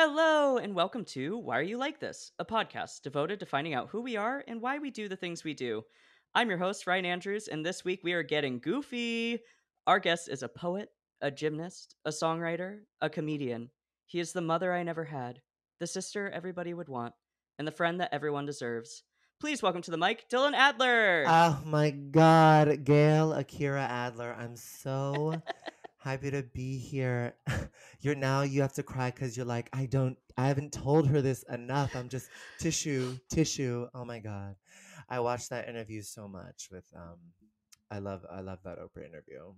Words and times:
Hello, 0.00 0.58
and 0.58 0.76
welcome 0.76 1.04
to 1.06 1.36
Why 1.38 1.58
Are 1.58 1.62
You 1.62 1.76
Like 1.76 1.98
This? 1.98 2.30
A 2.38 2.44
podcast 2.44 3.02
devoted 3.02 3.40
to 3.40 3.46
finding 3.46 3.74
out 3.74 3.88
who 3.88 4.00
we 4.00 4.16
are 4.16 4.44
and 4.46 4.60
why 4.60 4.78
we 4.78 4.92
do 4.92 5.08
the 5.08 5.16
things 5.16 5.42
we 5.42 5.54
do. 5.54 5.82
I'm 6.36 6.48
your 6.48 6.56
host, 6.56 6.86
Ryan 6.86 7.04
Andrews, 7.04 7.48
and 7.48 7.66
this 7.66 7.84
week 7.84 8.02
we 8.04 8.12
are 8.12 8.22
getting 8.22 8.60
goofy. 8.60 9.40
Our 9.88 9.98
guest 9.98 10.28
is 10.28 10.44
a 10.44 10.48
poet, 10.48 10.90
a 11.20 11.32
gymnast, 11.32 11.96
a 12.04 12.10
songwriter, 12.10 12.82
a 13.00 13.10
comedian. 13.10 13.70
He 14.06 14.20
is 14.20 14.32
the 14.32 14.40
mother 14.40 14.72
I 14.72 14.84
never 14.84 15.02
had, 15.02 15.40
the 15.80 15.86
sister 15.88 16.30
everybody 16.30 16.74
would 16.74 16.88
want, 16.88 17.14
and 17.58 17.66
the 17.66 17.72
friend 17.72 18.00
that 18.00 18.14
everyone 18.14 18.46
deserves. 18.46 19.02
Please 19.40 19.64
welcome 19.64 19.82
to 19.82 19.90
the 19.90 19.98
mic, 19.98 20.30
Dylan 20.30 20.54
Adler. 20.54 21.24
Oh 21.26 21.60
my 21.66 21.90
God, 21.90 22.84
Gail 22.84 23.32
Akira 23.32 23.82
Adler. 23.82 24.36
I'm 24.38 24.54
so 24.54 25.42
happy 25.98 26.30
to 26.30 26.42
be 26.42 26.78
here. 26.78 27.34
You're 28.00 28.14
now, 28.14 28.42
you 28.42 28.60
have 28.62 28.72
to 28.74 28.82
cry 28.82 29.10
because 29.10 29.36
you're 29.36 29.46
like, 29.46 29.68
I 29.72 29.86
don't, 29.86 30.16
I 30.36 30.46
haven't 30.48 30.72
told 30.72 31.08
her 31.08 31.20
this 31.20 31.42
enough. 31.44 31.94
I'm 31.96 32.08
just 32.08 32.30
tissue, 32.58 33.18
tissue. 33.28 33.88
Oh 33.94 34.04
my 34.04 34.18
God. 34.20 34.56
I 35.08 35.20
watched 35.20 35.50
that 35.50 35.68
interview 35.68 36.02
so 36.02 36.28
much 36.28 36.68
with, 36.70 36.84
um, 36.94 37.18
I 37.90 37.98
love, 37.98 38.24
I 38.30 38.40
love 38.40 38.60
that 38.64 38.78
Oprah 38.78 39.06
interview. 39.06 39.52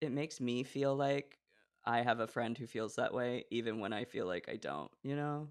it 0.00 0.12
makes 0.12 0.40
me 0.40 0.62
feel 0.64 0.94
like 0.96 1.38
I 1.84 2.02
have 2.02 2.20
a 2.20 2.26
friend 2.26 2.56
who 2.58 2.66
feels 2.66 2.96
that 2.96 3.14
way, 3.14 3.44
even 3.50 3.80
when 3.80 3.92
I 3.92 4.04
feel 4.04 4.26
like 4.26 4.48
I 4.48 4.56
don't, 4.56 4.90
you 5.02 5.16
know? 5.16 5.48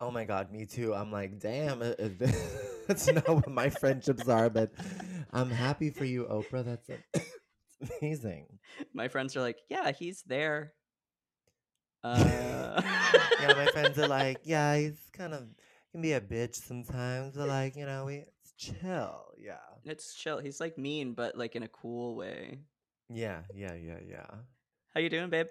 Oh 0.00 0.10
my 0.10 0.24
God, 0.24 0.50
me 0.52 0.66
too. 0.66 0.94
I'm 0.94 1.10
like, 1.12 1.38
damn, 1.38 1.80
uh, 1.82 1.92
uh, 1.98 2.08
that's 2.88 3.10
not 3.10 3.28
what 3.28 3.48
my 3.48 3.70
friendships 3.70 4.28
are, 4.28 4.50
but 4.50 4.72
I'm 5.30 5.50
happy 5.50 5.90
for 5.90 6.04
you, 6.04 6.24
Oprah. 6.24 6.64
That's 6.64 6.90
it's 7.14 7.31
amazing. 8.00 8.58
My 8.92 9.08
friends 9.08 9.36
are 9.36 9.40
like, 9.40 9.58
yeah, 9.68 9.92
he's 9.92 10.22
there. 10.22 10.74
Uh, 12.04 12.80
yeah, 13.40 13.54
my 13.54 13.66
friends 13.66 13.98
are 13.98 14.08
like, 14.08 14.40
yeah, 14.44 14.76
he's 14.76 14.98
kind 15.12 15.34
of 15.34 15.46
can 15.92 16.00
be 16.00 16.12
a 16.12 16.20
bitch 16.20 16.56
sometimes, 16.56 17.36
but 17.36 17.48
like, 17.48 17.76
you 17.76 17.86
know, 17.86 18.06
we 18.06 18.24
it's 18.40 18.52
chill. 18.56 19.26
Yeah. 19.38 19.58
it's 19.84 20.14
chill. 20.14 20.38
He's 20.38 20.58
like 20.58 20.78
mean, 20.78 21.12
but 21.12 21.36
like 21.36 21.54
in 21.54 21.62
a 21.62 21.68
cool 21.68 22.16
way. 22.16 22.60
Yeah, 23.08 23.42
yeah, 23.54 23.74
yeah, 23.74 23.98
yeah. 24.08 24.26
How 24.94 25.00
you 25.00 25.10
doing, 25.10 25.28
babe? 25.28 25.48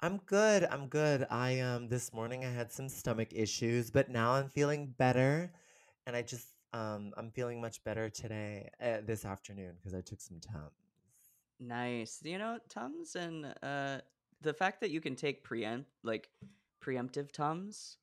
I'm 0.00 0.18
good. 0.26 0.64
I'm 0.64 0.88
good. 0.88 1.26
I 1.30 1.60
um 1.60 1.88
this 1.88 2.12
morning 2.12 2.44
I 2.44 2.50
had 2.50 2.72
some 2.72 2.88
stomach 2.88 3.28
issues, 3.32 3.90
but 3.90 4.10
now 4.10 4.32
I'm 4.32 4.48
feeling 4.48 4.94
better 4.98 5.52
and 6.06 6.14
I 6.14 6.22
just 6.22 6.46
um 6.72 7.12
I'm 7.16 7.30
feeling 7.30 7.60
much 7.60 7.82
better 7.84 8.10
today 8.10 8.68
uh, 8.82 8.98
this 9.06 9.24
afternoon 9.24 9.74
because 9.76 9.94
I 9.94 10.02
took 10.02 10.20
some 10.20 10.40
Tums. 10.40 10.81
Nice. 11.62 12.20
You 12.24 12.38
know, 12.38 12.58
Tums 12.68 13.14
and 13.16 13.54
uh 13.62 13.98
the 14.40 14.52
fact 14.52 14.80
that 14.80 14.90
you 14.90 15.00
can 15.00 15.14
take 15.14 15.44
preempt 15.44 15.88
like 16.02 16.28
preemptive 16.84 17.32
Tums, 17.32 17.98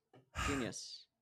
genius. 0.48 1.06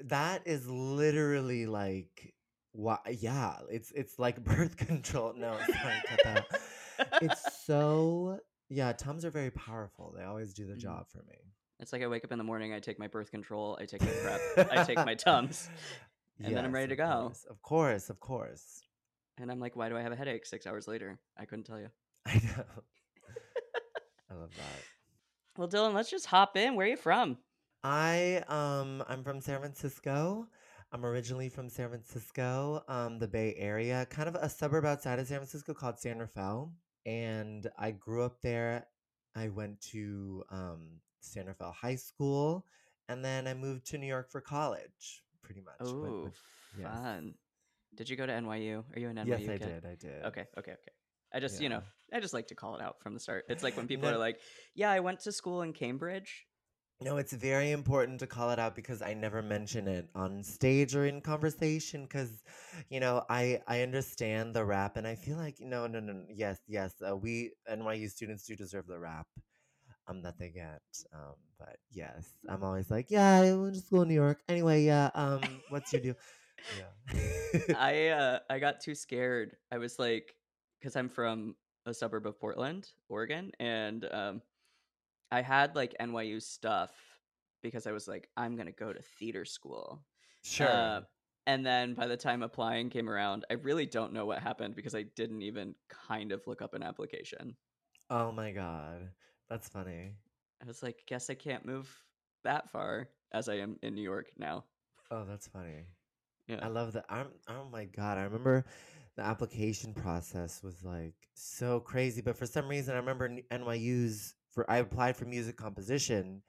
That 0.00 0.42
is 0.44 0.68
literally 0.68 1.66
like 1.66 2.34
why 2.72 2.98
yeah, 3.18 3.58
it's 3.70 3.92
it's 3.92 4.18
like 4.18 4.42
birth 4.52 4.76
control. 4.76 5.34
No, 5.36 5.56
sorry, 5.82 6.02
cut 6.08 6.22
that 6.24 6.38
out. 6.38 6.46
It's 7.20 7.64
so 7.64 8.40
yeah, 8.68 8.92
Tums 8.92 9.24
are 9.24 9.30
very 9.30 9.50
powerful. 9.52 10.12
They 10.16 10.24
always 10.24 10.52
do 10.52 10.66
the 10.66 10.74
Mhm. 10.74 10.80
job 10.80 11.08
for 11.08 11.18
me. 11.18 11.36
It's 11.80 11.92
like 11.92 12.02
I 12.02 12.06
wake 12.08 12.24
up 12.24 12.32
in 12.32 12.38
the 12.38 12.44
morning, 12.44 12.72
I 12.72 12.80
take 12.80 12.98
my 12.98 13.08
birth 13.08 13.30
control, 13.30 13.76
I 13.80 13.84
take 13.84 14.00
my 14.00 14.12
prep, 14.22 14.40
I 14.70 14.82
take 14.82 15.04
my 15.04 15.14
Tums, 15.26 15.68
and 16.42 16.56
then 16.56 16.64
I'm 16.64 16.72
ready 16.72 16.88
to 16.88 16.96
go. 16.96 17.28
course, 17.28 17.44
Of 17.48 17.62
course, 17.62 18.10
of 18.10 18.20
course. 18.20 18.82
And 19.38 19.50
I'm 19.50 19.60
like, 19.60 19.76
why 19.76 19.88
do 19.88 19.96
I 19.96 20.02
have 20.02 20.12
a 20.12 20.16
headache 20.16 20.46
six 20.46 20.66
hours 20.66 20.86
later? 20.88 21.18
I 21.36 21.44
couldn't 21.44 21.64
tell 21.64 21.78
you. 21.78 21.88
I 22.26 22.34
know. 22.34 22.64
I 24.30 24.34
love 24.34 24.50
that. 24.56 24.84
Well, 25.56 25.68
Dylan, 25.68 25.94
let's 25.94 26.10
just 26.10 26.26
hop 26.26 26.56
in. 26.56 26.74
Where 26.74 26.86
are 26.86 26.90
you 26.90 26.96
from? 26.96 27.38
I 27.82 28.42
um 28.48 29.04
I'm 29.08 29.22
from 29.22 29.40
San 29.40 29.60
Francisco. 29.60 30.48
I'm 30.92 31.04
originally 31.04 31.48
from 31.48 31.68
San 31.68 31.88
Francisco, 31.88 32.84
um, 32.86 33.18
the 33.18 33.26
Bay 33.26 33.56
Area, 33.58 34.06
kind 34.10 34.28
of 34.28 34.36
a 34.36 34.48
suburb 34.48 34.84
outside 34.84 35.18
of 35.18 35.26
San 35.26 35.38
Francisco 35.38 35.74
called 35.74 35.98
San 35.98 36.20
Rafael. 36.20 36.72
And 37.04 37.68
I 37.76 37.90
grew 37.90 38.22
up 38.22 38.40
there. 38.42 38.86
I 39.34 39.48
went 39.48 39.80
to 39.90 40.44
um, 40.50 41.00
San 41.18 41.46
Rafael 41.46 41.72
High 41.72 41.96
School, 41.96 42.64
and 43.08 43.24
then 43.24 43.48
I 43.48 43.54
moved 43.54 43.86
to 43.86 43.98
New 43.98 44.06
York 44.06 44.30
for 44.30 44.40
college. 44.40 45.24
Pretty 45.42 45.60
much. 45.60 45.74
Oh, 45.80 46.30
yes. 46.78 46.86
fun. 46.86 47.34
Did 47.96 48.08
you 48.08 48.16
go 48.16 48.26
to 48.26 48.32
NYU? 48.32 48.84
Are 48.94 48.98
you 48.98 49.08
an 49.08 49.16
NYU 49.16 49.28
Yes, 49.28 49.40
I 49.48 49.58
kid? 49.58 49.60
did. 49.60 49.84
I 49.86 49.94
did. 49.94 50.24
Okay, 50.26 50.44
okay, 50.58 50.72
okay. 50.72 50.92
I 51.32 51.40
just, 51.40 51.60
you 51.60 51.68
know, 51.68 51.82
I 52.12 52.20
just 52.20 52.34
like 52.34 52.46
to 52.48 52.54
call 52.54 52.76
it 52.76 52.82
out 52.82 52.96
from 53.02 53.14
the 53.14 53.20
start. 53.20 53.44
It's 53.48 53.62
like 53.62 53.76
when 53.76 53.86
people 53.92 54.08
No. 54.08 54.14
are 54.14 54.18
like, 54.18 54.38
"Yeah, 54.74 54.90
I 54.90 55.00
went 55.00 55.20
to 55.20 55.32
school 55.32 55.62
in 55.62 55.72
Cambridge." 55.72 56.46
No, 57.00 57.16
it's 57.16 57.32
very 57.32 57.72
important 57.72 58.20
to 58.20 58.26
call 58.26 58.50
it 58.50 58.58
out 58.58 58.76
because 58.76 59.02
I 59.02 59.14
never 59.14 59.42
mention 59.42 59.88
it 59.88 60.08
on 60.14 60.42
stage 60.44 60.94
or 60.94 61.04
in 61.06 61.20
conversation 61.20 62.02
because, 62.04 62.44
you 62.88 63.00
know, 63.00 63.24
I 63.28 63.60
I 63.66 63.82
understand 63.82 64.54
the 64.54 64.64
rap 64.64 64.96
and 64.96 65.06
I 65.06 65.16
feel 65.16 65.36
like 65.36 65.56
no 65.60 65.86
no 65.86 66.00
no 66.00 66.12
no, 66.12 66.24
yes 66.30 66.58
yes 66.68 66.94
uh, 67.06 67.16
we 67.16 67.52
NYU 67.68 68.08
students 68.08 68.46
do 68.46 68.54
deserve 68.56 68.86
the 68.86 68.98
rap 68.98 69.26
um 70.08 70.22
that 70.22 70.38
they 70.38 70.50
get 70.50 70.82
um 71.12 71.34
but 71.58 71.76
yes 71.90 72.28
I'm 72.48 72.62
always 72.62 72.90
like 72.90 73.10
yeah 73.10 73.40
I 73.40 73.52
went 73.54 73.74
to 73.74 73.80
school 73.80 74.02
in 74.02 74.08
New 74.08 74.14
York 74.14 74.40
anyway 74.48 74.84
yeah 74.84 75.10
um 75.14 75.42
what's 75.70 75.92
your 75.92 76.02
deal 76.02 76.14
yeah 76.78 77.74
I 77.78 78.08
uh 78.08 78.38
I 78.50 78.58
got 78.58 78.80
too 78.80 78.94
scared. 78.94 79.56
I 79.70 79.78
was 79.78 79.98
like 79.98 80.34
cuz 80.82 80.96
I'm 80.96 81.08
from 81.08 81.56
a 81.86 81.94
suburb 81.94 82.26
of 82.26 82.38
Portland, 82.40 82.90
Oregon, 83.08 83.52
and 83.60 84.04
um 84.12 84.42
I 85.30 85.42
had 85.42 85.74
like 85.74 85.94
NYU 86.00 86.40
stuff 86.40 86.92
because 87.62 87.86
I 87.86 87.92
was 87.92 88.06
like 88.08 88.28
I'm 88.36 88.54
going 88.56 88.66
to 88.66 88.72
go 88.72 88.92
to 88.92 89.02
theater 89.18 89.44
school. 89.44 90.04
sure 90.42 90.68
Uh, 90.68 91.00
and 91.46 91.64
then 91.66 91.94
by 91.94 92.06
the 92.06 92.16
time 92.16 92.42
applying 92.42 92.88
came 92.88 93.10
around, 93.10 93.44
I 93.50 93.54
really 93.54 93.84
don't 93.84 94.14
know 94.14 94.24
what 94.24 94.42
happened 94.42 94.74
because 94.74 94.94
I 94.94 95.02
didn't 95.14 95.42
even 95.42 95.74
kind 95.90 96.32
of 96.32 96.46
look 96.46 96.62
up 96.62 96.74
an 96.74 96.82
application. 96.82 97.56
oh 98.10 98.30
my 98.32 98.50
god 98.52 99.10
that's 99.48 99.68
funny 99.68 100.12
I 100.62 100.66
was 100.66 100.82
like, 100.82 101.02
guess 101.06 101.28
I 101.28 101.34
can't 101.34 101.66
move 101.66 101.90
that 102.44 102.70
far 102.70 103.08
as 103.32 103.48
I 103.48 103.54
am 103.56 103.76
in 103.82 103.94
New 103.94 104.02
York 104.02 104.30
now. 104.38 104.64
oh 105.10 105.24
that's 105.24 105.48
funny 105.48 105.84
Yeah. 106.46 106.60
I 106.62 106.68
love 106.68 106.92
that. 106.92 107.06
I'm, 107.08 107.28
oh 107.48 107.66
my 107.70 107.84
god! 107.84 108.18
I 108.18 108.22
remember 108.22 108.66
the 109.16 109.22
application 109.22 109.94
process 109.94 110.62
was 110.62 110.84
like 110.84 111.14
so 111.34 111.80
crazy, 111.80 112.20
but 112.20 112.36
for 112.36 112.46
some 112.46 112.68
reason, 112.68 112.94
I 112.94 112.98
remember 112.98 113.28
NYU's 113.50 114.34
for 114.50 114.70
I 114.70 114.78
applied 114.78 115.16
for 115.16 115.24
music 115.24 115.56
composition. 115.56 116.42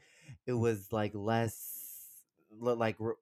It 0.45 0.53
was 0.53 0.91
like 0.91 1.11
less 1.13 1.81
like 2.59 2.95
re- 2.99 3.13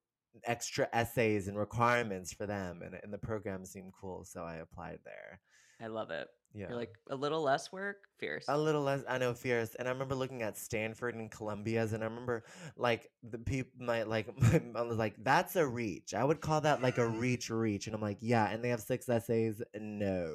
extra 0.46 0.88
essays 0.94 1.48
and 1.48 1.58
requirements 1.58 2.34
for 2.34 2.46
them, 2.46 2.82
and 2.84 2.96
and 3.04 3.14
the 3.14 3.18
program 3.18 3.66
seemed 3.66 3.94
cool, 4.00 4.24
so 4.24 4.44
I 4.44 4.56
applied 4.56 5.00
there. 5.06 5.40
I 5.82 5.88
love 5.88 6.12
it. 6.12 6.28
Yeah, 6.56 6.68
You're 6.70 6.78
like 6.78 6.94
a 7.10 7.16
little 7.16 7.42
less 7.42 7.72
work, 7.72 8.04
fierce. 8.20 8.46
a 8.48 8.58
little 8.58 8.84
less. 8.84 9.04
I 9.10 9.18
know 9.18 9.34
fierce, 9.34 9.74
and 9.76 9.88
I 9.88 9.92
remember 9.92 10.14
looking 10.14 10.44
at 10.44 10.56
Stanford 10.56 11.16
and 11.16 11.32
Columbia's, 11.32 11.94
and 11.94 12.04
I 12.04 12.06
remember 12.06 12.44
like 12.78 13.10
the 13.24 13.40
people 13.40 13.72
my 13.80 14.04
like 14.04 14.28
I 14.76 14.82
was 14.84 14.98
like 14.98 15.16
that's 15.24 15.56
a 15.56 15.66
reach. 15.66 16.14
I 16.14 16.24
would 16.24 16.42
call 16.42 16.62
that 16.62 16.82
like 16.84 17.00
a 17.00 17.08
reach 17.24 17.50
reach, 17.50 17.88
and 17.88 17.96
I'm 17.96 18.02
like 18.02 18.20
yeah, 18.22 18.50
and 18.52 18.64
they 18.64 18.70
have 18.70 18.82
six 18.82 19.10
essays. 19.10 19.64
No, 19.76 20.32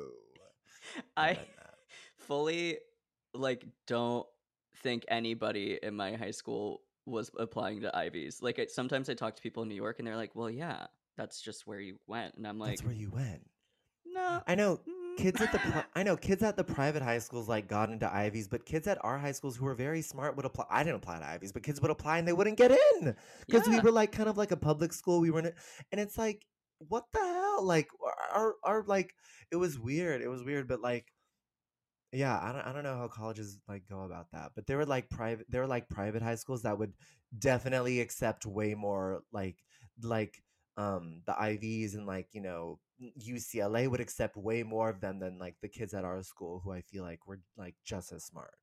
I 1.17 1.39
fully 2.17 2.79
like 3.33 3.65
don't 3.87 4.27
think 4.83 5.05
anybody 5.09 5.79
in 5.83 5.95
my 5.95 6.17
high 6.17 6.33
school 6.33 6.83
was 7.07 7.31
applying 7.39 7.81
to 7.83 7.97
Ivies. 7.97 8.43
Like 8.43 8.59
I, 8.59 8.67
sometimes 8.67 9.09
I 9.09 9.15
talk 9.15 9.37
to 9.37 9.43
people 9.43 9.63
in 9.63 9.69
New 9.69 9.75
York 9.77 9.99
and 9.99 10.07
they're 10.07 10.17
like, 10.17 10.35
"Well, 10.35 10.51
yeah, 10.51 10.87
that's 11.17 11.41
just 11.41 11.67
where 11.67 11.81
you 11.81 11.99
went," 12.09 12.35
and 12.35 12.47
I'm 12.47 12.59
like, 12.59 12.71
That's 12.79 12.85
where 12.85 12.93
you 12.95 13.11
went. 13.11 13.49
"No, 14.05 14.43
I 14.47 14.55
know 14.57 14.79
mm, 14.79 14.98
kids 15.19 15.41
at 15.41 15.53
the 15.53 15.59
pri- 15.59 15.85
I 15.95 16.03
know 16.03 16.17
kids 16.17 16.43
at 16.43 16.57
the 16.57 16.65
private 16.65 17.03
high 17.03 17.19
schools 17.19 17.49
like 17.49 17.69
got 17.69 17.91
into 17.91 18.13
Ivies, 18.13 18.49
but 18.49 18.65
kids 18.65 18.87
at 18.87 18.99
our 19.05 19.19
high 19.19 19.33
schools 19.33 19.57
who 19.57 19.65
were 19.65 19.75
very 19.75 20.01
smart 20.01 20.37
would 20.37 20.47
apply. 20.47 20.65
I 20.71 20.85
didn't 20.85 20.97
apply 20.97 21.19
to 21.19 21.27
Ivies, 21.27 21.53
but 21.53 21.63
kids 21.63 21.81
would 21.83 21.91
apply 21.91 22.19
and 22.19 22.29
they 22.29 22.33
wouldn't 22.33 22.57
get 22.57 22.71
in 22.71 23.17
because 23.47 23.69
we 23.69 23.81
were 23.81 23.91
like 23.91 24.13
kind 24.13 24.29
of 24.29 24.39
like 24.39 24.53
a 24.53 24.57
public 24.57 24.93
school. 24.93 25.21
We 25.21 25.31
were 25.31 25.41
in 25.41 25.47
it, 25.47 25.57
and 25.93 26.01
it's 26.01 26.17
like 26.17 26.47
what 26.79 27.05
the 27.13 27.19
hell? 27.19 27.65
Like 27.65 27.89
our 28.35 28.55
our 28.65 28.85
like 28.87 29.13
it 29.51 29.57
was 29.57 29.79
weird. 29.79 30.23
It 30.23 30.29
was 30.29 30.45
weird, 30.45 30.69
but 30.69 30.81
like 30.81 31.07
yeah, 32.13 32.39
I 32.41 32.53
don't 32.53 32.67
I 32.67 32.73
don't 32.73 32.85
know 32.85 32.97
how 32.97 33.09
colleges 33.09 33.59
like 33.69 33.83
go 33.89 34.03
about 34.03 34.27
that, 34.33 34.53
but 34.55 34.67
there 34.67 34.79
were 34.79 34.87
like 34.87 35.11
private 35.11 35.47
there 35.51 35.63
were 35.63 35.67
like 35.67 35.89
private 35.89 36.23
high 36.23 36.37
schools 36.37 36.63
that 36.63 36.79
would 36.79 36.93
definitely 37.39 38.01
accept 38.01 38.47
way 38.47 38.75
more 38.75 39.23
like 39.33 39.57
like 40.03 40.43
um 40.79 41.21
the 41.27 41.39
Ivies 41.39 41.95
and 41.95 42.07
like 42.07 42.29
you 42.33 42.41
know 42.41 42.79
UCLA 43.21 43.89
would 43.89 44.01
accept 44.01 44.37
way 44.37 44.63
more 44.63 44.89
of 44.89 45.01
them 45.01 45.19
than 45.19 45.39
like 45.39 45.57
the 45.61 45.69
kids 45.69 45.93
at 45.93 46.05
our 46.05 46.23
school 46.23 46.61
who 46.65 46.73
I 46.73 46.81
feel 46.81 47.05
like 47.05 47.27
were 47.27 47.41
like 47.57 47.75
just 47.85 48.13
as 48.13 48.25
smart. 48.25 48.55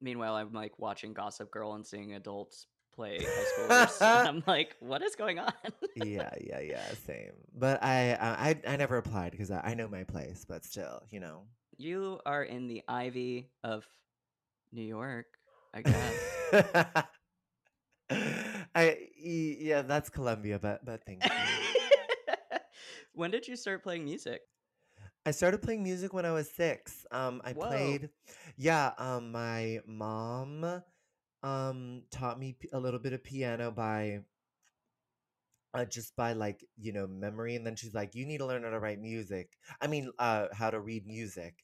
Meanwhile, 0.00 0.36
I'm 0.36 0.52
like 0.52 0.78
watching 0.78 1.12
Gossip 1.12 1.50
Girl 1.50 1.74
and 1.74 1.86
seeing 1.86 2.14
adults 2.14 2.66
play 2.94 3.18
high 3.18 3.44
schoolers. 3.62 4.00
and 4.00 4.28
I'm 4.36 4.42
like, 4.46 4.76
what 4.80 5.02
is 5.02 5.14
going 5.14 5.38
on? 5.38 5.52
yeah, 5.94 6.30
yeah, 6.40 6.60
yeah, 6.60 6.92
same. 7.06 7.32
But 7.54 7.82
I 7.82 8.14
I 8.14 8.48
I, 8.48 8.60
I 8.74 8.76
never 8.76 8.96
applied 8.96 9.32
because 9.32 9.50
I, 9.50 9.60
I 9.64 9.74
know 9.74 9.88
my 9.88 10.04
place, 10.04 10.44
but 10.46 10.64
still, 10.64 11.02
you 11.10 11.20
know. 11.20 11.44
you 11.76 12.20
are 12.26 12.42
in 12.42 12.66
the 12.68 12.82
Ivy 12.88 13.50
of 13.62 13.86
New 14.72 14.82
York, 14.82 15.26
I 15.72 15.82
guess. 15.82 17.04
I 18.74 19.08
yeah, 19.18 19.82
that's 19.82 20.10
Columbia, 20.10 20.58
but 20.58 20.84
but 20.84 21.04
thank 21.04 21.24
you. 21.24 21.30
when 23.12 23.30
did 23.30 23.48
you 23.48 23.56
start 23.56 23.82
playing 23.82 24.04
music? 24.04 24.42
I 25.26 25.30
started 25.30 25.60
playing 25.60 25.82
music 25.82 26.14
when 26.14 26.24
I 26.24 26.32
was 26.32 26.48
six. 26.48 27.04
Um, 27.10 27.42
I 27.44 27.52
Whoa. 27.52 27.66
played, 27.66 28.10
yeah. 28.56 28.92
Um, 28.96 29.32
my 29.32 29.80
mom, 29.86 30.82
um, 31.42 32.02
taught 32.10 32.38
me 32.38 32.56
a 32.72 32.78
little 32.78 33.00
bit 33.00 33.12
of 33.12 33.22
piano 33.22 33.70
by, 33.70 34.20
uh, 35.74 35.84
just 35.84 36.16
by 36.16 36.32
like 36.32 36.64
you 36.78 36.92
know 36.92 37.06
memory, 37.06 37.54
and 37.56 37.66
then 37.66 37.76
she's 37.76 37.94
like, 37.94 38.14
"You 38.14 38.26
need 38.26 38.38
to 38.38 38.46
learn 38.46 38.62
how 38.62 38.70
to 38.70 38.78
write 38.78 39.00
music. 39.00 39.56
I 39.80 39.86
mean, 39.86 40.10
uh, 40.18 40.46
how 40.52 40.70
to 40.70 40.80
read 40.80 41.06
music." 41.06 41.54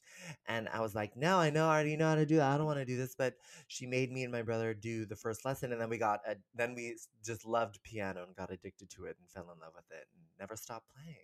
And 0.46 0.68
I 0.68 0.80
was 0.80 0.94
like, 0.94 1.16
"No, 1.16 1.38
I 1.38 1.50
know, 1.50 1.66
I 1.66 1.74
already 1.74 1.96
know 1.96 2.08
how 2.08 2.14
to 2.16 2.26
do 2.26 2.36
that. 2.36 2.52
I 2.52 2.56
don't 2.56 2.66
want 2.66 2.78
to 2.78 2.84
do 2.84 2.96
this." 2.96 3.14
But 3.16 3.34
she 3.66 3.86
made 3.86 4.12
me 4.12 4.22
and 4.22 4.32
my 4.32 4.42
brother 4.42 4.74
do 4.74 5.06
the 5.06 5.16
first 5.16 5.44
lesson, 5.44 5.72
and 5.72 5.80
then 5.80 5.88
we 5.88 5.98
got, 5.98 6.20
a, 6.28 6.36
then 6.54 6.74
we 6.74 6.96
just 7.24 7.46
loved 7.46 7.82
piano 7.82 8.24
and 8.26 8.36
got 8.36 8.50
addicted 8.50 8.90
to 8.90 9.04
it 9.04 9.16
and 9.20 9.30
fell 9.30 9.50
in 9.54 9.60
love 9.60 9.72
with 9.74 9.90
it 9.90 10.06
and 10.14 10.22
never 10.38 10.56
stopped 10.56 10.86
playing. 10.94 11.16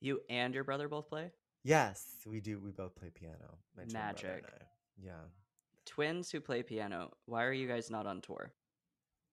You 0.00 0.20
and 0.28 0.54
your 0.54 0.64
brother 0.64 0.88
both 0.88 1.08
play? 1.08 1.30
Yes, 1.62 2.04
we 2.26 2.40
do. 2.40 2.60
We 2.60 2.72
both 2.72 2.94
play 2.94 3.10
piano. 3.14 3.58
My 3.76 3.84
twin 3.84 3.92
brother 3.92 4.08
and 4.08 4.22
Magic. 4.22 4.44
Yeah. 5.02 5.12
Twins 5.86 6.30
who 6.30 6.40
play 6.40 6.62
piano. 6.62 7.12
Why 7.26 7.44
are 7.44 7.52
you 7.52 7.68
guys 7.68 7.90
not 7.90 8.06
on 8.06 8.20
tour? 8.20 8.52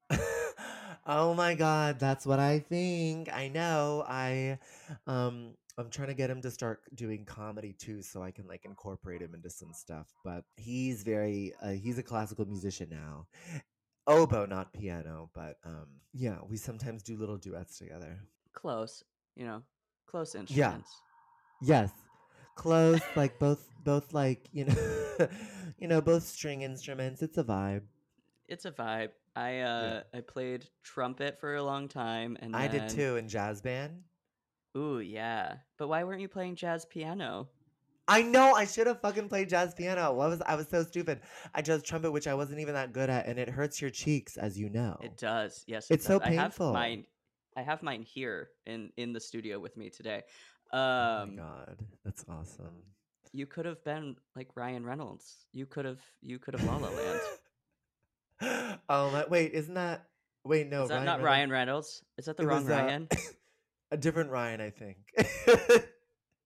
oh 1.05 1.33
my 1.33 1.55
god, 1.55 1.99
that's 1.99 2.25
what 2.25 2.39
I 2.39 2.59
think. 2.59 3.31
I 3.33 3.47
know. 3.47 4.03
I 4.07 4.59
um 5.07 5.55
I'm 5.77 5.89
trying 5.89 6.09
to 6.09 6.13
get 6.13 6.29
him 6.29 6.41
to 6.41 6.51
start 6.51 6.81
doing 6.95 7.25
comedy 7.25 7.73
too 7.73 8.01
so 8.01 8.21
I 8.21 8.31
can 8.31 8.47
like 8.47 8.65
incorporate 8.65 9.21
him 9.21 9.33
into 9.33 9.49
some 9.49 9.73
stuff, 9.73 10.07
but 10.23 10.43
he's 10.57 11.03
very 11.03 11.53
uh, 11.61 11.69
he's 11.69 11.97
a 11.97 12.03
classical 12.03 12.45
musician 12.45 12.89
now. 12.91 13.27
Oboe, 14.07 14.45
not 14.45 14.73
piano, 14.73 15.29
but 15.33 15.57
um 15.63 15.87
yeah, 16.13 16.37
we 16.47 16.57
sometimes 16.57 17.03
do 17.03 17.17
little 17.17 17.37
duets 17.37 17.77
together. 17.77 18.19
Close, 18.53 19.03
you 19.35 19.45
know, 19.45 19.63
close 20.07 20.35
instruments. 20.35 20.89
Yeah. 21.61 21.81
Yes. 21.83 21.91
Close, 22.55 23.01
like 23.15 23.39
both 23.39 23.67
both 23.83 24.13
like, 24.13 24.49
you 24.51 24.65
know, 24.65 25.27
you 25.79 25.87
know, 25.87 26.01
both 26.01 26.23
string 26.23 26.61
instruments. 26.61 27.21
It's 27.21 27.37
a 27.37 27.43
vibe. 27.43 27.83
It's 28.47 28.65
a 28.65 28.71
vibe. 28.71 29.09
I 29.35 29.59
uh 29.59 30.03
I 30.13 30.21
played 30.21 30.67
trumpet 30.83 31.39
for 31.39 31.55
a 31.55 31.63
long 31.63 31.87
time 31.87 32.37
and 32.41 32.55
I 32.55 32.67
did 32.67 32.89
too 32.89 33.15
in 33.15 33.27
jazz 33.29 33.61
band. 33.61 34.03
Ooh, 34.77 34.99
yeah. 34.99 35.55
But 35.77 35.87
why 35.89 36.03
weren't 36.03 36.21
you 36.21 36.27
playing 36.29 36.55
jazz 36.55 36.85
piano? 36.85 37.49
I 38.07 38.23
know 38.23 38.53
I 38.53 38.65
should 38.65 38.87
have 38.87 38.99
fucking 38.99 39.29
played 39.29 39.47
jazz 39.49 39.73
piano. 39.73 40.13
What 40.13 40.29
was 40.29 40.41
I 40.45 40.55
was 40.55 40.67
so 40.67 40.83
stupid. 40.83 41.21
I 41.53 41.61
chose 41.61 41.81
trumpet, 41.83 42.11
which 42.11 42.27
I 42.27 42.33
wasn't 42.33 42.59
even 42.59 42.73
that 42.73 42.91
good 42.93 43.09
at, 43.09 43.25
and 43.27 43.39
it 43.39 43.47
hurts 43.47 43.79
your 43.81 43.89
cheeks, 43.89 44.37
as 44.37 44.59
you 44.59 44.69
know. 44.69 44.97
It 45.01 45.17
does. 45.17 45.63
Yes, 45.67 45.89
it 45.89 45.95
It's 45.95 46.05
so 46.05 46.19
does. 46.19 46.27
I 46.27 46.31
have 46.31 46.51
painful. 46.51 46.73
mine 46.73 47.05
I 47.55 47.61
have 47.61 47.83
mine 47.83 48.01
here 48.01 48.49
in 48.65 48.91
in 48.97 49.13
the 49.13 49.19
studio 49.19 49.59
with 49.59 49.77
me 49.77 49.89
today. 49.89 50.23
oh 50.73 50.77
Um 51.23 51.35
my 51.35 51.41
god, 51.43 51.79
that's 52.03 52.25
awesome. 52.27 52.83
you 53.33 53.45
could 53.45 53.65
have 53.65 53.83
been 53.83 54.15
like 54.35 54.49
Ryan 54.55 54.85
Reynolds. 54.85 55.45
You 55.53 55.65
could 55.65 55.85
have 55.85 56.01
you 56.21 56.39
could 56.39 56.53
have 56.59 56.65
La 56.65 56.77
La 56.77 56.89
Land. 56.89 57.19
oh 58.89 59.11
my, 59.11 59.25
wait, 59.29 59.53
isn't 59.53 59.73
that? 59.75 60.05
Wait, 60.43 60.67
no, 60.69 60.83
Is 60.83 60.89
that 60.89 60.95
Ryan 60.95 61.05
not 61.05 61.11
Reynolds- 61.21 61.25
Ryan 61.25 61.49
Reynolds? 61.51 62.03
Is 62.17 62.25
that 62.25 62.37
the 62.37 62.43
it 62.43 62.45
wrong 62.47 62.63
was, 62.63 62.71
uh, 62.71 62.75
Ryan? 62.75 63.07
a 63.91 63.97
different 63.97 64.31
Ryan, 64.31 64.61
I 64.61 64.69
think. 64.71 64.97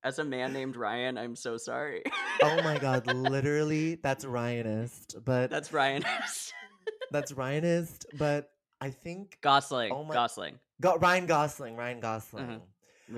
As 0.03 0.19
a 0.19 0.23
man 0.23 0.53
named 0.53 0.75
Ryan, 0.75 1.17
I'm 1.17 1.35
so 1.35 1.57
sorry. 1.57 2.03
oh 2.43 2.61
my 2.61 2.77
god, 2.77 3.07
literally, 3.07 3.95
that's 3.95 4.23
Ryanist, 4.23 5.15
but 5.25 5.49
That's 5.49 5.69
Ryanist. 5.69 6.51
that's 7.11 7.31
Ryanist, 7.31 8.05
but 8.17 8.51
I 8.79 8.91
think 8.91 9.37
Gosling. 9.41 9.91
Oh 9.91 10.03
my- 10.03 10.13
Gosling. 10.13 10.59
Go- 10.81 10.97
Ryan 10.97 11.25
Gosling, 11.25 11.75
Ryan 11.75 12.01
Gosling. 12.01 12.47
We 12.47 12.53
got 12.55 12.61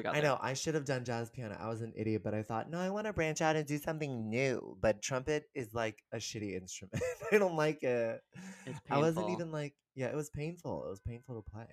I 0.06 0.22
know 0.22 0.38
I 0.42 0.54
should 0.54 0.75
have 0.75 0.86
done 0.86 1.06
jazz 1.06 1.30
piano. 1.30 1.57
I 1.60 1.69
was 1.69 1.81
an 1.81 1.94
idiot, 1.95 2.22
but 2.24 2.34
I 2.34 2.44
thought, 2.44 2.69
no, 2.69 2.80
I 2.80 2.89
want 2.89 3.07
to 3.07 3.13
branch 3.13 3.42
out 3.42 3.56
and 3.56 3.66
do 3.66 3.78
something 3.78 4.30
new. 4.30 4.78
But 4.81 5.01
trumpet 5.01 5.45
is 5.56 5.74
like 5.74 6.04
a 6.12 6.18
shitty 6.18 6.60
instrument. 6.60 7.01
I 7.31 7.38
don't 7.38 7.56
like 7.56 7.84
it. 7.84 8.22
It's 8.66 8.80
I 8.89 8.98
wasn't 8.98 9.30
even 9.30 9.51
like, 9.51 9.75
yeah, 9.95 10.07
it 10.07 10.16
was 10.16 10.30
painful. 10.30 10.86
It 10.86 10.89
was 10.89 11.00
painful 11.00 11.42
to 11.42 11.51
play. 11.51 11.68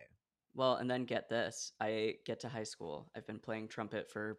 Well, 0.54 0.76
and 0.76 0.88
then 0.88 1.04
get 1.04 1.28
this. 1.28 1.72
I 1.80 2.14
get 2.24 2.40
to 2.40 2.48
high 2.48 2.64
school. 2.64 3.10
I've 3.16 3.26
been 3.26 3.40
playing 3.40 3.68
trumpet 3.68 4.10
for 4.10 4.38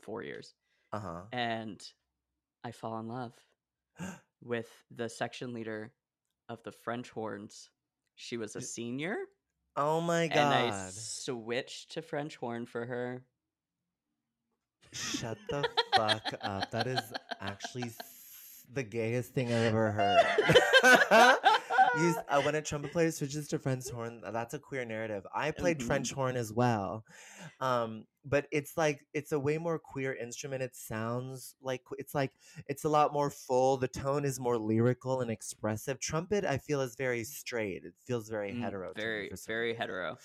four 0.00 0.22
years. 0.22 0.54
Uh 0.92 1.00
huh. 1.00 1.20
And 1.32 1.82
I 2.64 2.70
fall 2.70 2.98
in 3.00 3.08
love 3.08 3.34
with 4.42 4.70
the 4.90 5.08
section 5.08 5.52
leader 5.52 5.92
of 6.48 6.62
the 6.62 6.72
French 6.72 7.10
horns. 7.10 7.68
She 8.16 8.36
was 8.36 8.56
a 8.56 8.60
senior. 8.60 9.16
Oh 9.76 10.00
my 10.00 10.28
god! 10.28 10.36
And! 10.38 10.74
I 10.74 10.90
switched 10.90 11.92
to 11.92 12.02
French 12.02 12.36
horn 12.36 12.66
for 12.66 12.86
her. 12.86 13.22
Shut 14.92 15.38
the 15.50 15.64
fuck 15.96 16.34
up. 16.42 16.70
That 16.70 16.86
is 16.86 17.00
actually 17.40 17.90
the 18.72 18.84
gayest 18.84 19.34
thing 19.34 19.48
I've 19.48 19.74
ever 19.74 19.90
heard. 19.90 21.36
S- 21.94 22.18
uh, 22.28 22.40
when 22.42 22.54
a 22.54 22.62
trumpet 22.62 22.92
player 22.92 23.10
switches 23.10 23.48
to 23.48 23.58
French 23.58 23.88
horn, 23.88 24.20
that's 24.32 24.54
a 24.54 24.58
queer 24.58 24.84
narrative. 24.84 25.26
I 25.34 25.50
played 25.52 25.82
French 25.82 26.10
Mhm. 26.10 26.14
horn 26.14 26.36
as 26.36 26.52
well, 26.52 27.04
um, 27.60 28.06
but 28.24 28.48
it's 28.52 28.76
like 28.76 29.06
it's 29.14 29.32
a 29.32 29.38
way 29.40 29.58
more 29.58 29.78
queer 29.78 30.14
instrument. 30.14 30.62
It 30.62 30.76
sounds 30.76 31.56
like 31.60 31.82
it's 31.98 32.14
like 32.14 32.32
it's 32.66 32.84
a 32.84 32.88
lot 32.88 33.12
more 33.12 33.30
full. 33.30 33.76
The 33.76 33.88
tone 33.88 34.24
is 34.24 34.40
more 34.40 34.58
lyrical 34.58 35.20
and 35.20 35.30
expressive. 35.30 36.00
Trumpet, 36.00 36.44
I 36.44 36.58
feel, 36.58 36.80
is 36.80 36.96
very 36.96 37.24
straight. 37.24 37.84
It 37.84 37.94
feels 38.04 38.28
very 38.28 38.52
Mm, 38.52 38.60
hetero. 38.60 38.94
Very, 38.94 39.30
very 39.46 39.74
hetero. 39.74 40.18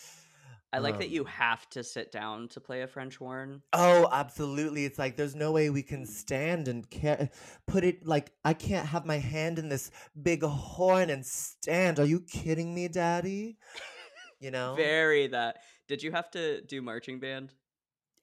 I 0.72 0.80
like 0.80 1.00
that 1.00 1.10
you 1.10 1.22
Um, 1.22 1.28
have 1.28 1.68
to 1.72 1.84
sit 1.84 2.12
down 2.12 2.48
to 2.50 2.60
play 2.60 2.82
a 2.82 2.88
French 2.88 3.18
horn. 3.18 3.64
Oh, 3.74 4.08
absolutely. 4.12 4.86
It's 4.86 5.00
like 5.00 5.16
there's 5.16 5.36
no 5.36 5.52
way 5.52 5.70
we 5.70 5.84
can 5.84 6.06
stand 6.06 6.68
and 6.68 6.90
ca- 6.90 7.30
put 7.68 7.84
it 7.84 8.06
like 8.06 8.32
I 8.46 8.54
can't 8.54 8.88
have 8.88 9.06
my 9.06 9.18
hand 9.18 9.58
in 9.60 9.70
this 9.70 9.92
big 10.22 10.44
horn 10.44 11.10
and 11.10 11.26
stand. 11.26 12.00
Are 12.00 12.06
you 12.06 12.22
kidding 12.22 12.74
me, 12.74 12.88
daddy? 12.88 13.58
You 14.42 14.52
know? 14.52 14.74
Very 14.76 15.28
that. 15.28 15.58
Did 15.90 16.02
you 16.02 16.12
have 16.12 16.32
to 16.32 16.62
do 16.62 16.82
marching 16.82 17.20
band? 17.20 17.54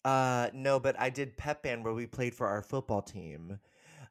Uh 0.04 0.48
no, 0.54 0.78
but 0.80 0.98
I 0.98 1.10
did 1.10 1.36
pep 1.36 1.62
band 1.62 1.84
where 1.84 1.92
we 1.92 2.06
played 2.06 2.34
for 2.34 2.46
our 2.46 2.62
football 2.62 3.02
team. 3.02 3.58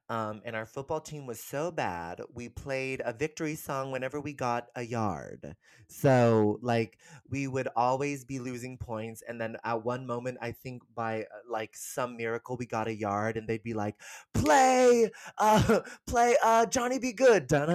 Um, 0.08 0.42
and 0.46 0.56
our 0.56 0.68
football 0.68 1.00
team 1.02 1.26
was 1.26 1.40
so 1.40 1.72
bad, 1.72 2.22
we 2.32 2.48
played 2.48 3.02
a 3.04 3.12
victory 3.12 3.56
song 3.56 3.92
whenever 3.92 4.22
we 4.22 4.34
got 4.34 4.68
a 4.76 4.84
yard. 4.84 5.56
So, 5.88 6.60
like, 6.62 7.00
we 7.30 7.48
would 7.48 7.68
always 7.76 8.24
be 8.24 8.38
losing 8.38 8.78
points. 8.78 9.24
And 9.28 9.42
then 9.42 9.58
at 9.64 9.84
one 9.84 10.06
moment, 10.06 10.38
I 10.42 10.52
think 10.52 10.84
by 10.94 11.26
like 11.50 11.76
some 11.76 12.18
miracle, 12.18 12.56
we 12.56 12.68
got 12.68 12.88
a 12.88 12.94
yard, 12.94 13.36
and 13.36 13.48
they'd 13.48 13.64
be 13.64 13.74
like, 13.74 13.96
play, 14.34 15.10
uh, 15.40 15.82
play, 16.06 16.36
uh, 16.44 16.68
Johnny 16.68 17.00
B. 17.00 17.12
Goode. 17.12 17.52
It 17.52 17.66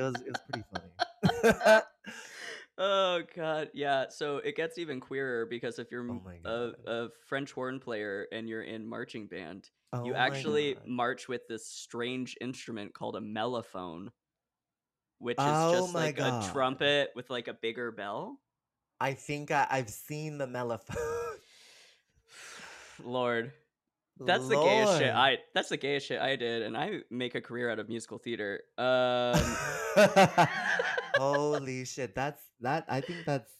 was, 0.00 0.14
it 0.14 0.28
was 0.28 0.40
pretty 0.46 0.64
funny. 0.72 1.82
Oh 2.80 3.22
god, 3.36 3.70
yeah. 3.74 4.06
So 4.08 4.38
it 4.38 4.56
gets 4.56 4.78
even 4.78 5.00
queerer 5.00 5.46
because 5.46 5.78
if 5.78 5.90
you're 5.92 6.08
Oh 6.08 6.22
a, 6.44 6.72
a 6.86 7.08
French 7.26 7.52
horn 7.52 7.78
player 7.78 8.26
and 8.32 8.48
you're 8.48 8.62
in 8.62 8.86
marching 8.88 9.26
band, 9.28 9.70
Oh 9.92 10.04
you 10.04 10.14
actually 10.14 10.74
God. 10.74 10.86
march 10.86 11.28
with 11.28 11.46
this 11.48 11.66
strange 11.68 12.36
instrument 12.40 12.94
called 12.94 13.16
a 13.16 13.20
mellophone. 13.20 14.08
which 15.18 15.46
is 15.46 15.66
Oh 15.66 15.70
just 15.70 15.94
like 15.94 16.16
God. 16.16 16.42
a 16.42 16.46
trumpet 16.48 17.10
with 17.14 17.30
like 17.30 17.46
a 17.48 17.54
bigger 17.54 17.92
bell. 17.92 18.40
I 19.00 19.14
think 19.14 19.50
I, 19.50 19.66
I've 19.70 19.90
seen 19.90 20.38
the 20.38 20.46
mellophone. 20.46 21.38
Lord, 23.02 23.52
that's 24.26 24.48
the 24.48 24.56
gayest 24.56 24.98
shit 24.98 25.14
I. 25.14 25.38
That's 25.54 25.68
the 25.68 25.76
gayest 25.76 26.06
shit 26.06 26.20
I 26.20 26.36
did, 26.36 26.62
and 26.62 26.76
I 26.76 27.00
make 27.10 27.34
a 27.34 27.40
career 27.40 27.70
out 27.70 27.78
of 27.78 27.88
musical 27.88 28.18
theater. 28.18 28.62
Um, 28.78 29.40
Holy 31.16 31.84
shit! 31.84 32.14
That's 32.14 32.42
that. 32.60 32.84
I 32.88 33.00
think 33.00 33.24
that's 33.26 33.50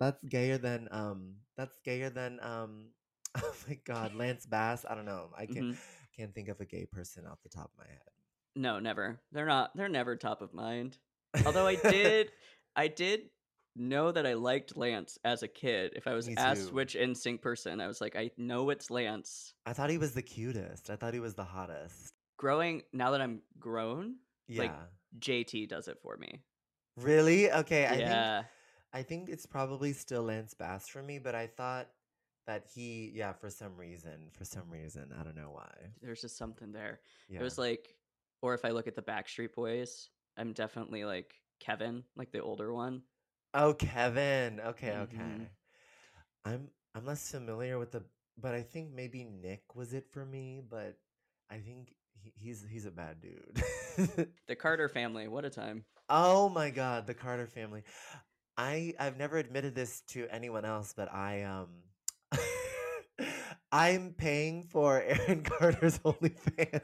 that's 0.00 0.22
gayer 0.24 0.58
than 0.58 0.88
um. 0.90 1.34
That's 1.56 1.78
gayer 1.84 2.10
than 2.10 2.38
um. 2.42 2.86
Oh 3.42 3.54
my 3.68 3.78
god, 3.84 4.14
Lance 4.14 4.46
Bass. 4.46 4.84
I 4.88 4.94
don't 4.94 5.04
know. 5.04 5.30
I 5.36 5.46
can't 5.46 5.66
Mhm. 5.66 5.76
can't 6.16 6.34
think 6.34 6.48
of 6.48 6.60
a 6.60 6.64
gay 6.64 6.86
person 6.86 7.24
off 7.26 7.38
the 7.42 7.48
top 7.50 7.70
of 7.72 7.78
my 7.78 7.86
head. 7.86 8.02
no, 8.56 8.80
never. 8.80 9.20
They're 9.32 9.46
not. 9.46 9.76
They're 9.76 9.88
never 9.88 10.16
top 10.16 10.42
of 10.42 10.52
mind. 10.52 10.96
Although 11.46 11.66
I 11.66 11.76
did, 11.76 12.32
I 12.74 12.88
did 12.88 13.30
know 13.78 14.10
that 14.12 14.26
I 14.26 14.34
liked 14.34 14.76
Lance 14.76 15.18
as 15.24 15.42
a 15.42 15.48
kid. 15.48 15.92
If 15.96 16.06
I 16.06 16.14
was 16.14 16.28
Me 16.28 16.34
asked 16.36 16.68
too. 16.68 16.74
which 16.74 16.94
NSYNC 16.94 17.40
person, 17.40 17.80
I 17.80 17.86
was 17.86 18.00
like, 18.00 18.16
I 18.16 18.30
know 18.36 18.70
it's 18.70 18.90
Lance. 18.90 19.54
I 19.66 19.72
thought 19.72 19.90
he 19.90 19.98
was 19.98 20.12
the 20.12 20.22
cutest. 20.22 20.90
I 20.90 20.96
thought 20.96 21.14
he 21.14 21.20
was 21.20 21.34
the 21.34 21.44
hottest. 21.44 22.12
Growing 22.36 22.82
now 22.92 23.12
that 23.12 23.20
I'm 23.20 23.40
grown, 23.58 24.16
Yeah. 24.46 24.62
Like, 24.62 24.74
JT 25.18 25.68
does 25.68 25.88
it 25.88 25.98
for 26.02 26.16
me. 26.16 26.42
really? 26.96 27.50
Okay. 27.50 27.84
I 27.86 27.88
think 27.90 28.00
yeah, 28.00 28.42
I 28.92 29.02
think 29.02 29.28
it's 29.28 29.46
probably 29.46 29.92
still 29.92 30.22
Lance 30.24 30.54
Bass 30.54 30.88
for 30.88 31.02
me, 31.02 31.18
but 31.18 31.34
I 31.34 31.46
thought 31.46 31.88
that 32.46 32.64
he, 32.74 33.10
yeah, 33.14 33.32
for 33.32 33.50
some 33.50 33.76
reason, 33.76 34.30
for 34.32 34.44
some 34.44 34.70
reason, 34.70 35.12
I 35.18 35.22
don't 35.22 35.36
know 35.36 35.50
why. 35.52 35.70
there's 36.02 36.20
just 36.22 36.36
something 36.38 36.72
there. 36.72 37.00
Yeah. 37.28 37.40
It 37.40 37.42
was 37.42 37.58
like, 37.58 37.94
or 38.42 38.54
if 38.54 38.64
I 38.64 38.70
look 38.70 38.86
at 38.86 38.94
the 38.94 39.02
Backstreet 39.02 39.54
Boys, 39.54 40.08
I'm 40.36 40.52
definitely 40.52 41.04
like 41.04 41.34
Kevin, 41.60 42.04
like 42.16 42.30
the 42.32 42.40
older 42.40 42.72
one. 42.72 43.02
Oh, 43.54 43.74
Kevin. 43.74 44.60
Okay, 44.60 44.92
okay. 44.92 45.16
Mhm. 45.16 45.46
I'm 46.44 46.68
I'm 46.94 47.04
less 47.06 47.30
familiar 47.30 47.78
with 47.78 47.92
the, 47.92 48.02
but 48.40 48.54
I 48.54 48.62
think 48.62 48.92
maybe 48.92 49.24
Nick 49.24 49.74
was 49.74 49.92
it 49.92 50.06
for 50.12 50.24
me. 50.24 50.62
But 50.68 50.96
I 51.50 51.58
think 51.58 51.94
he, 52.22 52.32
he's 52.36 52.64
he's 52.70 52.86
a 52.86 52.90
bad 52.90 53.20
dude. 53.20 53.62
The 54.46 54.56
Carter 54.56 54.88
family, 54.88 55.28
what 55.28 55.44
a 55.44 55.50
time. 55.50 55.84
oh 56.08 56.48
my 56.48 56.70
God, 56.70 57.06
the 57.06 57.14
Carter 57.14 57.46
family. 57.46 57.82
I 58.56 58.94
I've 58.98 59.16
never 59.18 59.36
admitted 59.38 59.74
this 59.74 60.00
to 60.08 60.26
anyone 60.30 60.64
else, 60.64 60.92
but 60.96 61.12
I 61.12 61.42
um. 61.42 61.68
I'm 63.72 64.14
paying 64.16 64.64
for 64.64 65.02
Aaron 65.02 65.42
Carter's 65.58 65.98
OnlyFans. 65.98 66.80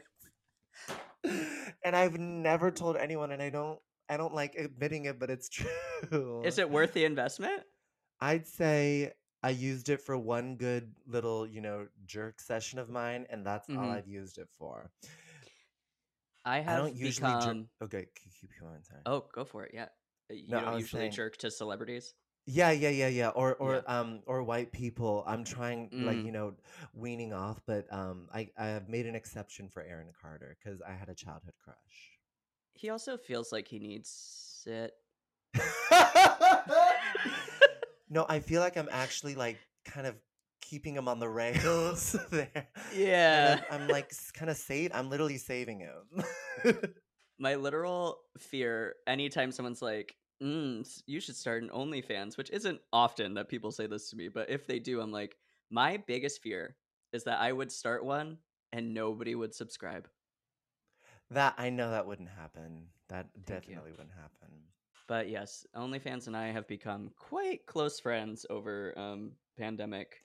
and 1.83 1.95
I've 1.95 2.19
never 2.19 2.69
told 2.71 2.97
anyone 2.97 3.31
and 3.31 3.41
I 3.41 3.49
don't 3.49 3.79
I 4.09 4.17
don't 4.17 4.33
like 4.33 4.55
admitting 4.55 5.05
it, 5.05 5.19
but 5.19 5.29
it's 5.29 5.49
true. 6.09 6.43
Is 6.43 6.57
it 6.59 6.69
worth 6.69 6.93
the 6.93 7.05
investment? 7.05 7.63
I'd 8.21 8.47
say 8.47 9.13
I 9.43 9.49
used 9.49 9.89
it 9.89 10.01
for 10.01 10.17
one 10.17 10.55
good 10.57 10.93
little, 11.07 11.45
you 11.47 11.61
know, 11.61 11.87
jerk 12.05 12.39
session 12.39 12.79
of 12.79 12.89
mine, 12.89 13.25
and 13.29 13.45
that's 13.45 13.69
all 13.69 13.75
Mhm. 13.75 13.95
I've 13.95 14.07
used 14.07 14.37
it 14.37 14.49
for. 14.57 14.91
I 16.45 16.59
have 16.59 16.79
I 16.79 16.81
don't 16.83 16.95
usually 16.95 17.31
jerk. 17.41 17.65
Okay, 17.83 18.07
keep 18.39 18.51
going. 18.59 18.83
Sorry. 18.83 19.01
Oh, 19.05 19.25
go 19.33 19.43
for 19.45 19.63
it. 19.65 19.71
Yeah. 19.73 19.87
Uh, 20.29 20.33
You 20.35 20.49
No, 20.49 20.61
don't 20.61 20.79
usually 20.79 21.01
saying- 21.01 21.11
jerk 21.11 21.37
to 21.37 21.51
celebrities. 21.51 22.13
Yeah, 22.47 22.69
yeah, 22.69 22.89
yeah, 22.89 23.07
yeah. 23.07 23.29
Or 23.29 23.55
or 23.55 23.75
Yeah. 23.75 23.99
um 23.99 24.21
or 24.27 24.43
white 24.43 24.71
people. 24.71 25.23
I'm 25.25 25.43
trying 25.43 25.89
like 26.05 26.17
Mm. 26.17 26.25
you 26.25 26.31
know 26.31 26.55
weaning 26.93 27.33
off, 27.33 27.59
but 27.65 27.91
um 27.91 28.29
I 28.31 28.51
I 28.55 28.67
have 28.67 28.87
made 28.87 29.07
an 29.07 29.15
exception 29.15 29.67
for 29.69 29.81
Aaron 29.81 30.13
Carter 30.21 30.55
because 30.59 30.79
I 30.81 30.91
had 30.93 31.09
a 31.09 31.15
childhood 31.15 31.55
crush. 31.57 32.19
He 32.75 32.89
also 32.89 33.17
feels 33.17 33.51
like 33.51 33.67
he 33.67 33.79
needs 33.79 34.63
it. 34.67 34.91
no, 38.09 38.25
I 38.27 38.39
feel 38.39 38.61
like 38.61 38.77
I'm 38.77 38.89
actually 38.91 39.35
like 39.35 39.57
kind 39.85 40.05
of 40.05 40.15
keeping 40.61 40.95
him 40.95 41.07
on 41.07 41.19
the 41.19 41.29
rails 41.29 42.15
there. 42.31 42.67
Yeah. 42.93 43.61
I'm, 43.71 43.83
I'm 43.83 43.87
like 43.87 44.11
kind 44.33 44.51
of 44.51 44.57
save. 44.57 44.91
I'm 44.93 45.09
literally 45.09 45.37
saving 45.37 45.79
him. 45.79 46.23
My 47.39 47.55
literal 47.55 48.19
fear 48.37 48.95
anytime 49.07 49.51
someone's 49.51 49.81
like, 49.81 50.15
mm, 50.41 50.87
you 51.05 51.19
should 51.19 51.35
start 51.35 51.63
an 51.63 51.69
OnlyFans, 51.69 52.37
which 52.37 52.49
isn't 52.49 52.79
often 52.91 53.35
that 53.35 53.49
people 53.49 53.71
say 53.71 53.87
this 53.87 54.09
to 54.09 54.15
me, 54.15 54.27
but 54.27 54.49
if 54.49 54.67
they 54.67 54.79
do, 54.79 55.01
I'm 55.01 55.11
like, 55.11 55.35
my 55.69 55.97
biggest 56.07 56.41
fear 56.41 56.75
is 57.13 57.23
that 57.25 57.39
I 57.39 57.51
would 57.51 57.71
start 57.71 58.05
one 58.05 58.37
and 58.71 58.93
nobody 58.93 59.35
would 59.35 59.53
subscribe. 59.53 60.07
That 61.31 61.55
I 61.57 61.69
know 61.69 61.91
that 61.91 62.05
wouldn't 62.05 62.29
happen. 62.29 62.87
That 63.09 63.27
Thank 63.45 63.67
you. 63.67 63.75
definitely 63.75 63.91
wouldn't 63.91 64.11
happen. 64.15 64.49
But 65.07 65.29
yes, 65.29 65.65
OnlyFans 65.75 66.27
and 66.27 66.35
I 66.35 66.47
have 66.47 66.67
become 66.67 67.11
quite 67.17 67.65
close 67.67 67.99
friends 67.99 68.45
over 68.49 68.97
um 68.97 69.31
pandemic. 69.57 70.23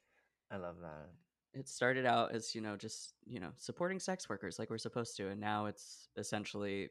I 0.50 0.56
love 0.56 0.76
that. 0.82 1.10
It 1.52 1.68
started 1.68 2.06
out 2.06 2.32
as, 2.32 2.54
you 2.54 2.60
know, 2.60 2.76
just, 2.76 3.14
you 3.26 3.40
know, 3.40 3.50
supporting 3.56 3.98
sex 3.98 4.28
workers 4.28 4.58
like 4.58 4.70
we're 4.70 4.78
supposed 4.78 5.16
to, 5.16 5.28
and 5.28 5.40
now 5.40 5.66
it's 5.66 6.08
essentially 6.16 6.90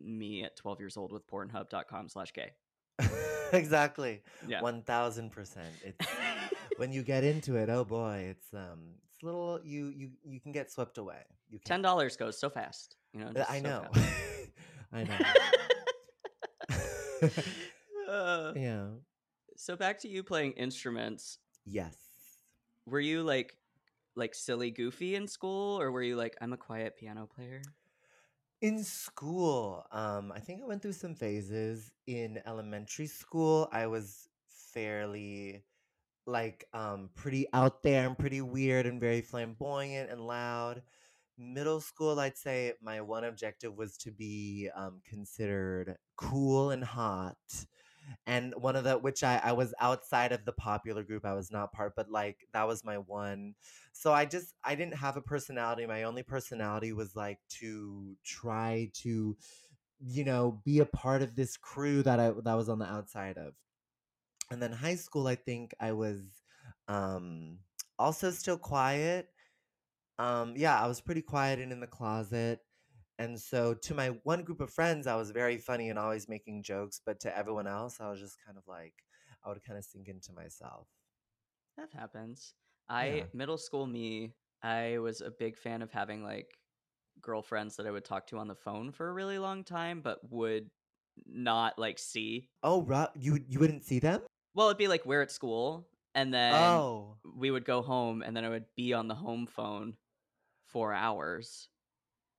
me 0.00 0.42
at 0.42 0.56
12 0.56 0.80
years 0.80 0.96
old 0.96 1.12
with 1.12 1.26
pornhub.com 1.28 2.08
slash 2.08 2.32
gay. 2.32 2.50
exactly. 3.52 4.22
Yeah. 4.46 4.60
One 4.60 4.82
thousand 4.82 5.30
percent. 5.30 5.74
It's 5.82 6.06
when 6.76 6.92
you 6.92 7.02
get 7.02 7.24
into 7.24 7.56
it. 7.56 7.68
Oh 7.68 7.84
boy, 7.84 8.26
it's 8.30 8.52
um, 8.54 8.80
it's 9.12 9.22
a 9.22 9.26
little. 9.26 9.60
You 9.64 9.88
you 9.88 10.10
you 10.22 10.40
can 10.40 10.52
get 10.52 10.70
swept 10.70 10.98
away. 10.98 11.22
You 11.50 11.58
can. 11.58 11.66
Ten 11.66 11.82
dollars 11.82 12.16
goes 12.16 12.38
so 12.38 12.48
fast. 12.50 12.96
You 13.14 13.20
know, 13.20 13.32
Uh, 13.36 13.44
I 13.48 13.60
so 13.60 13.68
know. 13.68 13.86
fast. 13.94 14.16
I 14.92 15.04
know. 15.04 15.16
Uh, 18.08 18.52
yeah. 18.54 18.86
so 19.56 19.76
back 19.76 19.98
to 20.00 20.08
you 20.08 20.22
playing 20.22 20.52
instruments. 20.52 21.38
Yes. 21.66 21.96
Were 22.86 23.00
you 23.00 23.22
like 23.22 23.56
like 24.16 24.34
silly 24.34 24.70
goofy 24.70 25.14
in 25.16 25.26
school 25.26 25.80
or 25.80 25.90
were 25.90 26.02
you 26.02 26.16
like 26.16 26.36
I'm 26.40 26.52
a 26.52 26.56
quiet 26.56 26.96
piano 26.96 27.26
player? 27.26 27.62
In 28.60 28.82
school, 28.82 29.84
um, 29.92 30.32
I 30.32 30.40
think 30.40 30.62
I 30.62 30.66
went 30.66 30.82
through 30.82 30.92
some 30.94 31.14
phases. 31.14 31.92
In 32.06 32.40
elementary 32.46 33.06
school, 33.06 33.68
I 33.72 33.86
was 33.86 34.28
fairly 34.72 35.64
like 36.26 36.66
um 36.72 37.10
pretty 37.14 37.46
out 37.52 37.82
there 37.82 38.06
and 38.06 38.18
pretty 38.18 38.40
weird 38.40 38.86
and 38.86 39.00
very 39.00 39.20
flamboyant 39.22 40.10
and 40.10 40.26
loud. 40.26 40.82
Middle 41.36 41.80
school, 41.80 42.20
I'd 42.20 42.36
say 42.38 42.74
my 42.82 43.00
one 43.00 43.24
objective 43.24 43.76
was 43.76 43.96
to 43.98 44.12
be 44.12 44.70
um, 44.76 45.00
considered 45.04 45.96
cool 46.16 46.70
and 46.70 46.84
hot. 46.84 47.36
And 48.26 48.54
one 48.56 48.76
of 48.76 48.84
the 48.84 48.98
which 48.98 49.22
I, 49.24 49.40
I 49.42 49.52
was 49.52 49.74
outside 49.80 50.32
of 50.32 50.44
the 50.44 50.52
popular 50.52 51.02
group, 51.02 51.24
I 51.24 51.34
was 51.34 51.50
not 51.50 51.72
part, 51.72 51.94
but 51.96 52.10
like 52.10 52.46
that 52.52 52.68
was 52.68 52.84
my 52.84 52.98
one 52.98 53.54
so 53.92 54.12
i 54.12 54.24
just 54.24 54.54
i 54.64 54.74
didn't 54.74 54.96
have 54.96 55.16
a 55.16 55.22
personality 55.22 55.86
my 55.86 56.02
only 56.02 56.22
personality 56.22 56.92
was 56.92 57.14
like 57.16 57.38
to 57.48 58.16
try 58.24 58.90
to 58.92 59.36
you 60.00 60.24
know 60.24 60.60
be 60.64 60.80
a 60.80 60.86
part 60.86 61.22
of 61.22 61.36
this 61.36 61.56
crew 61.56 62.02
that 62.02 62.20
i 62.20 62.30
that 62.44 62.54
was 62.54 62.68
on 62.68 62.78
the 62.78 62.86
outside 62.86 63.38
of 63.38 63.54
and 64.50 64.60
then 64.62 64.72
high 64.72 64.94
school 64.94 65.26
i 65.26 65.34
think 65.34 65.74
i 65.80 65.92
was 65.92 66.20
um 66.88 67.58
also 67.98 68.30
still 68.30 68.58
quiet 68.58 69.28
um 70.18 70.54
yeah 70.56 70.80
i 70.80 70.86
was 70.86 71.00
pretty 71.00 71.22
quiet 71.22 71.58
and 71.58 71.72
in 71.72 71.80
the 71.80 71.86
closet 71.86 72.60
and 73.18 73.38
so 73.38 73.74
to 73.74 73.94
my 73.94 74.08
one 74.24 74.42
group 74.42 74.60
of 74.60 74.70
friends 74.70 75.06
i 75.06 75.16
was 75.16 75.30
very 75.30 75.58
funny 75.58 75.90
and 75.90 75.98
always 75.98 76.28
making 76.28 76.62
jokes 76.62 77.00
but 77.04 77.18
to 77.20 77.36
everyone 77.36 77.66
else 77.66 78.00
i 78.00 78.08
was 78.10 78.20
just 78.20 78.36
kind 78.44 78.56
of 78.58 78.64
like 78.68 78.94
i 79.44 79.48
would 79.48 79.62
kind 79.64 79.78
of 79.78 79.84
sink 79.84 80.08
into 80.08 80.32
myself 80.32 80.88
That 81.76 81.90
happens. 81.92 82.54
I 82.88 83.06
Yeah. 83.06 83.24
middle 83.32 83.58
school 83.58 83.86
me, 83.86 84.34
I 84.62 84.98
was 84.98 85.20
a 85.20 85.30
big 85.30 85.56
fan 85.56 85.82
of 85.82 85.90
having 85.90 86.22
like 86.22 86.46
girlfriends 87.20 87.76
that 87.76 87.86
I 87.86 87.90
would 87.90 88.04
talk 88.04 88.26
to 88.28 88.38
on 88.38 88.48
the 88.48 88.54
phone 88.54 88.92
for 88.92 89.08
a 89.08 89.12
really 89.12 89.38
long 89.38 89.64
time 89.64 90.00
but 90.02 90.18
would 90.30 90.70
not 91.26 91.78
like 91.78 91.98
see. 91.98 92.50
oh 92.62 92.82
Ro- 92.82 93.08
you 93.14 93.38
you 93.48 93.58
wouldn't 93.58 93.84
see 93.84 93.98
them 93.98 94.22
Well, 94.54 94.68
it'd 94.68 94.78
be 94.78 94.88
like 94.88 95.04
we're 95.06 95.22
at 95.22 95.30
school 95.32 95.88
and 96.14 96.32
then 96.32 96.54
oh 96.54 97.16
we 97.36 97.50
would 97.50 97.64
go 97.64 97.82
home 97.82 98.22
and 98.22 98.36
then 98.36 98.44
I 98.44 98.48
would 98.50 98.66
be 98.76 98.92
on 98.92 99.08
the 99.08 99.14
home 99.14 99.46
phone 99.46 99.96
for 100.74 100.92
hours 100.92 101.68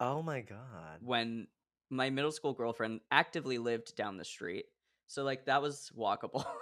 Oh 0.01 0.21
my 0.21 0.41
god. 0.41 0.99
when 0.99 1.47
my 1.89 2.09
middle 2.09 2.33
school 2.33 2.51
girlfriend 2.53 2.99
actively 3.09 3.57
lived 3.57 3.95
down 3.95 4.17
the 4.17 4.25
street. 4.25 4.65
So 5.07 5.23
like 5.23 5.45
that 5.45 5.61
was 5.61 5.89
walkable. 5.97 6.43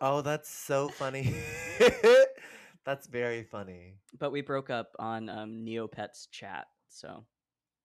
Oh, 0.00 0.20
that's 0.22 0.48
so 0.48 0.86
funny. 0.88 1.34
that's 2.84 3.08
very 3.08 3.42
funny. 3.42 3.96
but 4.20 4.30
we 4.30 4.40
broke 4.40 4.70
up 4.70 4.94
on 5.00 5.28
um 5.28 5.64
Neopets 5.66 6.30
chat, 6.30 6.66
so 6.88 7.24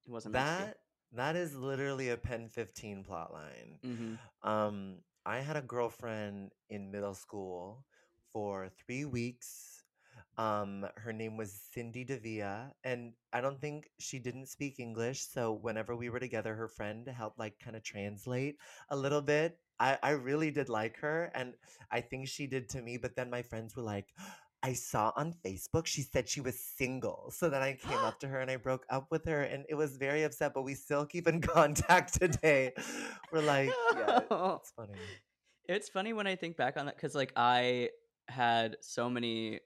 it 0.05 0.11
wasn't 0.11 0.33
That 0.35 0.77
that 1.13 1.35
is 1.35 1.55
literally 1.55 2.09
a 2.09 2.17
Pen 2.17 2.47
15 2.49 3.03
plotline. 3.03 3.81
to 3.81 3.87
be. 3.87 4.03
Mhm. 4.03 4.17
Um, 4.43 4.97
I 5.25 5.39
had 5.39 5.55
a 5.57 5.61
girlfriend 5.61 6.51
in 6.69 6.91
middle 6.91 7.15
school 7.15 7.85
for 8.33 8.69
three 8.85 9.05
weeks. 9.05 9.70
Um, 10.37 10.85
her 10.95 11.11
name 11.11 11.37
was 11.37 11.51
Cindy 11.73 12.05
Devia, 12.05 12.71
and 12.83 13.13
I 13.33 13.41
don't 13.41 13.59
think 13.59 13.89
she 13.99 14.19
didn't 14.19 14.47
speak 14.47 14.79
English. 14.79 15.21
So 15.27 15.53
whenever 15.53 15.95
we 15.95 16.09
were 16.09 16.19
together, 16.19 16.55
her 16.55 16.67
friend 16.67 17.07
helped 17.07 17.37
like 17.37 17.59
kind 17.59 17.75
of 17.75 17.83
translate 17.83 18.57
a 18.89 18.95
little 18.95 19.21
bit. 19.21 19.59
I, 19.79 19.97
I 20.01 20.11
really 20.11 20.51
did 20.51 20.69
like 20.69 20.97
her, 20.97 21.31
and 21.35 21.53
I 21.91 22.01
think 22.01 22.27
she 22.27 22.47
did 22.47 22.69
to 22.69 22.81
me. 22.81 22.97
But 22.97 23.15
then 23.15 23.29
my 23.29 23.41
friends 23.41 23.75
were 23.75 23.83
like, 23.83 24.13
I 24.63 24.73
saw 24.73 25.11
on 25.15 25.33
Facebook 25.43 25.87
she 25.87 26.03
said 26.03 26.29
she 26.29 26.39
was 26.39 26.59
single. 26.59 27.31
So 27.33 27.49
then 27.49 27.61
I 27.61 27.73
came 27.73 27.97
up 27.97 28.19
to 28.21 28.27
her 28.27 28.39
and 28.39 28.51
I 28.51 28.57
broke 28.57 28.85
up 28.89 29.07
with 29.11 29.25
her, 29.25 29.41
and 29.41 29.65
it 29.69 29.75
was 29.75 29.97
very 29.97 30.23
upset. 30.23 30.53
But 30.53 30.63
we 30.63 30.75
still 30.75 31.05
keep 31.05 31.27
in 31.27 31.41
contact 31.57 32.19
today. 32.19 32.73
We're 33.31 33.41
like, 33.41 33.71
yeah, 33.95 34.21
it's 34.31 34.71
funny. 34.71 34.93
It's 35.67 35.89
funny 35.89 36.13
when 36.13 36.27
I 36.27 36.35
think 36.35 36.57
back 36.57 36.77
on 36.77 36.85
that 36.85 36.95
because 36.95 37.15
like 37.15 37.33
I 37.35 37.89
had 38.27 38.77
so 38.81 39.09
many 39.09 39.59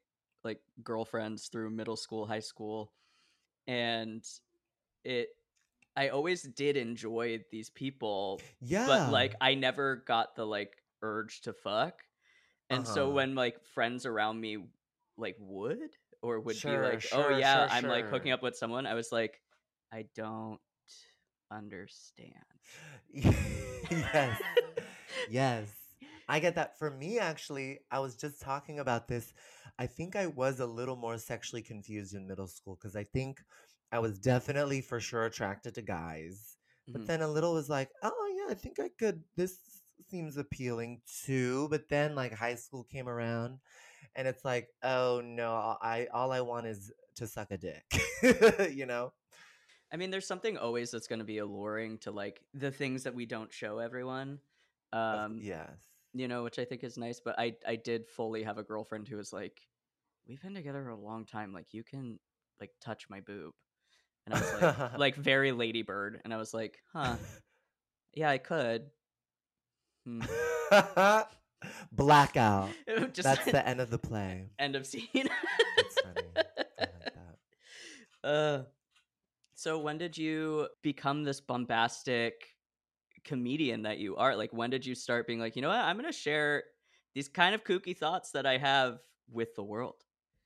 like 0.45 0.61
girlfriends 0.83 1.49
through 1.49 1.71
middle 1.71 1.97
school, 1.97 2.27
high 2.27 2.41
school, 2.41 2.93
and 3.67 4.23
it 5.03 5.29
I 5.95 6.09
always 6.09 6.43
did 6.43 6.77
enjoy 6.77 7.43
these 7.51 7.69
people, 7.69 8.45
Yeah. 8.61 8.85
but 8.85 9.07
like 9.07 9.35
I 9.41 9.55
never 9.55 9.97
got 10.07 10.35
the 10.35 10.45
like 10.45 10.77
urge 11.03 11.41
to 11.43 11.53
fuck. 11.53 12.03
And 12.69 12.87
so 12.87 13.09
Uh-huh. 13.09 13.11
when 13.11 13.35
like 13.35 13.63
friends 13.73 14.05
around 14.05 14.39
me 14.41 14.59
like 15.17 15.37
would 15.39 15.91
or 16.21 16.39
would 16.41 16.61
Sure, 16.61 16.63
be 16.63 16.79
like, 16.79 17.01
sure, 17.01 17.09
"Oh 17.11 17.29
yeah, 17.29 17.67
sure, 17.67 17.69
I'm 17.69 17.87
like 17.87 18.07
hooking 18.09 18.31
up 18.31 18.43
with 18.43 18.57
someone." 18.57 18.85
I 18.87 18.95
was 18.95 19.11
like, 19.11 19.41
"I 19.93 20.05
don't 20.15 20.59
understand." 21.51 22.45
yes. 23.89 24.37
Yes. 25.27 25.67
I 26.27 26.39
get 26.39 26.55
that. 26.55 26.77
For 26.79 26.89
me, 26.89 27.19
actually, 27.19 27.79
I 27.91 27.99
was 27.99 28.15
just 28.15 28.41
talking 28.41 28.79
about 28.79 29.07
this. 29.07 29.33
I 29.77 29.87
think 29.87 30.15
I 30.15 30.27
was 30.27 30.59
a 30.59 30.65
little 30.65 30.95
more 30.95 31.17
sexually 31.17 31.61
confused 31.61 32.13
in 32.13 32.27
middle 32.27 32.47
school 32.47 32.75
because 32.75 32.95
I 32.95 33.03
think 33.03 33.41
I 33.91 33.99
was 33.99 34.17
definitely 34.19 34.81
for 34.81 34.99
sure 34.99 35.25
attracted 35.25 35.75
to 35.75 35.81
guys. 35.81 36.57
But 36.87 37.01
Mhm. 37.01 37.07
then 37.07 37.21
a 37.21 37.27
little 37.27 37.53
was 37.53 37.69
like, 37.69 37.91
oh, 38.03 38.33
yeah, 38.37 38.51
I 38.51 38.55
think 38.55 38.79
I 38.79 38.89
could. 38.89 39.23
This 39.35 39.59
seems 40.07 40.37
appealing 40.37 41.01
too. 41.25 41.67
But 41.69 41.89
then, 41.89 42.15
like, 42.15 42.33
high 42.33 42.55
school 42.55 42.83
came 42.83 43.09
around 43.09 43.59
and 44.15 44.27
it's 44.27 44.45
like, 44.45 44.69
oh, 44.83 45.21
no, 45.21 45.77
I 45.81 46.07
all 46.13 46.31
I 46.31 46.41
want 46.41 46.67
is 46.67 46.91
to 47.15 47.27
suck 47.27 47.51
a 47.51 47.57
dick, 47.57 47.85
you 48.71 48.85
know? 48.85 49.13
I 49.91 49.97
mean, 49.97 50.11
there's 50.11 50.27
something 50.27 50.57
always 50.57 50.91
that's 50.91 51.07
going 51.07 51.19
to 51.19 51.25
be 51.25 51.37
alluring 51.37 51.99
to 51.99 52.11
like 52.11 52.43
the 52.53 52.71
things 52.71 53.03
that 53.03 53.15
we 53.15 53.25
don't 53.25 53.51
show 53.53 53.79
everyone. 53.79 54.39
Um, 54.91 55.39
yes. 55.41 55.94
You 56.17 56.29
know, 56.29 56.43
which 56.43 56.59
I 56.59 56.65
think 56.65 56.85
is 56.85 56.97
nice. 56.97 57.19
But 57.19 57.37
I 57.37 57.55
I 57.67 57.75
did 57.75 58.07
fully 58.07 58.41
have 58.43 58.57
a 58.57 58.63
girlfriend 58.63 59.07
who 59.07 59.17
was 59.17 59.33
like, 59.33 59.59
"We've 60.27 60.41
been 60.41 60.55
together 60.55 60.87
a 60.87 60.95
long 60.95 61.25
time. 61.25 61.51
Like, 61.51 61.73
you 61.73 61.83
can 61.83 62.17
like 62.61 62.71
touch 62.79 63.09
my 63.09 63.19
boob," 63.19 63.51
and 64.25 64.33
I 64.33 64.39
was 64.39 64.53
like, 64.61 64.91
like 64.97 65.15
very 65.17 65.51
Lady 65.51 65.81
Bird, 65.81 66.21
and 66.23 66.33
I 66.33 66.37
was 66.37 66.53
like, 66.53 66.77
"Huh, 66.93 67.17
yeah, 68.13 68.29
I 68.29 68.37
could." 68.37 68.89
Hmm. 70.05 70.21
Blackout. 71.91 72.69
Just 73.13 73.23
That's 73.23 73.45
the 73.45 73.67
end 73.67 73.81
of 73.81 73.89
the 73.89 73.97
play. 73.97 74.45
end 74.57 74.75
of 74.77 74.85
scene. 74.85 75.03
That's 75.13 75.99
funny. 76.01 76.21
I 76.79 76.81
like 76.81 77.13
that. 78.23 78.27
Uh, 78.27 78.63
so 79.55 79.79
when 79.79 79.97
did 79.97 80.17
you 80.17 80.67
become 80.81 81.23
this 81.23 81.41
bombastic 81.41 82.54
comedian 83.25 83.83
that 83.83 83.99
you 83.99 84.15
are? 84.17 84.35
Like, 84.35 84.53
when 84.53 84.69
did 84.71 84.85
you 84.85 84.95
start 84.95 85.27
being 85.27 85.39
like, 85.39 85.55
you 85.57 85.63
know 85.63 85.69
what, 85.69 85.79
I'm 85.81 85.97
gonna 85.97 86.13
share 86.13 86.65
these 87.15 87.29
kind 87.29 87.55
of 87.55 87.63
kooky 87.65 87.97
thoughts 87.97 88.31
that 88.31 88.45
I 88.45 88.57
have 88.57 88.99
with 89.29 89.55
the 89.55 89.63
world? 89.63 90.05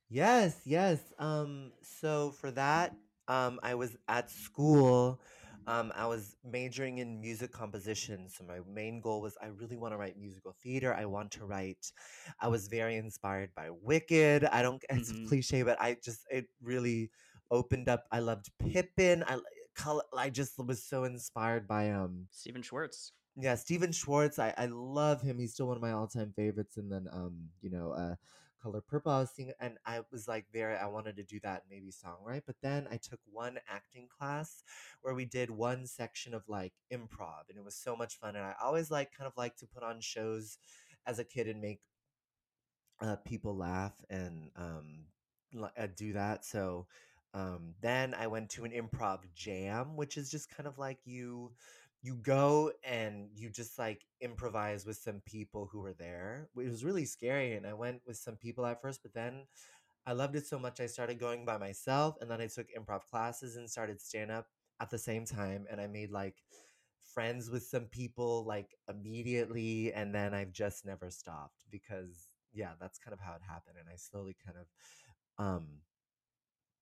Yes, 0.09 0.61
yes. 0.65 1.13
Um, 1.19 1.73
so 1.83 2.31
for 2.31 2.51
that, 2.51 2.95
um, 3.27 3.59
I 3.61 3.75
was 3.75 3.97
at 4.07 4.29
school. 4.29 5.21
Um, 5.67 5.91
I 5.95 6.07
was 6.07 6.35
majoring 6.43 6.97
in 6.97 7.21
music 7.21 7.51
composition. 7.51 8.27
So 8.27 8.43
my 8.43 8.59
main 8.65 9.01
goal 9.01 9.21
was 9.21 9.37
I 9.39 9.47
really 9.47 9.77
want 9.77 9.93
to 9.93 9.97
write 9.97 10.17
musical 10.17 10.55
theater. 10.63 10.93
I 10.95 11.05
want 11.05 11.31
to 11.33 11.45
write. 11.45 11.91
I 12.39 12.47
was 12.47 12.67
very 12.67 12.95
inspired 12.95 13.53
by 13.53 13.69
Wicked. 13.69 14.45
I 14.45 14.61
don't. 14.63 14.83
It's 14.89 15.11
Mhm. 15.11 15.29
cliche, 15.29 15.61
but 15.61 15.79
I 15.79 15.95
just 16.03 16.25
it 16.31 16.47
really 16.61 17.11
opened 17.51 17.87
up. 17.87 18.05
I 18.11 18.19
loved 18.19 18.49
Pippin. 18.57 19.23
I 19.27 19.39
col- 19.79 20.03
I 20.17 20.29
just 20.29 20.57
was 20.59 20.83
so 20.83 21.03
inspired 21.03 21.67
by 21.67 21.91
um 21.91 22.27
Stephen 22.31 22.61
Schwartz. 22.61 23.13
yeah, 23.35 23.55
Stephen 23.55 23.91
Schwartz. 23.91 24.39
I, 24.39 24.53
I 24.57 24.65
love 24.65 25.21
him. 25.21 25.39
He's 25.39 25.53
still 25.53 25.67
one 25.67 25.77
of 25.77 25.81
my 25.81 25.91
all 25.91 26.07
time 26.07 26.33
favorites. 26.35 26.77
And 26.77 26.91
then 26.91 27.07
um, 27.11 27.49
you 27.61 27.69
know, 27.69 27.91
uh 27.91 28.15
Color 28.61 28.81
Purple 28.81 29.11
I 29.13 29.19
was 29.21 29.31
seeing 29.31 29.53
and 29.61 29.77
I 29.85 30.01
was 30.11 30.27
like 30.27 30.45
there. 30.53 30.77
I 30.81 30.87
wanted 30.87 31.15
to 31.15 31.23
do 31.23 31.39
that 31.43 31.63
maybe 31.69 31.91
songwrite. 31.91 32.41
But 32.45 32.57
then 32.61 32.87
I 32.91 32.97
took 32.97 33.19
one 33.31 33.57
acting 33.69 34.07
class 34.09 34.63
where 35.01 35.13
we 35.13 35.25
did 35.25 35.49
one 35.49 35.87
section 35.87 36.33
of 36.33 36.43
like 36.49 36.73
improv 36.91 37.47
and 37.49 37.57
it 37.57 37.63
was 37.63 37.75
so 37.75 37.95
much 37.95 38.15
fun. 38.19 38.35
And 38.35 38.43
I 38.45 38.55
always 38.61 38.91
like 38.91 39.13
kind 39.17 39.27
of 39.27 39.33
like 39.37 39.55
to 39.57 39.67
put 39.67 39.83
on 39.83 40.01
shows 40.01 40.57
as 41.07 41.19
a 41.19 41.23
kid 41.23 41.47
and 41.47 41.61
make 41.61 41.79
uh, 43.01 43.15
people 43.17 43.55
laugh 43.55 43.93
and 44.09 44.51
um, 44.57 45.05
uh, 45.77 45.87
do 45.95 46.13
that. 46.13 46.45
So 46.45 46.87
um, 47.33 47.73
then 47.81 48.13
I 48.13 48.27
went 48.27 48.49
to 48.51 48.65
an 48.65 48.71
improv 48.71 49.19
jam, 49.35 49.95
which 49.95 50.17
is 50.17 50.31
just 50.31 50.49
kind 50.49 50.67
of 50.67 50.77
like 50.77 50.99
you 51.05 51.51
you 52.01 52.15
go 52.15 52.71
and 52.83 53.27
you 53.35 53.49
just 53.49 53.77
like 53.77 54.05
improvise 54.21 54.85
with 54.85 54.95
some 54.97 55.21
people 55.25 55.67
who 55.71 55.81
were 55.81 55.93
there. 55.93 56.47
It 56.57 56.69
was 56.69 56.85
really 56.85 57.05
scary, 57.05 57.53
and 57.53 57.67
I 57.67 57.73
went 57.73 58.01
with 58.07 58.17
some 58.17 58.35
people 58.35 58.65
at 58.65 58.81
first, 58.81 59.01
but 59.03 59.13
then 59.13 59.45
I 60.05 60.13
loved 60.13 60.35
it 60.35 60.47
so 60.47 60.59
much 60.59 60.79
I 60.79 60.87
started 60.87 61.19
going 61.19 61.45
by 61.45 61.57
myself, 61.57 62.15
and 62.21 62.29
then 62.31 62.41
I 62.41 62.47
took 62.47 62.67
improv 62.77 63.05
classes 63.09 63.55
and 63.57 63.69
started 63.69 64.01
stand 64.01 64.31
up 64.31 64.47
at 64.79 64.89
the 64.89 64.97
same 64.97 65.25
time, 65.25 65.65
and 65.69 65.79
I 65.81 65.87
made 65.87 66.11
like 66.11 66.37
friends 67.13 67.49
with 67.49 67.63
some 67.63 67.85
people 67.85 68.45
like 68.45 68.75
immediately 68.87 69.91
and 69.93 70.13
then 70.13 70.33
I've 70.33 70.51
just 70.51 70.85
never 70.85 71.09
stopped 71.09 71.65
because 71.71 72.27
yeah, 72.53 72.71
that's 72.79 72.99
kind 72.99 73.13
of 73.13 73.19
how 73.19 73.33
it 73.33 73.41
happened 73.47 73.77
and 73.79 73.89
I 73.91 73.95
slowly 73.95 74.35
kind 74.45 74.57
of 74.57 75.43
um 75.43 75.65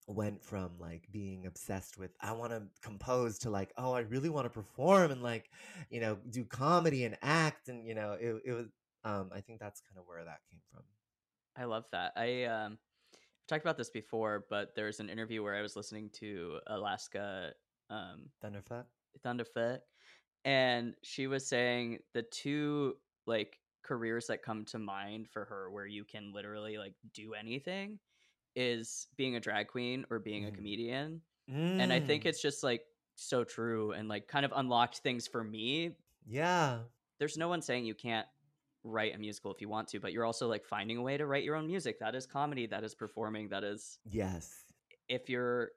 went 0.08 0.42
from 0.42 0.72
like 0.80 1.04
being 1.12 1.46
obsessed 1.46 1.98
with 1.98 2.12
I 2.22 2.32
want 2.32 2.54
to 2.54 2.64
compose 2.82 3.38
to 3.40 3.50
like 3.50 3.74
oh 3.78 3.92
I 3.92 4.00
really 4.02 4.30
want 4.30 4.46
to 4.46 4.50
perform 4.50 5.12
and 5.12 5.22
like 5.22 5.50
you 5.90 6.00
know 6.00 6.18
do 6.30 6.46
comedy 6.46 7.04
and 7.04 7.18
act 7.22 7.68
and 7.68 7.86
you 7.86 7.94
know 7.94 8.14
it 8.14 8.42
it 8.46 8.54
was 8.54 8.68
um 9.04 9.30
I 9.36 9.42
think 9.42 9.60
that's 9.60 9.82
kind 9.82 10.00
of 10.00 10.06
where 10.08 10.24
that 10.24 10.40
came 10.50 10.62
from. 10.72 10.84
I 11.58 11.66
love 11.66 11.84
that. 11.92 12.14
I 12.16 12.46
um 12.46 12.78
I've 13.14 13.48
talked 13.48 13.66
about 13.66 13.78
this 13.78 13.90
before, 13.90 14.46
but 14.50 14.76
there's 14.76 15.00
an 15.00 15.10
interview 15.10 15.44
where 15.44 15.56
I 15.56 15.62
was 15.62 15.76
listening 15.76 16.10
to 16.14 16.60
Alaska 16.68 17.52
um 17.90 18.30
Thunderfuck. 18.44 18.86
Thunderfoot, 19.26 19.80
and 20.46 20.94
she 21.04 21.28
was 21.28 21.48
saying 21.48 22.00
the 22.14 22.24
two 22.24 22.96
like 23.26 23.60
careers 23.84 24.28
that 24.28 24.42
come 24.42 24.64
to 24.66 24.80
mind 24.80 25.28
for 25.30 25.46
her 25.46 25.70
where 25.72 25.86
you 25.86 26.06
can 26.06 26.32
literally 26.34 26.78
like 26.78 26.94
do 27.14 27.34
anything 27.34 28.00
is 28.58 29.08
being 29.18 29.38
a 29.38 29.42
drag 29.42 29.70
queen 29.70 30.06
or 30.12 30.20
being 30.20 30.46
a 30.48 30.52
Mhm. 30.52 30.56
comedian. 30.56 31.22
And 31.80 31.94
I 31.94 32.00
think 32.02 32.24
Mm, 32.24 32.26
it's 32.26 32.42
just 32.42 32.64
like 32.64 32.84
so 33.16 33.44
true 33.46 33.94
and 33.94 34.10
like 34.10 34.28
kind 34.28 34.46
of 34.46 34.54
unlocked 34.56 35.00
things 35.00 35.28
for 35.28 35.44
me. 35.44 35.98
yeah. 36.26 36.88
There's 37.20 37.38
no 37.38 37.48
one 37.48 37.62
saying 37.62 37.86
you 37.86 37.96
can't 37.96 38.28
write 38.84 39.16
a 39.16 39.18
musical 39.18 39.52
if 39.54 39.62
you 39.62 39.70
want 39.70 39.88
to, 39.90 40.00
but 40.00 40.14
you're 40.14 40.26
also 40.26 40.48
like 40.48 40.66
finding 40.66 40.98
a 40.98 41.02
way 41.02 41.18
to 41.18 41.26
write 41.26 41.44
your 41.44 41.56
own 41.56 41.68
music. 41.68 42.00
That 42.00 42.16
is 42.16 42.26
comedy, 42.26 42.68
that 42.68 42.84
is 42.84 42.96
performing, 42.96 43.50
that 43.50 43.64
is 43.64 44.00
Yes. 44.06 44.66
if 45.08 45.30
you're 45.30 45.72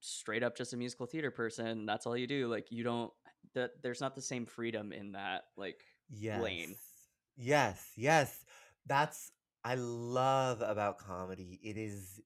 straight 0.00 0.42
up 0.42 0.56
just 0.56 0.72
a 0.72 0.76
musical 0.76 1.06
theater 1.06 1.30
person, 1.30 1.86
that's 1.86 2.06
all 2.06 2.16
you 2.16 2.26
do. 2.26 2.48
Like 2.48 2.70
you 2.70 2.84
don't 2.84 3.12
that 3.54 3.82
there's 3.82 4.00
not 4.00 4.14
the 4.14 4.22
same 4.22 4.46
freedom 4.46 4.92
in 4.92 5.12
that 5.12 5.44
like 5.56 5.84
yes. 6.10 6.42
lane. 6.42 6.76
Yes, 7.36 7.92
yes. 7.96 8.44
That's 8.86 9.32
I 9.66 9.74
love 9.74 10.62
about 10.62 10.98
comedy. 10.98 11.58
It 11.62 11.76
is 11.76 12.20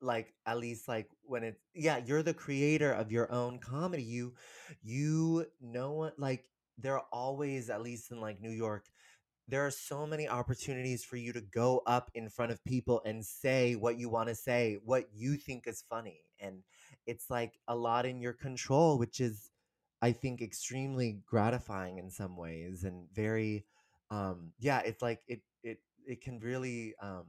like 0.00 0.32
at 0.46 0.58
least 0.58 0.86
like 0.88 1.08
when 1.24 1.42
it's 1.42 1.60
yeah, 1.74 1.98
you're 2.06 2.22
the 2.22 2.34
creator 2.34 2.92
of 2.92 3.10
your 3.10 3.32
own 3.32 3.58
comedy. 3.58 4.04
You 4.04 4.34
you 4.82 5.46
know 5.60 5.92
what 5.92 6.18
like 6.18 6.44
there 6.78 6.94
are 6.94 7.06
always 7.12 7.70
at 7.70 7.82
least 7.82 8.12
in 8.12 8.20
like 8.20 8.40
New 8.40 8.52
York 8.52 8.86
there 9.48 9.66
are 9.66 9.70
so 9.70 10.06
many 10.06 10.28
opportunities 10.28 11.04
for 11.04 11.16
you 11.16 11.32
to 11.32 11.40
go 11.40 11.82
up 11.86 12.10
in 12.14 12.28
front 12.28 12.52
of 12.52 12.64
people 12.64 13.02
and 13.04 13.24
say 13.24 13.74
what 13.74 13.98
you 13.98 14.08
want 14.08 14.28
to 14.28 14.34
say, 14.34 14.78
what 14.84 15.06
you 15.14 15.36
think 15.36 15.64
is 15.66 15.84
funny. 15.90 16.20
And 16.40 16.62
it's 17.06 17.30
like 17.30 17.54
a 17.68 17.76
lot 17.76 18.06
in 18.06 18.20
your 18.20 18.32
control, 18.32 18.98
which 18.98 19.20
is, 19.20 19.50
I 20.00 20.12
think, 20.12 20.40
extremely 20.40 21.18
gratifying 21.26 21.98
in 21.98 22.10
some 22.10 22.36
ways 22.36 22.84
and 22.84 23.06
very, 23.14 23.66
um, 24.10 24.52
yeah, 24.58 24.80
it's 24.80 25.02
like 25.02 25.20
it, 25.28 25.42
it, 25.62 25.78
it 26.06 26.20
can 26.20 26.38
really, 26.40 26.94
um, 27.00 27.26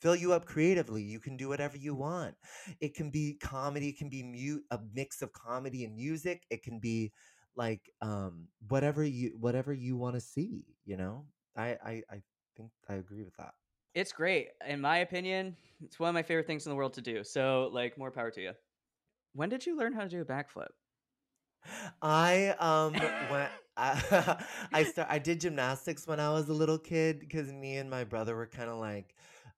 fill 0.00 0.16
you 0.16 0.32
up 0.32 0.46
creatively. 0.46 1.02
You 1.02 1.20
can 1.20 1.36
do 1.36 1.48
whatever 1.48 1.76
you 1.76 1.94
want. 1.94 2.36
It 2.80 2.94
can 2.94 3.10
be 3.10 3.34
comedy, 3.34 3.90
it 3.90 3.98
can 3.98 4.08
be 4.08 4.22
mute, 4.22 4.64
a 4.70 4.78
mix 4.92 5.22
of 5.22 5.32
comedy 5.32 5.84
and 5.84 5.94
music. 5.94 6.46
It 6.50 6.62
can 6.62 6.78
be 6.80 7.12
like, 7.54 7.90
um, 8.00 8.48
whatever 8.68 9.04
you, 9.04 9.36
whatever 9.38 9.72
you 9.72 9.96
want 9.96 10.14
to 10.16 10.20
see, 10.20 10.76
you 10.84 10.96
know? 10.96 11.26
I, 11.56 11.70
I 11.84 12.02
I 12.10 12.22
think 12.56 12.70
I 12.88 12.94
agree 12.94 13.24
with 13.24 13.34
that. 13.36 13.54
It's 13.94 14.12
great. 14.12 14.50
In 14.66 14.80
my 14.80 14.98
opinion, 14.98 15.56
it's 15.82 15.98
one 15.98 16.08
of 16.08 16.14
my 16.14 16.22
favorite 16.22 16.46
things 16.46 16.66
in 16.66 16.70
the 16.70 16.76
world 16.76 16.94
to 16.94 17.00
do. 17.02 17.24
So, 17.24 17.68
like, 17.72 17.98
more 17.98 18.10
power 18.10 18.30
to 18.30 18.40
you. 18.40 18.52
When 19.32 19.48
did 19.48 19.66
you 19.66 19.76
learn 19.76 19.92
how 19.94 20.02
to 20.02 20.08
do 20.08 20.20
a 20.20 20.24
backflip? 20.24 20.70
I 22.02 22.48
um 22.58 22.94
when 23.30 23.48
I, 23.76 24.44
I 24.72 24.84
start 24.84 25.08
I 25.10 25.18
did 25.18 25.40
gymnastics 25.40 26.06
when 26.06 26.20
I 26.20 26.30
was 26.30 26.48
a 26.48 26.52
little 26.54 26.78
kid 26.78 27.20
because 27.20 27.52
me 27.52 27.76
and 27.76 27.90
my 27.90 28.04
brother 28.04 28.36
were 28.36 28.46
kind 28.46 28.70
of 28.70 28.78
like 28.78 29.14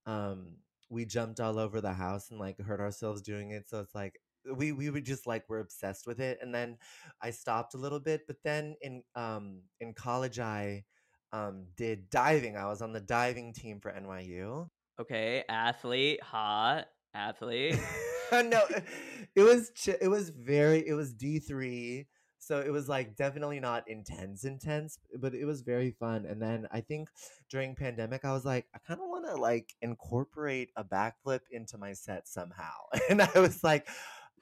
um 0.06 0.56
we 0.90 1.04
jumped 1.04 1.40
all 1.40 1.58
over 1.58 1.80
the 1.80 1.92
house 1.92 2.30
and 2.30 2.38
like 2.38 2.60
hurt 2.60 2.80
ourselves 2.80 3.22
doing 3.22 3.50
it 3.50 3.68
so 3.68 3.80
it's 3.80 3.94
like 3.94 4.20
we 4.56 4.72
we 4.72 4.90
would 4.90 5.04
just 5.04 5.26
like 5.26 5.44
we're 5.48 5.60
obsessed 5.60 6.06
with 6.06 6.20
it 6.20 6.38
and 6.42 6.54
then 6.54 6.78
I 7.20 7.30
stopped 7.30 7.74
a 7.74 7.78
little 7.78 8.00
bit 8.00 8.22
but 8.26 8.36
then 8.44 8.76
in 8.80 9.02
um 9.14 9.62
in 9.80 9.94
college 9.94 10.38
I 10.38 10.84
um 11.32 11.68
did 11.76 12.10
diving 12.10 12.56
I 12.56 12.66
was 12.66 12.82
on 12.82 12.92
the 12.92 13.00
diving 13.00 13.52
team 13.54 13.80
for 13.80 13.90
NYU 13.90 14.68
Okay, 14.98 15.44
athlete, 15.48 16.22
hot 16.22 16.88
athlete. 17.14 17.88
no, 18.32 18.62
it 19.34 19.42
was 19.42 19.70
ch- 19.74 19.88
it 20.00 20.08
was 20.08 20.30
very 20.30 20.86
it 20.86 20.94
was 20.94 21.12
D 21.12 21.38
three, 21.38 22.06
so 22.42 22.58
it 22.58 22.72
was 22.72 22.88
like 22.88 23.14
definitely 23.14 23.60
not 23.60 23.88
intense 23.88 24.42
intense, 24.42 24.98
but 25.20 25.32
it 25.32 25.44
was 25.44 25.60
very 25.62 25.92
fun. 25.92 26.26
And 26.26 26.42
then 26.42 26.66
I 26.72 26.80
think 26.80 27.08
during 27.48 27.76
pandemic, 27.76 28.24
I 28.24 28.32
was 28.32 28.44
like, 28.44 28.66
I 28.74 28.78
kind 28.84 29.00
of 29.00 29.08
want 29.08 29.26
to 29.26 29.36
like 29.36 29.72
incorporate 29.80 30.70
a 30.74 30.82
backflip 30.82 31.42
into 31.52 31.78
my 31.78 31.92
set 31.92 32.26
somehow, 32.26 32.72
and 33.08 33.22
I 33.22 33.38
was 33.38 33.62
like, 33.62 33.86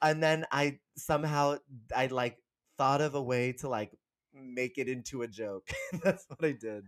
and 0.01 0.21
then 0.21 0.47
I 0.51 0.79
somehow 0.97 1.57
I 1.95 2.07
like 2.07 2.37
thought 2.75 3.01
of 3.01 3.13
a 3.13 3.21
way 3.21 3.51
to 3.59 3.69
like 3.69 3.95
make 4.33 4.79
it 4.79 4.89
into 4.89 5.21
a 5.21 5.27
joke. 5.27 5.69
That's 6.03 6.25
what 6.27 6.43
I 6.43 6.53
did. 6.53 6.85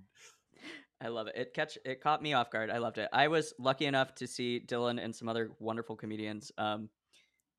I 0.99 1.10
love 1.10 1.28
it. 1.28 1.36
It 1.36 1.54
catch 1.54 1.78
it 1.86 2.02
caught 2.02 2.23
me 2.23 2.34
off 2.34 2.49
guard. 2.49 2.71
I 2.71 2.80
loved 2.80 2.97
it. 2.97 3.10
I 3.13 3.28
was 3.28 3.54
lucky 3.60 3.86
enough 3.86 4.15
to 4.15 4.26
see 4.26 4.63
Dylan 4.65 4.99
and 4.99 5.15
some 5.15 5.30
other 5.30 5.52
wonderful 5.60 5.95
comedians 5.95 6.52
um, 6.58 6.89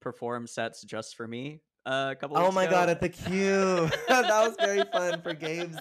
perform 0.01 0.49
sets 0.49 0.83
just 0.83 1.15
for 1.15 1.29
me 1.29 1.61
uh, 1.87 2.11
a 2.13 2.17
couple. 2.17 2.39
Oh 2.39 2.51
my 2.51 2.65
ago. 2.65 2.73
god, 2.73 2.89
at 2.91 3.01
the 3.01 3.09
Q. 3.11 3.89
that 4.09 4.29
was 4.29 4.57
very 4.59 4.85
fun 4.93 5.21
for 5.23 5.35
Gabe's 5.35 5.77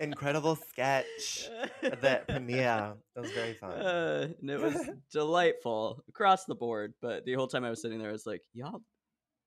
incredible 0.00 0.56
sketch. 0.56 1.48
That 2.00 2.26
premiere. 2.28 2.94
That 3.14 3.20
was 3.20 3.30
very 3.32 3.54
fun. 3.54 3.72
Uh, 3.72 4.28
and 4.40 4.50
it 4.50 4.60
was 4.60 4.76
delightful 5.12 6.02
across 6.08 6.44
the 6.44 6.54
board. 6.54 6.94
But 7.00 7.24
the 7.24 7.34
whole 7.34 7.46
time 7.46 7.64
I 7.64 7.70
was 7.70 7.80
sitting 7.80 7.98
there, 7.98 8.08
I 8.08 8.12
was 8.12 8.26
like, 8.26 8.42
"Y'all 8.52 8.82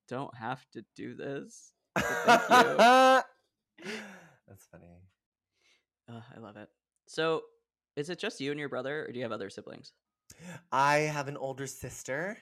don't 0.08 0.36
have 0.38 0.66
to 0.74 0.84
do 0.96 1.16
this." 1.16 1.74
That's 1.96 3.26
funny. 4.72 5.02
Uh, 6.10 6.22
I 6.36 6.40
love 6.40 6.56
it. 6.56 6.70
So, 7.08 7.42
is 7.96 8.10
it 8.10 8.20
just 8.20 8.40
you 8.40 8.52
and 8.52 8.60
your 8.60 8.70
brother, 8.70 9.06
or 9.06 9.12
do 9.12 9.18
you 9.20 9.24
have 9.24 9.32
other 9.32 9.50
siblings? 9.50 9.92
I 10.72 10.98
have 10.98 11.28
an 11.28 11.38
older 11.38 11.68
sister. 11.68 12.38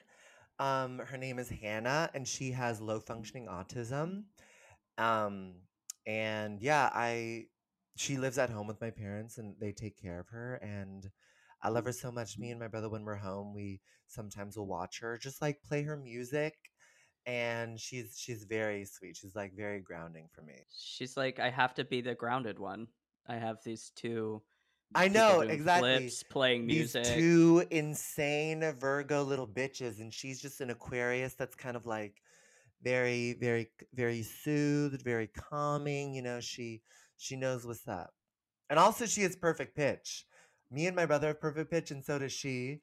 Um, 0.58 0.98
her 1.00 1.18
name 1.18 1.38
is 1.38 1.48
Hannah, 1.50 2.10
and 2.14 2.26
she 2.26 2.52
has 2.52 2.80
low 2.80 3.00
functioning 3.00 3.46
autism. 3.46 4.24
Um, 4.98 5.54
and 6.06 6.60
yeah, 6.60 6.90
I 6.94 7.46
she 7.96 8.16
lives 8.16 8.38
at 8.38 8.50
home 8.50 8.66
with 8.66 8.80
my 8.80 8.90
parents, 8.90 9.38
and 9.38 9.54
they 9.60 9.72
take 9.72 10.00
care 10.00 10.20
of 10.20 10.28
her. 10.28 10.56
And 10.56 11.10
I 11.62 11.68
love 11.70 11.84
her 11.84 11.92
so 11.92 12.10
much. 12.12 12.38
Me 12.38 12.50
and 12.50 12.60
my 12.60 12.68
brother, 12.68 12.88
when 12.88 13.04
we're 13.04 13.16
home, 13.16 13.54
we 13.54 13.80
sometimes 14.08 14.56
will 14.56 14.66
watch 14.66 15.00
her, 15.00 15.18
just 15.18 15.42
like 15.42 15.62
play 15.62 15.82
her 15.82 15.96
music. 15.96 16.54
And 17.26 17.78
she's 17.80 18.16
she's 18.18 18.44
very 18.44 18.84
sweet. 18.84 19.16
She's 19.16 19.34
like 19.34 19.52
very 19.56 19.80
grounding 19.80 20.28
for 20.32 20.42
me. 20.42 20.54
She's 20.76 21.16
like, 21.16 21.38
I 21.40 21.50
have 21.50 21.74
to 21.74 21.84
be 21.84 22.00
the 22.00 22.14
grounded 22.14 22.58
one. 22.58 22.88
I 23.26 23.36
have 23.36 23.58
these 23.64 23.90
two. 23.96 24.42
I 24.94 25.08
know 25.08 25.40
exactly. 25.40 25.98
Flips, 25.98 26.22
playing 26.22 26.66
These 26.66 26.92
two 26.92 27.64
insane 27.70 28.60
Virgo 28.78 29.22
little 29.22 29.46
bitches, 29.46 30.00
and 30.00 30.12
she's 30.12 30.40
just 30.40 30.60
an 30.60 30.70
Aquarius 30.70 31.34
that's 31.34 31.54
kind 31.54 31.76
of 31.76 31.86
like 31.86 32.22
very, 32.82 33.34
very, 33.34 33.68
very 33.94 34.22
soothed, 34.22 35.02
very 35.02 35.26
calming. 35.26 36.14
You 36.14 36.22
know, 36.22 36.40
she 36.40 36.82
she 37.18 37.36
knows 37.36 37.66
what's 37.66 37.88
up, 37.88 38.14
and 38.70 38.78
also 38.78 39.06
she 39.06 39.22
has 39.22 39.36
perfect 39.36 39.76
pitch. 39.76 40.24
Me 40.70 40.86
and 40.86 40.96
my 40.96 41.06
brother 41.06 41.28
have 41.28 41.40
perfect 41.40 41.70
pitch, 41.70 41.90
and 41.90 42.04
so 42.04 42.18
does 42.18 42.32
she. 42.32 42.80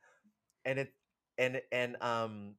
And 0.65 0.79
it 0.79 0.93
and 1.37 1.61
and 1.71 2.01
um 2.01 2.55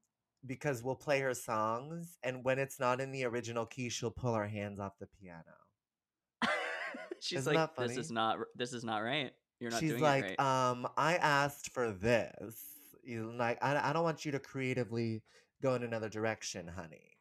because 0.46 0.83
we'll 0.83 0.94
play 0.94 1.20
her 1.20 1.35
songs, 1.35 2.18
and 2.22 2.44
when 2.44 2.59
it's 2.59 2.78
not 2.78 3.00
in 3.00 3.12
the 3.12 3.24
original 3.24 3.66
key, 3.66 3.88
she'll 3.88 4.11
pull 4.11 4.35
our 4.35 4.46
hands 4.46 4.78
off 4.78 4.92
the 4.98 5.07
piano. 5.07 5.44
She's 7.20 7.40
Isn't 7.40 7.54
like, 7.54 7.76
this 7.76 7.96
is 7.96 8.11
not. 8.11 8.38
This 8.57 8.72
is 8.72 8.85
not 8.85 8.98
right. 8.98 9.33
You're 9.61 9.70
not 9.70 9.80
She's 9.80 9.90
doing 9.90 10.02
like, 10.02 10.24
it 10.24 10.37
right. 10.38 10.70
um, 10.70 10.87
I 10.96 11.16
asked 11.16 11.70
for 11.70 11.90
this. 11.90 12.61
You 13.02 13.33
like, 13.37 13.62
I, 13.62 13.90
I 13.90 13.92
don't 13.92 14.02
want 14.02 14.24
you 14.24 14.33
to 14.33 14.38
creatively 14.38 15.22
go 15.62 15.74
in 15.74 15.83
another 15.83 16.09
direction, 16.09 16.66
honey. 16.68 17.16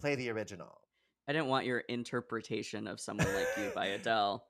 Play 0.00 0.14
the 0.14 0.30
original. 0.30 0.80
I 1.28 1.32
didn't 1.32 1.48
want 1.48 1.66
your 1.66 1.80
interpretation 1.80 2.86
of 2.86 3.00
"Someone 3.00 3.32
Like 3.34 3.48
You" 3.56 3.70
by 3.74 3.86
Adele. 3.98 4.44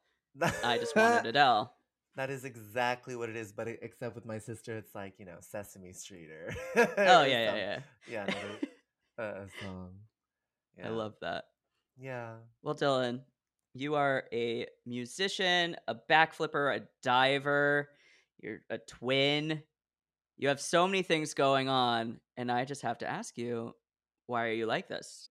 I 0.65 0.79
just 0.79 0.95
wanted 0.95 1.27
Adele. 1.27 1.73
That 2.17 2.31
is 2.31 2.45
exactly 2.45 3.15
what 3.17 3.29
it 3.29 3.37
is, 3.37 3.53
but 3.53 3.69
it, 3.69 3.81
except 3.83 4.15
with 4.15 4.25
my 4.25 4.39
sister, 4.39 4.77
it's 4.77 4.95
like 4.95 5.15
you 5.19 5.27
know 5.27 5.37
Sesame 5.41 5.93
Street 5.93 6.31
or 6.31 6.55
Oh 6.77 7.23
or 7.23 7.27
yeah, 7.27 7.27
yeah, 7.27 7.55
yeah. 7.55 7.79
yeah, 8.09 8.23
another 8.25 8.59
uh, 9.19 9.47
song. 9.63 9.91
I 10.83 10.89
love 10.89 11.15
that. 11.23 11.45
Yeah. 11.99 12.35
Well, 12.63 12.75
Dylan, 12.75 13.21
you 13.81 13.95
are 13.95 14.25
a 14.33 14.67
musician, 14.85 15.77
a 15.87 15.95
backflipper, 16.11 16.77
a 16.77 16.83
diver. 17.03 17.89
You're 18.41 18.61
a 18.71 18.79
twin. 18.79 19.63
You 20.37 20.49
have 20.49 20.61
so 20.61 20.87
many 20.87 21.03
things 21.03 21.35
going 21.35 21.69
on, 21.69 22.21
and 22.37 22.53
I 22.53 22.65
just 22.65 22.83
have 22.83 22.99
to 22.99 23.09
ask 23.09 23.39
you, 23.39 23.75
why 24.27 24.47
are 24.47 24.53
you 24.53 24.67
like 24.67 24.89
this? 24.89 25.31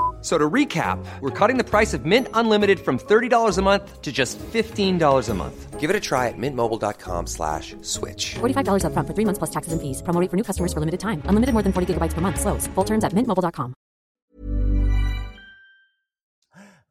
F- 0.21 0.25
So 0.25 0.37
to 0.37 0.49
recap, 0.49 1.03
we're 1.19 1.31
cutting 1.31 1.57
the 1.57 1.63
price 1.63 1.95
of 1.95 2.05
Mint 2.05 2.27
Unlimited 2.35 2.79
from 2.79 2.99
$30 2.99 3.57
a 3.57 3.61
month 3.63 4.01
to 4.03 4.11
just 4.11 4.37
$15 4.53 5.29
a 5.29 5.33
month. 5.33 5.79
Give 5.79 5.89
it 5.89 5.95
a 5.95 5.99
try 5.99 6.27
at 6.27 6.37
mintmobile.com 6.37 7.25
slash 7.25 7.75
switch. 7.81 8.35
$45 8.35 8.83
upfront 8.85 9.07
for 9.07 9.13
three 9.15 9.25
months 9.25 9.39
plus 9.39 9.49
taxes 9.49 9.73
and 9.73 9.81
fees. 9.81 10.03
Promo 10.03 10.29
for 10.29 10.37
new 10.37 10.43
customers 10.43 10.71
for 10.73 10.79
limited 10.79 10.99
time. 10.99 11.23
Unlimited 11.25 11.53
more 11.53 11.63
than 11.63 11.73
40 11.73 11.93
gigabytes 11.95 12.13
per 12.13 12.21
month. 12.21 12.39
Slows. 12.39 12.67
Full 12.75 12.83
terms 12.85 13.03
at 13.03 13.13
mintmobile.com. 13.13 13.73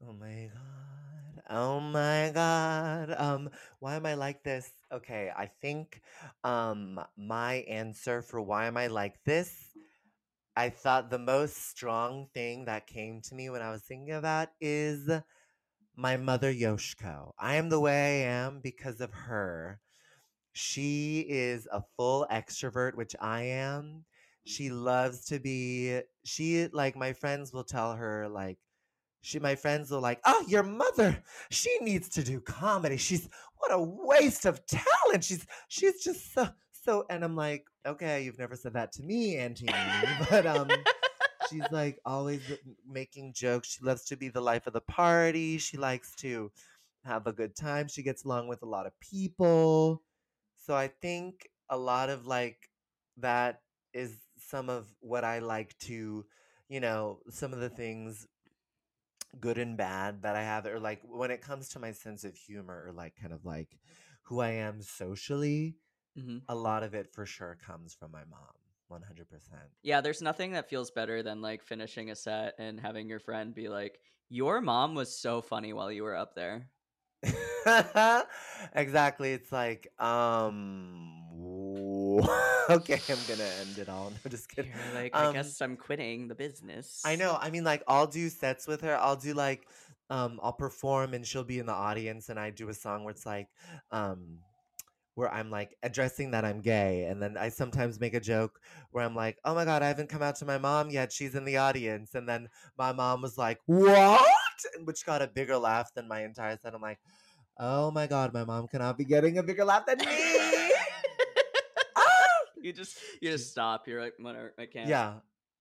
Oh 0.02 0.12
my 0.18 0.50
god. 0.50 1.42
Oh 1.50 1.80
my 1.80 2.30
god. 2.34 3.14
Um 3.16 3.50
why 3.78 3.94
am 3.96 4.06
I 4.06 4.14
like 4.14 4.42
this? 4.42 4.70
Okay, 4.92 5.30
I 5.36 5.46
think 5.62 6.00
um 6.42 6.98
my 7.16 7.62
answer 7.68 8.22
for 8.22 8.40
why 8.40 8.66
am 8.66 8.76
I 8.76 8.88
like 8.88 9.22
this 9.24 9.69
I 10.56 10.70
thought 10.70 11.10
the 11.10 11.18
most 11.18 11.68
strong 11.70 12.28
thing 12.34 12.64
that 12.66 12.86
came 12.86 13.20
to 13.22 13.34
me 13.34 13.50
when 13.50 13.62
I 13.62 13.70
was 13.70 13.82
thinking 13.82 14.12
of 14.12 14.22
that 14.22 14.52
is 14.60 15.08
my 15.96 16.16
mother 16.16 16.52
Yoshiko. 16.52 17.32
I 17.38 17.56
am 17.56 17.68
the 17.68 17.80
way 17.80 18.24
I 18.24 18.30
am 18.30 18.60
because 18.60 19.00
of 19.00 19.12
her. 19.12 19.80
She 20.52 21.26
is 21.28 21.68
a 21.72 21.82
full 21.96 22.26
extrovert, 22.30 22.96
which 22.96 23.14
I 23.20 23.42
am. 23.42 24.04
She 24.44 24.70
loves 24.70 25.26
to 25.26 25.38
be 25.38 26.00
she 26.24 26.68
like 26.68 26.96
my 26.96 27.12
friends 27.12 27.52
will 27.52 27.64
tell 27.64 27.94
her 27.94 28.28
like 28.28 28.58
she 29.22 29.38
my 29.38 29.54
friends 29.54 29.90
will 29.90 30.00
like, 30.00 30.20
"Oh, 30.24 30.44
your 30.48 30.62
mother, 30.62 31.22
she 31.50 31.78
needs 31.80 32.08
to 32.10 32.22
do 32.24 32.40
comedy. 32.40 32.96
She's 32.96 33.28
what 33.58 33.72
a 33.72 33.80
waste 33.80 34.46
of 34.46 34.64
talent. 34.66 35.24
She's 35.24 35.46
she's 35.68 36.02
just 36.02 36.32
so 36.34 36.48
so 36.72 37.04
and 37.10 37.24
I'm 37.24 37.36
like, 37.36 37.66
"Okay, 37.86 38.22
you've 38.22 38.38
never 38.38 38.56
said 38.56 38.74
that 38.74 38.92
to 38.92 39.02
me, 39.02 39.36
Auntie." 39.36 39.66
But 40.30 40.46
um 40.46 40.68
she's 41.50 41.70
like 41.70 41.98
always 42.04 42.42
making 42.86 43.32
jokes. 43.34 43.68
She 43.68 43.84
loves 43.84 44.04
to 44.06 44.16
be 44.16 44.28
the 44.28 44.40
life 44.40 44.66
of 44.66 44.72
the 44.72 44.80
party. 44.80 45.58
She 45.58 45.76
likes 45.76 46.14
to 46.16 46.50
have 47.04 47.26
a 47.26 47.32
good 47.32 47.56
time. 47.56 47.88
She 47.88 48.02
gets 48.02 48.24
along 48.24 48.48
with 48.48 48.62
a 48.62 48.66
lot 48.66 48.86
of 48.86 48.98
people. 49.00 50.02
So 50.56 50.74
I 50.74 50.88
think 50.88 51.48
a 51.68 51.76
lot 51.78 52.10
of 52.10 52.26
like 52.26 52.68
that 53.16 53.60
is 53.92 54.16
some 54.38 54.68
of 54.68 54.86
what 55.00 55.24
I 55.24 55.38
like 55.40 55.76
to, 55.80 56.24
you 56.68 56.80
know, 56.80 57.20
some 57.30 57.52
of 57.52 57.60
the 57.60 57.70
things 57.70 58.26
good 59.38 59.58
and 59.58 59.76
bad 59.76 60.22
that 60.22 60.36
I 60.36 60.42
have 60.42 60.66
or 60.66 60.80
like 60.80 61.00
when 61.04 61.30
it 61.30 61.40
comes 61.40 61.68
to 61.70 61.78
my 61.78 61.92
sense 61.92 62.24
of 62.24 62.36
humor 62.36 62.84
or 62.86 62.92
like 62.92 63.14
kind 63.20 63.32
of 63.32 63.44
like 63.44 63.78
who 64.22 64.40
I 64.40 64.50
am 64.50 64.82
socially, 64.82 65.76
hmm 66.20 66.40
a 66.48 66.54
lot 66.54 66.82
of 66.82 66.94
it 66.94 67.12
for 67.12 67.26
sure 67.26 67.56
comes 67.56 67.94
from 67.94 68.10
my 68.12 68.24
mom. 68.24 68.54
100%. 68.88 69.72
Yeah, 69.82 70.00
there's 70.00 70.22
nothing 70.22 70.52
that 70.52 70.68
feels 70.70 70.90
better 70.90 71.22
than 71.22 71.40
like 71.42 71.62
finishing 71.62 72.10
a 72.10 72.16
set 72.16 72.54
and 72.58 72.78
having 72.80 73.08
your 73.08 73.20
friend 73.20 73.54
be 73.54 73.68
like, 73.68 74.00
"Your 74.28 74.60
mom 74.62 74.94
was 74.94 75.14
so 75.18 75.42
funny 75.42 75.72
while 75.74 75.92
you 75.92 76.02
were 76.02 76.16
up 76.16 76.34
there." 76.34 76.70
exactly. 78.74 79.32
It's 79.32 79.52
like, 79.52 79.92
um, 80.00 81.28
okay, 82.70 83.02
I'm 83.08 83.24
gonna 83.24 83.44
end 83.44 83.78
it 83.78 83.88
all. 83.88 84.10
No, 84.24 84.30
just 84.30 84.48
kidding. 84.48 84.72
You're 84.78 84.92
like, 84.92 85.16
I 85.18 85.26
Um, 85.26 85.26
guess 85.26 85.60
I'm 85.60 85.76
quitting 85.76 86.28
the 86.28 86.34
business. 86.34 87.04
I 87.04 87.16
know. 87.16 87.36
I 87.40 87.50
mean, 87.50 87.64
like, 87.64 87.82
I'll 87.88 88.06
do 88.06 88.28
sets 88.28 88.66
with 88.66 88.82
her. 88.82 88.94
I'll 88.96 89.16
do 89.16 89.32
like, 89.32 89.68
um, 90.10 90.38
I'll 90.42 90.52
perform 90.52 91.14
and 91.14 91.26
she'll 91.26 91.44
be 91.44 91.58
in 91.58 91.66
the 91.66 91.72
audience, 91.72 92.28
and 92.28 92.38
I 92.38 92.50
do 92.50 92.68
a 92.68 92.74
song 92.74 93.04
where 93.04 93.12
it's 93.12 93.24
like, 93.26 93.48
um, 93.90 94.44
where 95.14 95.32
I'm 95.32 95.50
like 95.50 95.76
addressing 95.82 96.30
that 96.32 96.44
I'm 96.44 96.60
gay, 96.60 97.04
and 97.04 97.22
then 97.22 97.36
I 97.36 97.48
sometimes 97.48 98.00
make 98.00 98.14
a 98.14 98.20
joke 98.20 98.60
where 98.90 99.04
I'm 99.04 99.14
like, 99.14 99.38
"Oh 99.44 99.54
my 99.54 99.64
god, 99.64 99.82
I 99.82 99.88
haven't 99.88 100.08
come 100.08 100.22
out 100.22 100.36
to 100.36 100.46
my 100.46 100.58
mom 100.58 100.90
yet. 100.90 101.12
She's 101.12 101.34
in 101.34 101.44
the 101.44 101.56
audience," 101.58 102.14
and 102.14 102.28
then 102.28 102.48
my 102.78 102.92
mom 102.92 103.22
was 103.22 103.36
like, 103.36 103.58
"What?" 103.66 104.26
Which 104.84 105.04
got 105.06 105.22
a 105.22 105.26
bigger 105.26 105.56
laugh 105.58 105.92
than 105.94 106.08
my 106.08 106.24
entire 106.24 106.56
set. 106.56 106.74
I'm 106.74 106.82
like, 106.82 107.00
"Oh 107.58 107.90
my 107.90 108.06
god, 108.06 108.32
my 108.32 108.44
mom 108.44 108.68
cannot 108.68 108.98
be 108.98 109.04
getting 109.04 109.38
a 109.38 109.42
bigger 109.42 109.64
laugh 109.64 109.86
than 109.86 109.98
me." 109.98 110.06
you 112.62 112.72
just 112.72 112.98
you 113.20 113.30
just 113.30 113.50
stop. 113.50 113.88
You're 113.88 114.00
like, 114.00 114.14
I 114.58 114.66
can't. 114.66 114.88
Yeah. 114.88 115.14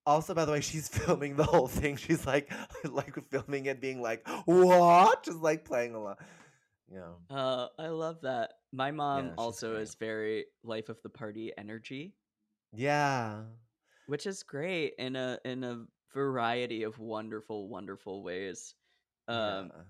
Also, 0.06 0.34
by 0.34 0.46
the 0.46 0.52
way, 0.52 0.62
she's 0.62 0.88
filming 0.98 1.36
the 1.36 1.44
whole 1.44 1.68
thing. 1.68 1.96
She's 1.96 2.26
like, 2.26 2.52
like 2.84 3.16
filming 3.30 3.66
it, 3.66 3.82
being 3.82 4.02
like, 4.02 4.28
"What?" 4.46 5.24
Just 5.24 5.40
like 5.40 5.66
playing 5.66 5.96
along. 5.96 6.16
Yeah. 6.92 7.14
Uh, 7.30 7.68
I 7.78 7.88
love 7.88 8.22
that. 8.24 8.54
My 8.72 8.92
mom 8.92 9.30
she's 9.30 9.34
also 9.38 9.72
great. 9.74 9.82
is 9.82 9.96
very 9.96 10.46
life 10.64 10.90
of 10.90 11.02
the 11.02 11.10
party 11.10 11.52
energy, 11.58 12.14
Yeah. 12.74 13.44
which 14.08 14.28
is 14.28 14.44
great 14.44 14.94
in 15.00 15.16
a 15.16 15.40
in 15.46 15.64
a 15.64 15.86
variety 16.14 16.84
of 16.84 16.98
wonderful, 17.00 17.68
wonderful 17.68 18.24
ways. 18.24 18.76
Um, 19.28 19.72
yeah. 19.76 19.82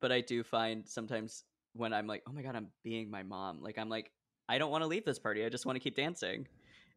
but 0.00 0.12
I 0.12 0.20
do 0.20 0.42
find 0.42 0.86
sometimes 0.88 1.44
when 1.72 1.92
I'm 1.92 2.06
like, 2.06 2.22
oh 2.28 2.32
my 2.32 2.42
god, 2.42 2.56
I'm 2.56 2.68
being 2.82 3.10
my 3.10 3.22
mom. 3.22 3.60
Like 3.62 3.78
I'm 3.78 3.88
like, 3.88 4.10
I 4.48 4.58
don't 4.58 4.70
want 4.70 4.82
to 4.82 4.86
leave 4.88 5.04
this 5.04 5.18
party. 5.18 5.44
I 5.44 5.48
just 5.48 5.66
want 5.66 5.76
to 5.76 5.80
keep 5.80 5.94
dancing. 5.96 6.46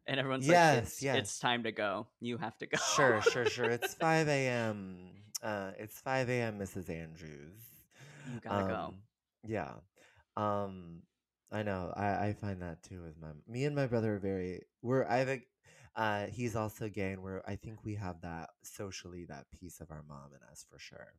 And 0.06 0.18
everyone's 0.18 0.48
like, 0.48 0.54
Yes, 0.54 0.82
it's, 0.84 1.02
yes. 1.02 1.16
it's 1.18 1.38
time 1.38 1.62
to 1.64 1.72
go. 1.72 2.06
You 2.20 2.38
have 2.38 2.56
to 2.58 2.66
go. 2.66 2.78
Sure, 2.96 3.20
sure, 3.22 3.44
sure. 3.46 3.66
It's 3.70 3.94
5 4.00 4.28
a.m. 4.28 5.10
Uh, 5.42 5.72
it's 5.78 6.00
5 6.00 6.28
a.m., 6.30 6.58
Mrs. 6.58 6.88
Andrews. 6.90 7.60
You 8.32 8.40
gotta 8.40 8.66
go. 8.66 8.74
Um, 8.74 8.94
Yeah. 9.46 9.72
Um, 10.36 11.02
I 11.52 11.62
know. 11.62 11.92
I, 11.96 12.28
I 12.28 12.32
find 12.32 12.62
that 12.62 12.82
too 12.82 13.02
with 13.02 13.20
my 13.20 13.28
me 13.48 13.64
and 13.64 13.74
my 13.74 13.86
brother 13.86 14.16
are 14.16 14.18
very 14.18 14.62
we're 14.82 15.04
I 15.06 15.24
think 15.24 15.42
uh 15.96 16.26
he's 16.26 16.54
also 16.54 16.88
gay 16.88 17.12
and 17.12 17.22
we're 17.22 17.42
I 17.46 17.56
think 17.56 17.84
we 17.84 17.96
have 17.96 18.20
that 18.22 18.50
socially 18.62 19.24
that 19.28 19.46
piece 19.58 19.80
of 19.80 19.90
our 19.90 20.04
mom 20.08 20.30
in 20.32 20.48
us 20.50 20.64
for 20.70 20.78
sure. 20.78 21.14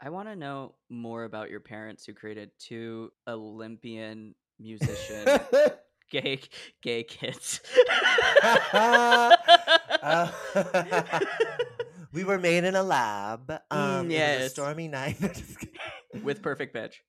I 0.00 0.10
want 0.10 0.28
to 0.28 0.36
know 0.36 0.76
more 0.88 1.24
about 1.24 1.50
your 1.50 1.58
parents 1.60 2.06
who 2.06 2.14
created 2.14 2.50
two 2.60 3.10
Olympian 3.26 4.36
musician 4.60 5.26
gay 6.10 6.40
gay 6.82 7.02
kids. 7.02 7.60
Uh, 8.72 9.36
we 12.12 12.22
were 12.24 12.38
made 12.38 12.62
in 12.64 12.76
a 12.76 12.82
lab. 12.82 13.50
Um, 13.70 14.10
It 14.10 14.38
was 14.38 14.46
a 14.46 14.50
stormy 14.50 14.86
night. 14.88 15.20
No, 15.20 15.28
just 15.28 15.58
kidding. 15.58 16.24
With 16.24 16.42
perfect 16.42 16.72
pitch. 16.72 17.02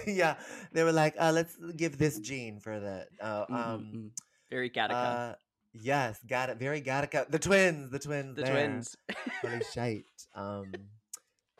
yeah, 0.06 0.36
they 0.72 0.82
were 0.84 0.92
like, 0.92 1.14
uh, 1.18 1.32
let's 1.32 1.56
give 1.76 1.98
this 1.98 2.18
gene 2.20 2.60
for 2.60 2.78
the. 2.80 3.06
Uh, 3.20 3.46
Mm, 3.46 3.56
mm, 3.56 3.66
um, 3.66 3.92
mm. 3.94 4.10
Very 4.50 4.70
Gattaca. 4.70 4.90
uh, 4.92 5.34
yes, 5.72 6.18
got 6.28 6.50
it. 6.50 6.58
Very 6.58 6.80
Gattaca. 6.82 7.30
The 7.30 7.38
twins. 7.38 7.90
The 7.90 7.98
twins. 7.98 8.36
the 8.36 8.42
there. 8.42 8.52
twins. 8.52 8.96
Holy 9.42 9.62
shite. 9.72 10.04
Um, 10.34 10.72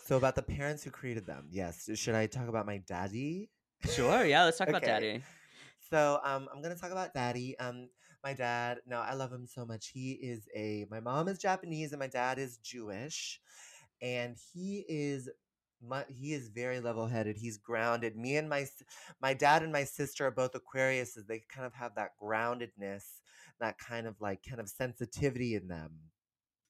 so 0.05 0.17
about 0.17 0.35
the 0.35 0.43
parents 0.43 0.83
who 0.83 0.91
created 0.91 1.27
them. 1.27 1.47
Yes. 1.51 1.89
Should 1.95 2.15
I 2.15 2.27
talk 2.27 2.49
about 2.49 2.67
my 2.67 2.79
daddy? 2.79 3.51
sure, 3.89 4.25
yeah, 4.27 4.45
let's 4.45 4.59
talk 4.59 4.69
about 4.69 4.83
daddy. 4.83 5.23
So 5.91 6.21
um, 6.25 6.49
I'm 6.55 6.63
gonna 6.63 6.77
talk 6.77 6.91
about 6.93 7.15
daddy. 7.15 7.59
Um, 7.59 7.89
my 8.23 8.35
dad. 8.35 8.79
No, 8.87 8.99
I 9.01 9.15
love 9.15 9.33
him 9.33 9.47
so 9.47 9.65
much. 9.65 9.89
He 9.89 10.13
is 10.13 10.47
a. 10.55 10.87
My 10.91 11.01
mom 11.01 11.29
is 11.29 11.39
Japanese 11.39 11.93
and 11.93 12.01
my 12.01 12.07
dad 12.07 12.39
is 12.39 12.59
Jewish, 12.59 13.41
and 14.03 14.37
he 14.53 14.85
is. 14.89 15.29
My, 15.87 16.05
he 16.09 16.33
is 16.35 16.49
very 16.49 16.81
level-headed. 16.81 17.37
He's 17.37 17.57
grounded. 17.57 18.17
Me 18.17 18.37
and 18.37 18.49
my 18.49 18.67
my 19.21 19.35
dad 19.35 19.63
and 19.63 19.73
my 19.73 19.85
sister 19.85 20.27
are 20.27 20.31
both 20.31 20.53
Aquariuses. 20.53 21.27
They 21.27 21.43
kind 21.55 21.67
of 21.67 21.75
have 21.75 21.95
that 21.97 22.13
groundedness, 22.23 23.05
that 23.61 23.79
kind 23.79 24.07
of 24.07 24.21
like 24.21 24.41
kind 24.47 24.61
of 24.61 24.69
sensitivity 24.69 25.55
in 25.55 25.69
them, 25.69 25.93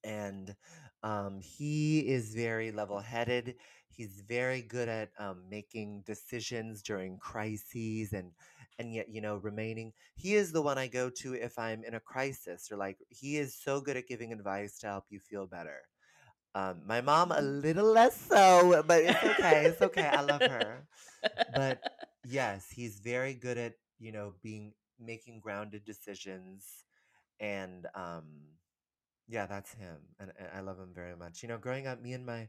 and 0.05 0.55
um, 1.03 1.41
he 1.41 2.01
is 2.01 2.35
very 2.35 2.73
level-headed. 2.73 3.57
He's 3.89 4.23
very 4.29 4.63
good 4.63 4.89
at 4.89 5.11
um, 5.19 5.45
making 5.51 6.05
decisions 6.07 6.83
during 6.83 7.19
crises 7.19 8.13
and 8.13 8.33
and 8.79 8.95
yet 8.95 9.09
you 9.11 9.21
know 9.21 9.37
remaining 9.37 9.93
he 10.15 10.35
is 10.35 10.53
the 10.53 10.63
one 10.63 10.79
i 10.79 10.89
go 10.89 11.11
to 11.11 11.35
if 11.35 11.59
i'm 11.59 11.85
in 11.85 11.95
a 11.95 12.01
crisis 12.01 12.71
or 12.73 12.77
like 12.79 12.97
he 13.11 13.37
is 13.37 13.55
so 13.55 13.81
good 13.81 13.97
at 13.97 14.09
giving 14.09 14.33
advice 14.33 14.79
to 14.79 14.87
help 14.87 15.05
you 15.11 15.21
feel 15.21 15.47
better 15.47 15.83
um, 16.55 16.83
my 16.87 17.01
mom 17.01 17.33
a 17.33 17.41
little 17.41 17.87
less 17.93 18.17
so 18.21 18.83
but 18.87 19.03
it's 19.03 19.23
okay 19.25 19.67
it's 19.67 19.83
okay 19.83 20.07
i 20.07 20.21
love 20.21 20.45
her. 20.45 20.87
But 21.49 21.81
yes 22.25 22.67
he's 22.71 23.01
very 23.01 23.35
good 23.35 23.59
at 23.59 23.75
you 23.99 24.13
know 24.13 24.35
being 24.43 24.73
making 24.99 25.41
grounded 25.41 25.85
decisions 25.85 26.67
and 27.41 27.87
um 27.95 28.25
yeah 29.29 29.47
that's 29.47 29.73
him 29.75 29.97
and, 30.19 30.33
and 30.39 30.49
i 30.57 30.61
love 30.61 30.79
him 30.79 30.93
very 30.95 31.17
much. 31.17 31.43
You 31.43 31.49
know 31.49 31.59
growing 31.59 31.87
up 31.87 32.03
me 32.03 32.13
and 32.13 32.27
my 32.27 32.49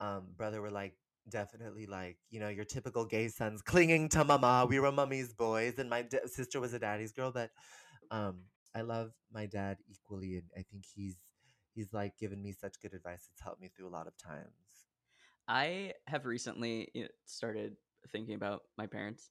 um 0.00 0.28
brother 0.36 0.60
were 0.62 0.70
like 0.70 0.94
definitely 1.28 1.86
like 1.86 2.16
you 2.30 2.40
know 2.40 2.48
your 2.48 2.64
typical 2.64 3.04
gay 3.04 3.28
sons 3.28 3.62
clinging 3.62 4.08
to 4.10 4.24
mama 4.24 4.66
we 4.68 4.80
were 4.80 4.92
mummy's 4.92 5.32
boys 5.32 5.78
and 5.78 5.88
my 5.90 6.02
d- 6.02 6.18
sister 6.26 6.60
was 6.60 6.72
a 6.74 6.78
daddy's 6.78 7.12
girl 7.12 7.30
but 7.32 7.50
um 8.10 8.40
i 8.74 8.80
love 8.82 9.12
my 9.32 9.46
dad 9.46 9.78
equally 9.88 10.34
and 10.34 10.44
i 10.56 10.62
think 10.70 10.84
he's 10.94 11.16
he's 11.74 11.92
like 11.92 12.16
given 12.18 12.42
me 12.42 12.52
such 12.52 12.80
good 12.80 12.94
advice 12.94 13.28
it's 13.32 13.40
helped 13.42 13.60
me 13.60 13.68
through 13.74 13.86
a 13.88 13.90
lot 13.90 14.06
of 14.06 14.16
times 14.18 14.86
I 15.48 15.94
have 16.06 16.24
recently 16.24 16.92
started 17.26 17.76
thinking 18.12 18.34
about 18.36 18.62
my 18.78 18.86
parents. 18.86 19.30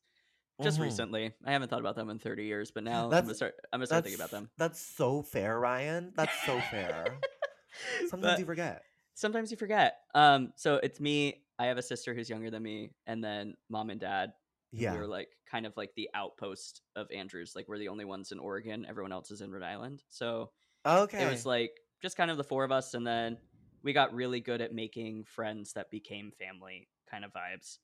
Just 0.61 0.77
Mhm. 0.77 0.83
recently. 0.83 1.33
I 1.45 1.51
haven't 1.53 1.69
thought 1.69 1.79
about 1.79 1.95
them 1.95 2.09
in 2.09 2.19
30 2.19 2.43
years, 2.45 2.69
but 2.69 2.83
now 2.83 3.05
I'm 3.05 3.09
That's- 3.09 3.25
gonna 3.27 3.35
start 3.35 3.55
I'm 3.71 3.79
gonna 3.79 3.87
start 3.87 4.03
thinking 4.03 4.19
about 4.19 4.29
them. 4.31 4.49
that's 4.57 4.79
so 4.79 5.21
fair 5.23 5.57
ryan 5.57 6.11
that's 6.15 6.37
so 6.45 6.59
fair 6.69 7.17
sometimes 8.09 8.33
But 8.33 8.39
you 8.39 8.45
forget 8.45 8.83
sometimes 9.13 9.51
you 9.51 9.57
forget. 9.57 9.99
Um, 10.13 10.51
so 10.57 10.75
it's 10.83 10.99
me. 10.99 11.45
I 11.59 11.67
have 11.67 11.77
a 11.77 11.81
sister 11.81 12.13
who's 12.13 12.29
younger 12.29 12.49
than 12.51 12.63
me, 12.63 12.91
and 13.07 13.23
then 13.23 13.55
mom 13.69 13.89
and 13.89 13.99
dad. 13.99 14.33
yeah 14.73 14.93
we're 14.93 15.05
like 15.07 15.29
kind 15.45 15.65
of 15.65 15.75
like 15.77 15.93
the 15.95 16.09
outpost 16.13 16.81
of 16.95 17.09
Andrews. 17.11 17.55
Like 17.55 17.67
we're 17.67 17.77
the 17.77 17.87
only 17.89 18.05
ones 18.05 18.31
in 18.31 18.39
Oregon. 18.39 18.85
Everyone 18.87 19.11
else 19.13 19.31
is 19.31 19.41
in 19.41 19.51
Rhode 19.51 19.63
Island. 19.63 20.03
So 20.09 20.51
okay 20.85 21.23
it 21.25 21.31
was 21.31 21.45
like 21.45 21.79
just 22.01 22.17
kind 22.17 22.31
of 22.31 22.37
the 22.37 22.43
four 22.43 22.63
of 22.63 22.71
us, 22.71 22.93
and 22.93 23.05
then 23.05 23.37
we 23.83 23.93
got 23.93 24.13
really 24.13 24.39
good 24.41 24.61
at 24.61 24.73
making 24.73 25.25
friends 25.25 25.73
that 25.73 25.91
became 25.91 26.31
family 26.31 26.89
kind 27.09 27.25
of 27.25 27.31
vibes. 27.33 27.79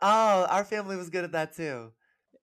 oh 0.00 0.46
our 0.50 0.64
family 0.64 0.96
was 0.96 1.10
good 1.10 1.24
at 1.24 1.32
that 1.32 1.54
too 1.54 1.92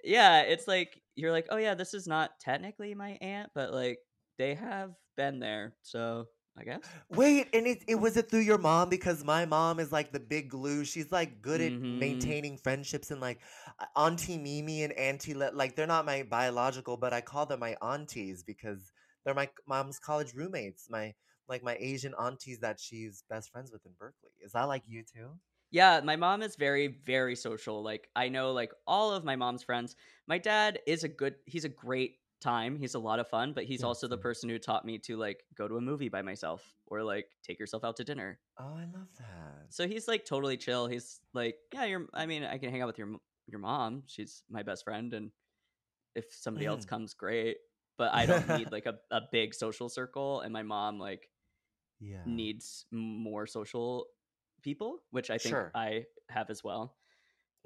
Yeah, 0.03 0.41
it's 0.41 0.67
like 0.67 1.01
you're 1.15 1.31
like, 1.31 1.47
oh 1.49 1.57
yeah, 1.57 1.73
this 1.75 1.93
is 1.93 2.07
not 2.07 2.39
technically 2.39 2.93
my 2.93 3.17
aunt, 3.21 3.51
but 3.55 3.73
like 3.73 3.99
they 4.37 4.53
have 4.55 4.93
been 5.17 5.39
there, 5.39 5.75
so 5.81 6.27
I 6.57 6.63
guess. 6.63 6.95
Wait, 7.09 7.47
and 7.53 7.65
it, 7.67 7.83
it 7.87 7.95
was 7.95 8.17
it 8.17 8.29
through 8.29 8.39
your 8.41 8.57
mom 8.57 8.89
because 8.89 9.23
my 9.23 9.45
mom 9.45 9.79
is 9.79 9.91
like 9.91 10.11
the 10.11 10.19
big 10.19 10.49
glue. 10.49 10.85
She's 10.85 11.11
like 11.11 11.41
good 11.41 11.61
at 11.61 11.73
Mhm. 11.81 11.85
maintaining 11.91 12.57
friendships 12.57 13.11
and 13.11 13.21
like 13.21 13.39
Auntie 13.95 14.37
Mimi 14.37 14.83
and 14.83 14.93
Auntie 14.93 15.33
Le- 15.33 15.51
like 15.53 15.75
they're 15.75 15.87
not 15.87 16.05
my 16.05 16.23
biological, 16.23 16.97
but 16.97 17.13
I 17.13 17.21
call 17.21 17.45
them 17.45 17.59
my 17.59 17.75
aunties 17.81 18.43
because 18.43 18.91
they're 19.25 19.33
my 19.33 19.49
mom's 19.67 19.99
college 19.99 20.33
roommates. 20.33 20.89
My 20.89 21.15
like 21.49 21.63
my 21.63 21.77
Asian 21.79 22.13
aunties 22.19 22.59
that 22.61 22.79
she's 22.79 23.23
best 23.29 23.51
friends 23.51 23.71
with 23.71 23.85
in 23.85 23.93
Berkeley. 23.99 24.31
Is 24.43 24.53
that 24.53 24.63
like 24.63 24.83
you 24.87 25.03
too? 25.03 25.39
Yeah, 25.71 25.99
my 26.03 26.15
mom 26.15 26.41
is 26.41 26.55
very, 26.55 26.87
very 26.87 27.35
social. 27.35 27.83
Like 27.83 28.09
I 28.15 28.29
know 28.29 28.51
like 28.51 28.71
all 28.87 29.11
of 29.11 29.23
my 29.23 29.35
mom's 29.35 29.63
friends. 29.63 29.95
My 30.27 30.37
dad 30.37 30.79
is 30.87 31.03
a 31.03 31.09
good 31.09 31.35
he's 31.45 31.65
a 31.65 31.69
great 31.69 32.19
time. 32.39 32.77
He's 32.77 32.95
a 32.95 32.99
lot 32.99 33.19
of 33.19 33.27
fun, 33.27 33.53
but 33.53 33.65
he's 33.65 33.83
also 33.83 34.07
the 34.07 34.17
person 34.17 34.49
who 34.49 34.59
taught 34.59 34.85
me 34.85 34.99
to 34.99 35.17
like 35.17 35.43
go 35.55 35.67
to 35.67 35.77
a 35.77 35.81
movie 35.81 36.09
by 36.09 36.21
myself 36.21 36.75
or 36.85 37.03
like 37.03 37.27
take 37.43 37.59
yourself 37.59 37.83
out 37.83 37.97
to 37.97 38.03
dinner. 38.03 38.39
Oh, 38.57 38.75
I 38.75 38.85
love 38.85 39.07
that. 39.17 39.69
So 39.69 39.87
he's 39.87 40.07
like 40.07 40.25
totally 40.25 40.57
chill. 40.57 40.87
He's 40.87 41.19
like, 41.33 41.57
yeah, 41.73 41.85
you're 41.85 42.07
I 42.13 42.25
mean, 42.25 42.43
I 42.43 42.57
can 42.57 42.71
hang 42.71 42.81
out 42.81 42.87
with 42.87 42.97
your 42.97 43.15
your 43.47 43.59
mom. 43.59 44.03
She's 44.07 44.43
my 44.49 44.63
best 44.63 44.83
friend 44.83 45.13
and 45.13 45.31
if 46.15 46.33
somebody 46.33 46.65
else 46.65 46.85
Mhm. 46.85 46.85
comes 46.85 47.13
great, 47.13 47.57
but 47.97 48.13
I 48.13 48.25
don't 48.25 48.47
need 48.49 48.71
like 48.71 48.85
a, 48.85 48.99
a 49.11 49.21
big 49.31 49.53
social 49.53 49.89
circle 49.89 50.41
and 50.41 50.53
my 50.53 50.63
mom 50.63 50.99
like 50.99 51.29
yeah. 51.99 52.23
needs 52.25 52.85
more 52.91 53.47
social 53.47 54.07
people, 54.61 55.03
which 55.11 55.29
I 55.29 55.37
think 55.37 55.53
Sure. 55.53 55.71
I 55.73 56.05
have 56.29 56.49
as 56.49 56.63
well. 56.63 56.97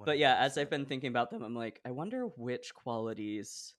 But 0.06 0.18
yeah, 0.18 0.38
as 0.38 0.58
I've 0.58 0.70
been 0.70 0.86
thinking 0.86 1.10
about 1.10 1.30
them, 1.32 1.44
I'm 1.44 1.56
like, 1.56 1.82
I 1.86 1.92
wonder 1.92 2.26
which 2.26 2.74
qualities 2.74 3.76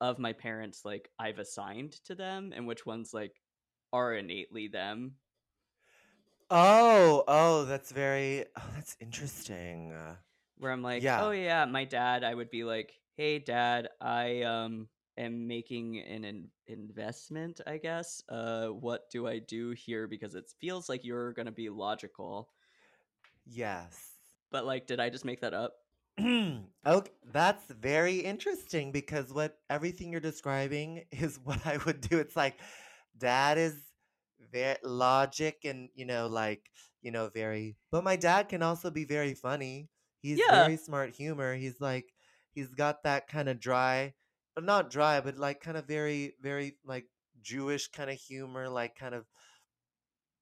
of 0.00 0.18
my 0.18 0.32
parents 0.32 0.84
like 0.84 1.10
I've 1.18 1.38
assigned 1.38 1.92
to 2.04 2.14
them 2.14 2.52
and 2.54 2.66
which 2.66 2.86
ones 2.86 3.14
like 3.14 3.42
are 3.92 4.14
innately 4.14 4.68
them. 4.68 5.18
Oh, 6.50 7.24
oh, 7.26 7.64
that's 7.64 7.90
very. 7.90 8.44
Oh, 8.56 8.70
that's 8.74 8.96
interesting. 9.00 9.92
Where 10.56 10.70
I'm 10.72 10.82
like, 10.82 11.02
Yeah. 11.02 11.24
oh 11.24 11.30
yeah, 11.30 11.64
my 11.64 11.84
dad. 11.84 12.24
I 12.24 12.34
would 12.34 12.50
be 12.50 12.64
like, 12.64 13.00
hey 13.16 13.38
dad, 13.38 13.88
I 14.00 14.42
um 14.42 14.88
am 15.18 15.46
making 15.46 15.98
an 16.00 16.24
in- 16.24 16.48
investment. 16.66 17.60
I 17.66 17.78
guess. 17.78 18.22
Uh, 18.28 18.68
what 18.68 19.10
do 19.10 19.26
I 19.26 19.38
do 19.38 19.70
here? 19.70 20.06
Because 20.06 20.34
it 20.34 20.50
feels 20.60 20.88
like 20.88 21.04
you're 21.04 21.32
gonna 21.32 21.52
be 21.52 21.68
logical. 21.68 22.48
Yes. 23.46 23.98
But 24.50 24.66
like, 24.66 24.86
did 24.86 25.00
I 25.00 25.10
just 25.10 25.24
make 25.24 25.40
that 25.40 25.54
up? 25.54 25.74
okay, 26.20 27.10
that's 27.32 27.64
very 27.70 28.18
interesting 28.18 28.92
because 28.92 29.32
what 29.32 29.58
everything 29.70 30.12
you're 30.12 30.20
describing 30.20 31.04
is 31.12 31.38
what 31.42 31.66
I 31.66 31.78
would 31.86 32.00
do. 32.02 32.18
It's 32.18 32.36
like 32.36 32.58
dad 33.18 33.58
is 33.58 33.74
very 34.50 34.76
logic 34.84 35.60
and 35.64 35.88
you 35.94 36.04
know 36.04 36.26
like 36.26 36.68
you 37.00 37.10
know 37.10 37.30
very 37.32 37.76
but 37.90 38.04
my 38.04 38.16
dad 38.16 38.48
can 38.48 38.62
also 38.62 38.90
be 38.90 39.04
very 39.04 39.34
funny. 39.34 39.88
He's 40.20 40.38
Yeah. 40.38 40.64
very 40.64 40.76
smart 40.76 41.14
humor. 41.14 41.54
He's 41.54 41.80
like 41.80 42.12
he's 42.52 42.74
got 42.74 43.02
that 43.04 43.26
kind 43.28 43.48
of 43.48 43.58
dry 43.58 44.12
not 44.60 44.90
dry 44.90 45.20
but 45.20 45.36
like 45.36 45.60
kind 45.60 45.76
of 45.76 45.86
very 45.86 46.34
very 46.40 46.76
like 46.84 47.06
Jewish 47.40 47.88
kind 47.88 48.10
of 48.10 48.18
humor 48.18 48.68
like 48.68 48.96
kind 48.96 49.14
of 49.14 49.26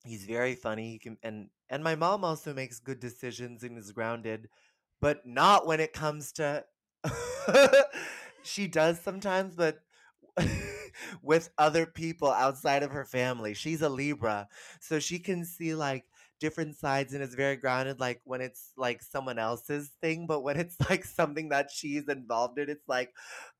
he's 0.04 0.24
very 0.24 0.54
funny 0.54 0.92
he 0.92 0.98
can 0.98 1.16
and 1.22 1.50
and 1.68 1.84
my 1.84 1.94
mom 1.94 2.24
also 2.24 2.54
makes 2.54 2.80
good 2.80 3.00
decisions 3.00 3.62
and 3.62 3.78
is 3.78 3.92
grounded 3.92 4.48
but 5.00 5.26
not 5.26 5.66
when 5.66 5.80
it 5.80 5.92
comes 5.92 6.32
to 6.32 6.64
she 8.42 8.66
does 8.66 9.00
sometimes 9.00 9.54
but 9.56 9.80
with 11.22 11.50
other 11.58 11.86
people 11.86 12.30
outside 12.30 12.82
of 12.82 12.90
her 12.92 13.04
family 13.04 13.54
she's 13.54 13.82
a 13.82 13.88
libra 13.88 14.48
so 14.80 14.98
she 14.98 15.18
can 15.18 15.44
see 15.44 15.74
like 15.74 16.04
different 16.38 16.74
sides 16.74 17.12
and 17.12 17.22
is 17.22 17.34
very 17.34 17.56
grounded 17.56 18.00
like 18.00 18.20
when 18.24 18.40
it's 18.40 18.72
like 18.76 19.02
someone 19.02 19.38
else's 19.38 19.90
thing 20.00 20.26
but 20.26 20.40
when 20.42 20.58
it's 20.58 20.76
like 20.88 21.04
something 21.04 21.50
that 21.50 21.70
she's 21.70 22.08
involved 22.08 22.58
in 22.58 22.70
it's 22.70 22.88
like 22.88 23.12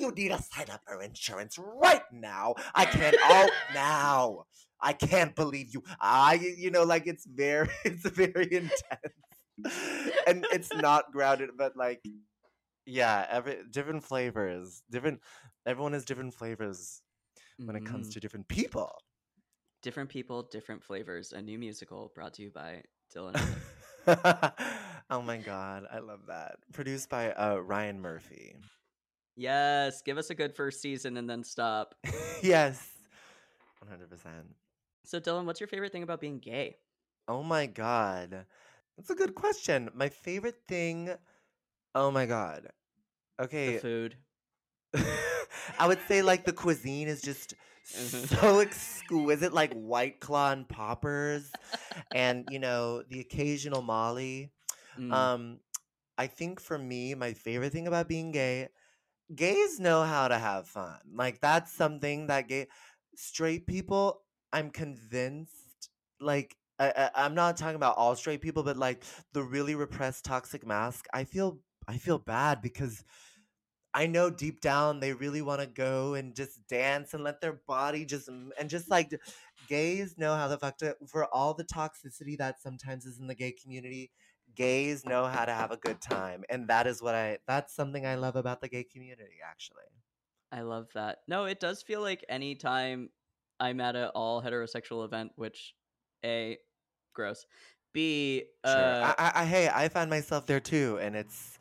You 0.00 0.10
need 0.12 0.28
to 0.28 0.42
sign 0.42 0.70
up 0.70 0.80
for 0.86 1.02
insurance 1.02 1.58
right 1.58 2.02
now. 2.12 2.54
I 2.74 2.84
can't 2.86 3.16
oh 3.24 3.48
now. 3.74 4.44
I 4.80 4.92
can't 4.92 5.34
believe 5.34 5.74
you. 5.74 5.82
I 6.00 6.34
you 6.56 6.70
know 6.70 6.84
like 6.84 7.06
it's 7.06 7.26
very 7.26 7.68
it's 7.84 8.08
very 8.08 8.48
intense. 8.52 9.14
And 10.26 10.46
it's 10.52 10.72
not 10.74 11.10
grounded 11.12 11.50
but 11.56 11.76
like 11.76 12.00
yeah 12.86 13.26
every 13.28 13.58
different 13.70 14.04
flavors 14.04 14.82
different 14.90 15.20
everyone 15.66 15.92
has 15.94 16.04
different 16.04 16.32
flavors 16.34 17.02
when 17.58 17.74
it 17.76 17.84
comes 17.84 18.08
Mhm. 18.08 18.12
to 18.14 18.20
different 18.20 18.48
people. 18.48 18.92
Different 19.82 20.10
people, 20.10 20.42
different 20.42 20.82
flavors. 20.82 21.32
A 21.32 21.40
new 21.42 21.58
musical 21.58 22.10
brought 22.14 22.34
to 22.34 22.42
you 22.42 22.50
by 22.50 22.82
Dylan. 23.14 23.34
Oh 25.10 25.22
my 25.22 25.38
god 25.38 25.84
i 25.90 25.98
love 26.00 26.26
that. 26.28 26.56
Produced 26.72 27.08
by 27.08 27.32
uh 27.32 27.56
ryan 27.56 28.00
murphy 28.00 28.54
yes, 29.38 30.02
give 30.02 30.18
us 30.18 30.30
a 30.30 30.34
good 30.34 30.54
first 30.54 30.82
season 30.82 31.16
and 31.16 31.30
then 31.30 31.44
stop. 31.44 31.94
yes 32.42 32.90
100% 33.80 34.54
So 35.04 35.20
Dylan, 35.20 35.44
what's 35.46 35.60
your 35.60 35.68
favorite 35.68 35.92
thing 35.92 36.02
about 36.02 36.20
being 36.20 36.38
gay? 36.40 36.78
oh 37.28 37.42
my 37.42 37.66
god 37.66 38.46
that's 38.96 39.10
a 39.10 39.14
good 39.14 39.34
question 39.34 39.90
my 39.94 40.08
favorite 40.08 40.62
thing 40.68 41.10
oh 41.94 42.10
my 42.10 42.26
god 42.26 42.68
The 43.64 43.72
okay 43.72 43.78
food. 43.80 44.16
I 45.78 45.86
would 45.86 46.00
say 46.08 46.22
like 46.22 46.44
the 46.44 46.52
cuisine 46.52 47.08
is 47.08 47.22
just 47.22 47.54
Mhm. 47.94 48.28
so 48.28 48.60
exquisite, 48.60 49.52
like 49.52 49.72
white 49.72 50.20
claw 50.20 50.52
and 50.52 50.68
poppers, 50.68 51.56
and 52.12 52.46
you 52.48 52.58
know 52.58 53.02
the 53.08 53.20
occasional 53.20 53.82
Molly. 53.82 54.52
Mm. 54.98 55.12
Um, 55.12 55.60
I 56.18 56.26
think 56.26 56.60
for 56.60 56.78
me, 56.78 57.14
my 57.14 57.32
favorite 57.34 57.72
thing 57.72 57.86
about 57.88 58.08
being 58.08 58.32
gay, 58.32 58.68
gays 59.34 59.78
know 59.78 60.02
how 60.02 60.28
to 60.28 60.38
have 60.38 60.68
fun. 60.68 60.98
Like 61.12 61.40
that's 61.40 61.72
something 61.72 62.26
that 62.28 62.48
gay 62.48 62.66
straight 63.16 63.66
people. 63.66 64.22
I'm 64.52 64.70
convinced. 64.70 65.90
Like 66.20 66.56
I, 66.78 66.92
I, 66.96 67.24
I'm 67.24 67.34
not 67.34 67.56
talking 67.56 67.76
about 67.76 67.96
all 67.96 68.14
straight 68.16 68.40
people, 68.40 68.62
but 68.62 68.76
like 68.76 69.04
the 69.32 69.42
really 69.42 69.74
repressed 69.74 70.24
toxic 70.24 70.66
mask. 70.66 71.06
I 71.12 71.24
feel 71.24 71.58
I 71.86 71.98
feel 71.98 72.18
bad 72.18 72.62
because 72.62 73.04
I 73.94 74.06
know 74.06 74.30
deep 74.30 74.60
down 74.60 75.00
they 75.00 75.12
really 75.12 75.42
want 75.42 75.60
to 75.60 75.66
go 75.66 76.14
and 76.14 76.34
just 76.34 76.66
dance 76.68 77.14
and 77.14 77.24
let 77.24 77.40
their 77.40 77.60
body 77.66 78.04
just 78.04 78.28
and 78.28 78.68
just 78.68 78.90
like 78.90 79.12
gays 79.68 80.16
know 80.18 80.34
how 80.34 80.48
the 80.48 80.58
fuck 80.58 80.78
to 80.78 80.96
for 81.08 81.26
all 81.34 81.54
the 81.54 81.64
toxicity 81.64 82.36
that 82.38 82.60
sometimes 82.60 83.06
is 83.06 83.18
in 83.18 83.26
the 83.26 83.34
gay 83.34 83.52
community. 83.52 84.10
Gays 84.58 85.06
know 85.06 85.24
how 85.26 85.44
to 85.44 85.52
have 85.52 85.70
a 85.70 85.76
good 85.76 86.00
time, 86.00 86.42
and 86.50 86.66
that 86.66 86.88
is 86.88 87.00
what 87.00 87.14
I. 87.14 87.38
That's 87.46 87.72
something 87.72 88.04
I 88.04 88.16
love 88.16 88.34
about 88.34 88.60
the 88.60 88.68
gay 88.68 88.82
community. 88.82 89.36
Actually, 89.48 89.84
I 90.50 90.62
love 90.62 90.88
that. 90.94 91.18
No, 91.28 91.44
it 91.44 91.60
does 91.60 91.80
feel 91.80 92.00
like 92.00 92.24
anytime 92.28 93.10
I'm 93.60 93.80
at 93.80 93.94
an 93.94 94.08
all 94.16 94.42
heterosexual 94.42 95.04
event, 95.04 95.30
which 95.36 95.74
a 96.24 96.58
gross, 97.14 97.46
b 97.92 98.42
sure. 98.66 98.74
uh, 98.74 99.14
I, 99.16 99.30
I, 99.36 99.42
I, 99.42 99.44
hey, 99.44 99.70
I 99.72 99.88
find 99.88 100.10
myself 100.10 100.44
there 100.46 100.58
too, 100.60 100.98
and 101.00 101.14
it's, 101.14 101.60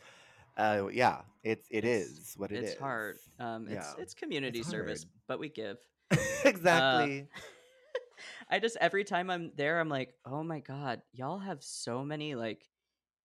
uh, 0.57 0.87
yeah, 0.91 1.21
it's 1.43 1.67
it 1.69 1.85
It's- 1.85 2.07
is 2.07 2.33
what 2.35 2.51
it 2.51 2.63
it's 2.63 2.71
is. 2.73 2.79
hard. 2.79 3.19
Um, 3.39 3.67
it's 3.67 3.93
Yeah. 3.95 4.01
it's 4.01 4.15
community 4.15 4.63
service, 4.63 5.05
but 5.27 5.37
we 5.37 5.49
give. 5.49 5.77
exactly. 6.43 7.27
I 8.49 8.57
just 8.59 8.77
every 8.81 9.03
time 9.03 9.29
I'm 9.29 9.51
there, 9.55 9.79
I'm 9.79 9.89
like, 9.89 10.15
oh 10.25 10.41
my 10.43 10.61
god, 10.61 11.03
y'all 11.13 11.37
have 11.37 11.61
so 11.63 12.03
many 12.03 12.33
like 12.33 12.67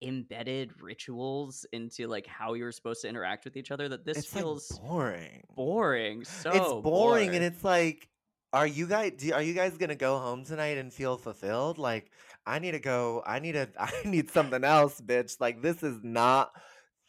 embedded 0.02 0.72
rituals 0.80 1.64
into 1.72 2.06
like 2.08 2.26
how 2.26 2.54
you're 2.54 2.72
supposed 2.72 3.02
to 3.02 3.08
interact 3.08 3.44
with 3.44 3.56
each 3.56 3.70
other 3.70 3.88
that 3.88 4.04
this 4.04 4.18
it's 4.18 4.26
feels 4.26 4.70
like 4.72 4.80
boring. 4.82 5.42
boring. 5.54 6.24
So 6.24 6.50
it's 6.50 6.82
boring, 6.82 7.34
and 7.34 7.44
it's 7.44 7.62
like 7.64 8.08
are 8.52 8.66
you 8.66 8.86
guys 8.86 9.12
do, 9.16 9.32
are 9.32 9.42
you 9.42 9.54
guys 9.54 9.76
gonna 9.78 9.94
go 9.94 10.18
home 10.18 10.44
tonight 10.44 10.76
and 10.78 10.92
feel 10.92 11.16
fulfilled 11.16 11.78
like 11.78 12.10
i 12.46 12.58
need 12.58 12.72
to 12.72 12.78
go 12.78 13.22
i 13.26 13.38
need 13.38 13.52
to 13.52 13.68
i 13.78 13.90
need 14.04 14.30
something 14.30 14.64
else 14.64 15.00
bitch 15.00 15.40
like 15.40 15.62
this 15.62 15.82
is 15.82 15.98
not 16.02 16.52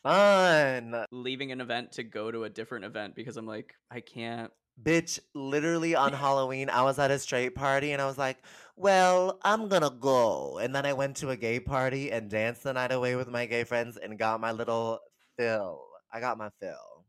fun 0.04 1.06
leaving 1.12 1.52
an 1.52 1.62
event 1.62 1.92
to 1.94 2.04
go 2.04 2.32
to 2.32 2.44
a 2.44 2.50
different 2.50 2.86
event 2.86 3.16
because 3.16 3.38
I'm 3.38 3.46
like, 3.46 3.74
I 3.90 4.02
can't. 4.02 4.52
bitch 4.82 5.20
literally 5.34 5.96
on 5.96 6.14
halloween 6.14 6.70
i 6.70 6.82
was 6.82 6.98
at 6.98 7.12
a 7.12 7.20
straight 7.20 7.56
party 7.56 7.92
and 7.92 8.02
i 8.02 8.06
was 8.06 8.18
like 8.18 8.38
well 8.76 9.40
i'm 9.44 9.68
gonna 9.68 9.90
go 9.90 10.58
and 10.58 10.74
then 10.76 10.86
i 10.86 10.94
went 10.94 11.16
to 11.18 11.30
a 11.30 11.38
gay 11.38 11.60
party 11.60 12.12
and 12.12 12.30
danced 12.30 12.64
the 12.64 12.74
night 12.74 12.92
away 12.92 13.16
with 13.16 13.28
my 13.28 13.46
gay 13.46 13.64
friends 13.64 13.98
and 13.98 14.18
got 14.18 14.40
my 14.42 14.52
little 14.52 15.00
fill 15.38 15.86
i 16.12 16.20
got 16.20 16.38
my 16.38 16.50
fill 16.60 17.06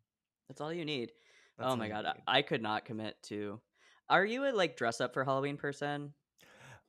That's 0.48 0.60
all 0.60 0.72
you 0.72 0.84
need. 0.84 1.12
That's 1.58 1.68
oh 1.68 1.76
my 1.76 1.88
god, 1.88 2.06
I- 2.06 2.14
need. 2.14 2.24
I 2.26 2.42
could 2.42 2.62
not 2.62 2.84
commit 2.84 3.22
to. 3.24 3.60
Are 4.08 4.24
you 4.24 4.46
a 4.46 4.52
like 4.52 4.76
dress 4.76 5.00
up 5.00 5.12
for 5.14 5.24
Halloween 5.24 5.56
person? 5.56 6.14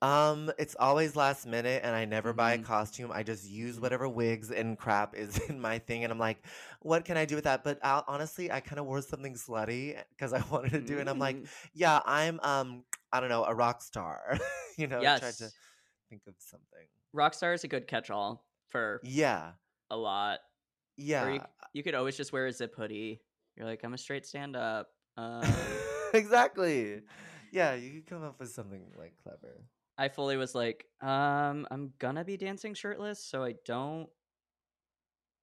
Um, 0.02 0.52
it's 0.60 0.76
always 0.78 1.16
last 1.16 1.46
minute, 1.48 1.82
and 1.84 1.96
I 1.96 2.06
never 2.06 2.34
buy 2.34 2.54
a 2.54 2.58
Mhm. 2.58 2.64
costume. 2.64 3.12
I 3.12 3.24
just 3.24 3.50
use 3.50 3.80
whatever 3.80 4.08
wigs 4.10 4.52
and 4.52 4.78
crap 4.78 5.16
is 5.16 5.38
in 5.50 5.60
my 5.60 5.80
thing, 5.80 6.04
and 6.04 6.12
I'm 6.12 6.20
like, 6.20 6.46
what 6.82 7.06
can 7.06 7.18
I 7.18 7.26
do 7.26 7.36
with 7.36 7.46
that? 7.46 7.64
But 7.64 7.80
i 7.84 8.04
honestly, 8.08 8.52
I 8.52 8.60
kind 8.60 8.80
of 8.80 8.86
wore 8.86 9.02
something 9.02 9.34
slutty 9.36 9.98
because 10.10 10.34
I 10.34 10.42
wanted 10.52 10.72
to 10.74 10.82
do, 10.82 10.98
it, 10.98 11.02
and 11.02 11.10
I'm 11.10 11.20
like, 11.20 11.44
Mm, 11.44 11.50
yeah, 11.74 12.02
I'm 12.06 12.40
um, 12.42 12.84
I 13.16 13.22
don't 13.22 13.30
know, 13.30 13.46
a 13.46 13.56
rock 13.56 13.82
star. 13.82 14.38
you 14.78 14.88
know, 14.88 15.00
I 15.00 15.20
tried 15.20 15.36
to 15.36 15.50
think 16.10 16.24
of 16.28 16.34
something. 16.40 16.88
Rockstar 17.16 17.54
is 17.54 17.64
a 17.64 17.70
good 17.70 17.88
catch-all 17.88 18.46
for 18.68 19.00
Yeah, 19.04 19.52
a 19.90 19.96
lot. 19.96 20.40
Yeah, 20.98 21.34
you, 21.34 21.42
you 21.74 21.84
could 21.84 21.96
always 21.96 22.18
just 22.18 22.34
wear 22.34 22.46
a 22.48 22.52
zip 22.52 22.76
hoodie. 22.76 23.22
You're 23.56 23.66
like, 23.66 23.84
I'm 23.86 23.94
a 23.94 23.98
straight 23.98 24.26
stand 24.26 24.58
up. 24.58 24.90
Um, 25.16 25.44
exactly. 26.14 27.04
Yeah, 27.54 27.76
you 27.76 27.94
could 27.94 28.08
come 28.08 28.24
up 28.24 28.38
with 28.38 28.50
something 28.50 28.84
like 28.98 29.14
clever. 29.24 29.64
I 29.98 30.10
fully 30.10 30.36
was 30.36 30.54
like, 30.54 30.86
um, 31.02 31.66
I'm 31.72 31.94
gonna 32.00 32.26
be 32.26 32.36
dancing 32.36 32.74
shirtless, 32.74 33.24
so 33.24 33.46
I 33.46 33.56
don't 33.64 34.10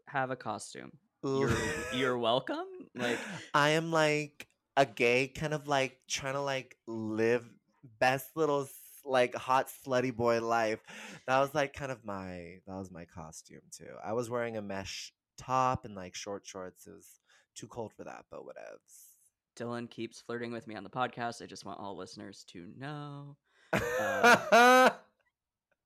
have 0.08 0.30
a 0.30 0.36
costume. 0.36 0.92
You're 1.24 1.56
you're 1.94 2.18
welcome. 2.30 2.66
Like, 2.94 3.18
I 3.54 3.70
am 3.70 3.90
like 3.90 4.46
a 4.76 4.84
gay 4.84 5.28
kind 5.28 5.54
of 5.54 5.68
like 5.68 5.98
trying 6.08 6.34
to 6.34 6.42
like 6.42 6.76
live 6.86 7.48
best 7.98 8.36
little 8.36 8.68
like 9.04 9.34
hot 9.34 9.68
slutty 9.84 10.14
boy 10.14 10.40
life. 10.40 10.80
That 11.26 11.40
was 11.40 11.54
like 11.54 11.72
kind 11.72 11.92
of 11.92 12.04
my 12.04 12.60
that 12.66 12.76
was 12.76 12.90
my 12.90 13.04
costume 13.04 13.62
too. 13.70 13.94
I 14.04 14.12
was 14.12 14.30
wearing 14.30 14.56
a 14.56 14.62
mesh 14.62 15.12
top 15.38 15.84
and 15.84 15.94
like 15.94 16.14
short 16.14 16.46
shorts. 16.46 16.86
It 16.86 16.92
was 16.92 17.20
too 17.54 17.66
cold 17.66 17.92
for 17.92 18.04
that, 18.04 18.24
but 18.30 18.40
whatevs. 18.40 19.08
Dylan 19.56 19.90
keeps 19.90 20.20
flirting 20.20 20.52
with 20.52 20.66
me 20.66 20.74
on 20.76 20.84
the 20.84 20.90
podcast. 20.90 21.42
I 21.42 21.46
just 21.46 21.64
want 21.64 21.80
all 21.80 21.96
listeners 21.96 22.44
to 22.48 22.68
know. 22.78 23.36
Um, 23.72 24.90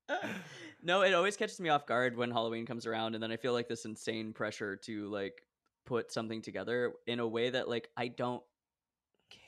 no, 0.83 1.03
it 1.03 1.15
always 1.15 1.37
catches 1.37 1.61
me 1.61 1.69
off 1.69 1.87
guard 1.87 2.17
when 2.17 2.31
Halloween 2.31 2.67
comes 2.67 2.87
around, 2.87 3.15
and 3.15 3.23
then 3.23 3.33
I 3.33 3.37
feel 3.37 3.53
like 3.53 3.69
this 3.69 3.85
insane 3.85 4.33
pressure 4.33 4.77
to 4.85 5.09
like 5.09 5.43
put 5.85 6.13
something 6.13 6.43
together 6.43 6.93
in 7.07 7.21
a 7.21 7.27
way 7.27 7.51
that 7.51 7.69
like 7.69 7.89
I 7.97 8.09
don't 8.09 8.43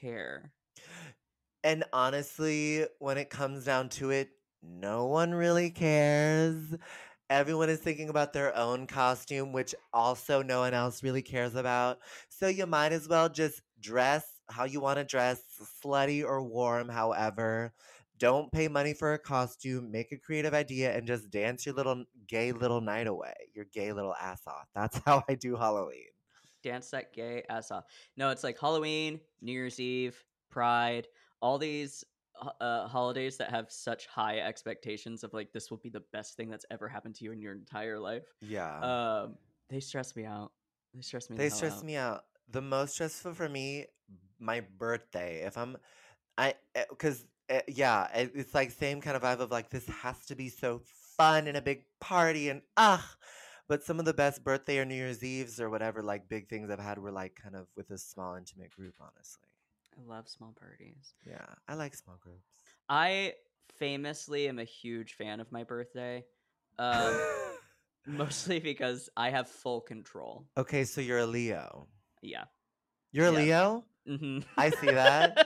care. 0.01 0.53
And 1.65 1.85
honestly, 1.93 2.87
when 2.99 3.19
it 3.19 3.31
comes 3.31 3.65
down 3.65 3.89
to 3.91 4.11
it, 4.11 4.31
no 4.63 5.07
one 5.07 5.33
really 5.33 5.71
cares. 5.71 6.75
Everyone 7.31 7.69
is 7.69 7.81
thinking 7.81 8.09
about 8.09 8.33
their 8.33 8.57
own 8.57 8.87
costume, 8.87 9.53
which 9.53 9.75
also 9.93 10.43
no 10.43 10.61
one 10.61 10.75
else 10.75 11.03
really 11.03 11.23
cares 11.23 11.55
about. 11.55 11.99
So 12.29 12.49
you 12.49 12.67
might 12.67 12.93
as 12.93 13.09
well 13.09 13.29
just 13.29 13.61
dress 13.81 14.25
how 14.51 14.65
you 14.65 14.81
want 14.81 14.99
to 14.99 15.05
dress, 15.05 15.43
slutty 15.85 16.25
or 16.25 16.43
warm, 16.43 16.89
however. 16.89 17.73
Don't 18.19 18.51
pay 18.51 18.67
money 18.67 18.95
for 18.95 19.13
a 19.13 19.19
costume, 19.19 19.93
make 19.93 20.11
a 20.11 20.17
creative 20.17 20.55
idea, 20.55 20.97
and 20.97 21.07
just 21.07 21.31
dance 21.31 21.67
your 21.67 21.75
little 21.75 22.05
gay 22.27 22.53
little 22.53 22.81
night 22.81 23.07
away, 23.07 23.35
your 23.55 23.67
gay 23.67 23.93
little 23.93 24.15
ass 24.15 24.43
off. 24.47 24.67
That's 24.75 25.01
how 25.05 25.23
I 25.29 25.35
do 25.35 25.57
Halloween. 25.57 26.07
Dance 26.63 26.91
that 26.91 27.13
gay 27.13 27.45
ass 27.49 27.71
off. 27.71 27.85
No, 28.17 28.31
it's 28.31 28.43
like 28.43 28.59
Halloween, 28.59 29.21
New 29.41 29.53
Year's 29.53 29.79
Eve, 29.79 30.25
Pride, 30.51 31.07
all 31.41 31.59
these 31.59 32.05
uh, 32.61 32.87
holidays 32.87 33.37
that 33.37 33.51
have 33.51 33.71
such 33.71 34.07
high 34.07 34.39
expectations 34.39 35.25
of 35.25 35.33
like 35.35 35.53
this 35.53 35.71
will 35.71 35.79
be 35.79 35.89
the 35.89 36.03
best 36.13 36.37
thing 36.37 36.49
that's 36.51 36.65
ever 36.71 36.89
happened 36.89 37.15
to 37.17 37.25
you 37.25 37.33
in 37.33 37.41
your 37.41 37.53
entire 37.53 37.99
life. 37.99 38.25
Yeah. 38.41 38.79
Um, 38.81 39.35
they 39.69 39.81
stress 39.81 40.15
me 40.17 40.25
out. 40.25 40.53
They 40.95 41.03
stress 41.03 41.29
me. 41.31 41.37
They 41.37 41.49
hell 41.49 41.57
stress 41.57 41.79
out. 41.79 41.85
me 41.85 41.97
out. 41.97 42.25
The 42.51 42.63
most 42.63 42.95
stressful 42.95 43.35
for 43.35 43.49
me, 43.49 43.87
my 44.39 44.63
birthday. 44.79 45.43
If 45.45 45.59
I'm, 45.59 45.77
I, 46.39 46.55
because 46.89 47.27
yeah, 47.67 48.09
it, 48.15 48.33
it's 48.35 48.55
like 48.55 48.71
same 48.71 49.01
kind 49.01 49.17
of 49.17 49.23
vibe 49.23 49.41
of 49.41 49.51
like 49.51 49.71
this 49.71 49.87
has 49.87 50.25
to 50.27 50.35
be 50.35 50.49
so 50.49 50.83
fun 51.17 51.47
and 51.47 51.57
a 51.57 51.63
big 51.63 51.85
party 52.01 52.49
and 52.49 52.63
ah. 52.77 53.17
But 53.69 53.85
some 53.85 53.99
of 53.99 54.07
the 54.07 54.15
best 54.15 54.43
birthday 54.43 54.79
or 54.79 54.87
New 54.87 54.95
Year's 54.95 55.23
Eves 55.23 55.61
or 55.61 55.69
whatever 55.69 56.03
like 56.03 56.27
big 56.27 56.49
things 56.49 56.71
I've 56.71 56.79
had 56.79 56.99
were 56.99 57.13
like 57.13 57.35
kind 57.35 57.55
of 57.55 57.67
with 57.77 57.91
a 57.91 57.99
small 57.99 58.35
intimate 58.35 58.71
group. 58.71 58.95
Honestly, 58.99 59.51
I 59.99 60.03
love 60.09 60.29
small 60.29 60.55
parties. 60.59 61.15
yeah, 61.27 61.45
I 61.67 61.75
like 61.75 61.95
small 61.95 62.17
groups. 62.21 62.47
I 62.89 63.35
famously 63.79 64.49
am 64.49 64.59
a 64.59 64.65
huge 64.65 65.15
fan 65.15 65.41
of 65.41 65.51
my 65.53 65.65
birthday. 65.65 66.25
Um, 66.79 67.19
mostly 68.07 68.61
because 68.61 69.11
I 69.17 69.31
have 69.31 69.49
full 69.49 69.81
control. 69.81 70.47
okay, 70.57 70.85
so 70.85 71.01
you're 71.01 71.19
a 71.19 71.27
Leo. 71.27 71.89
Yeah. 72.23 72.45
You're 73.13 73.27
a 73.27 73.31
Yeah. 73.33 73.39
Leo. 73.39 73.85
hmm 74.07 74.39
I 74.57 74.71
see 74.71 74.87
that. 74.93 75.37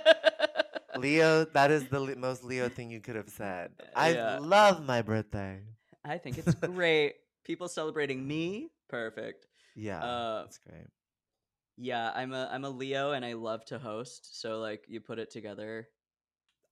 Leo, 0.99 1.45
that 1.47 1.71
is 1.71 1.89
the 1.89 2.01
le- 2.01 2.17
most 2.17 2.45
Leo 2.45 2.69
thing 2.69 2.91
you 2.91 3.01
could 3.01 3.17
have 3.17 3.31
said. 3.31 3.73
I 3.97 4.13
Yeah. 4.13 4.39
love 4.41 4.85
my 4.85 5.01
birthday. 5.03 5.61
I 6.05 6.19
think 6.19 6.37
it's 6.39 6.55
great. 6.55 7.15
People 7.45 7.69
celebrating 7.69 8.27
me, 8.27 8.71
perfect. 8.89 9.47
Yeah, 9.75 10.05
Uh, 10.05 10.43
that's 10.43 10.59
great. 10.59 10.89
Yeah, 11.83 12.13
I'm 12.15 12.33
a 12.33 12.49
I'm 12.53 12.65
a 12.65 12.71
Leo 12.71 13.13
and 13.13 13.25
I 13.25 13.33
love 13.35 13.65
to 13.67 13.79
host. 13.79 14.41
So 14.41 14.59
like 14.61 14.85
you 14.89 15.01
put 15.01 15.19
it 15.19 15.31
together. 15.31 15.89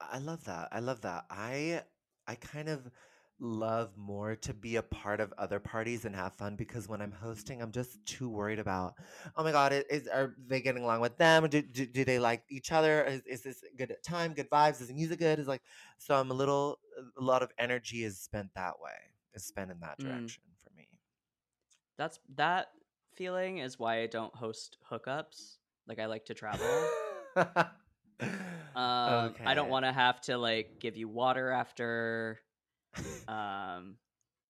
I 0.01 0.19
love 0.19 0.45
that. 0.45 0.69
I 0.73 0.81
love 0.81 1.03
that. 1.03 1.27
I 1.31 1.83
I 2.27 2.35
kind 2.37 2.69
of 2.69 2.91
love 3.43 3.97
more 3.97 4.37
to 4.37 4.53
be 4.55 4.77
a 4.77 4.83
part 4.83 5.21
of 5.21 5.33
other 5.39 5.59
parties 5.59 6.05
and 6.05 6.15
have 6.15 6.35
fun 6.35 6.57
because 6.57 6.89
when 6.89 7.01
I'm 7.01 7.13
hosting, 7.13 7.63
I'm 7.63 7.73
just 7.73 8.05
too 8.07 8.29
worried 8.29 8.59
about. 8.59 8.95
Oh 9.37 9.45
my 9.45 9.53
god, 9.53 9.73
is 9.91 10.09
are 10.09 10.35
they 10.47 10.61
getting 10.61 10.83
along 10.85 11.01
with 11.01 11.17
them? 11.19 11.49
Do 11.49 11.63
do, 11.63 11.87
do 11.87 12.05
they 12.05 12.19
like 12.19 12.45
each 12.51 12.73
other? 12.73 13.05
Is, 13.05 13.23
is 13.27 13.43
this 13.43 13.65
good 13.77 13.95
time? 14.05 14.35
Good 14.35 14.51
vibes? 14.51 14.81
Is 14.81 14.89
the 14.89 14.95
music 14.95 15.19
good? 15.19 15.39
Is 15.39 15.49
like 15.49 15.63
so. 15.99 16.15
I'm 16.17 16.31
a 16.31 16.35
little. 16.35 16.79
A 17.19 17.23
lot 17.23 17.43
of 17.43 17.51
energy 17.59 18.05
is 18.05 18.19
spent 18.21 18.51
that 18.55 18.81
way. 18.81 18.93
Is 19.35 19.45
spent 19.45 19.71
in 19.71 19.81
that 19.81 19.99
Mm. 20.01 20.01
direction 20.01 20.43
for 20.65 20.71
me. 20.77 20.89
That's 21.97 22.19
that 22.37 22.69
feeling 23.15 23.59
is 23.59 23.79
why 23.79 24.01
I 24.01 24.07
don't 24.07 24.35
host 24.35 24.79
hookups. 24.91 25.57
Like 25.87 25.99
I 25.99 26.07
like 26.07 26.27
to 26.27 26.35
travel. 26.35 26.67
Um, 28.77 29.35
I 29.45 29.55
don't 29.55 29.69
want 29.69 29.85
to 29.85 29.93
have 29.93 30.21
to 30.23 30.37
like 30.39 30.79
give 30.79 30.97
you 30.97 31.09
water 31.09 31.51
after. 31.51 32.39
Um, 33.27 33.97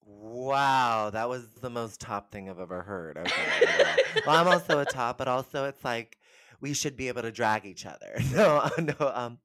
Wow, 0.07 1.11
that 1.11 1.29
was 1.29 1.47
the 1.61 1.71
most 1.71 2.01
top 2.01 2.33
thing 2.33 2.49
I've 2.49 2.59
ever 2.59 2.83
heard. 2.83 3.19
Okay. 3.19 4.23
well, 4.27 4.37
I'm 4.37 4.49
also 4.49 4.81
a 4.81 4.85
top, 4.85 5.19
but 5.19 5.29
also 5.29 5.67
it's 5.67 5.85
like 5.85 6.19
we 6.61 6.75
should 6.75 6.97
be 6.97 7.09
able 7.09 7.23
to 7.23 7.31
drag 7.31 7.65
each 7.65 7.87
other. 7.87 8.19
No, 8.33 8.69
no, 8.79 9.13
um 9.15 9.39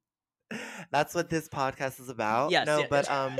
that's 0.91 1.13
what 1.15 1.29
this 1.29 1.49
podcast 1.49 1.99
is 1.99 2.09
about. 2.09 2.51
Yes, 2.51 2.65
no, 2.65 2.79
yeah. 2.79 2.87
but 2.89 3.09
um 3.09 3.37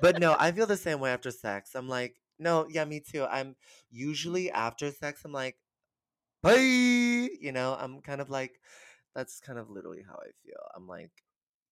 but 0.00 0.18
no, 0.18 0.36
I 0.38 0.52
feel 0.52 0.66
the 0.66 0.76
same 0.76 1.00
way 1.00 1.10
after 1.10 1.30
sex. 1.30 1.74
I'm 1.74 1.88
like, 1.88 2.16
no, 2.38 2.66
yeah, 2.68 2.84
me 2.84 3.00
too. 3.00 3.24
I'm 3.24 3.56
usually 3.90 4.50
after 4.50 4.90
sex, 4.90 5.22
I'm 5.24 5.32
like, 5.32 5.56
bye. 6.42 6.54
You 6.54 7.52
know, 7.52 7.76
I'm 7.78 8.00
kind 8.00 8.20
of 8.20 8.30
like 8.30 8.60
that's 9.14 9.40
kind 9.40 9.58
of 9.58 9.70
literally 9.70 10.02
how 10.06 10.14
I 10.14 10.30
feel. 10.44 10.60
I'm 10.76 10.86
like, 10.86 11.12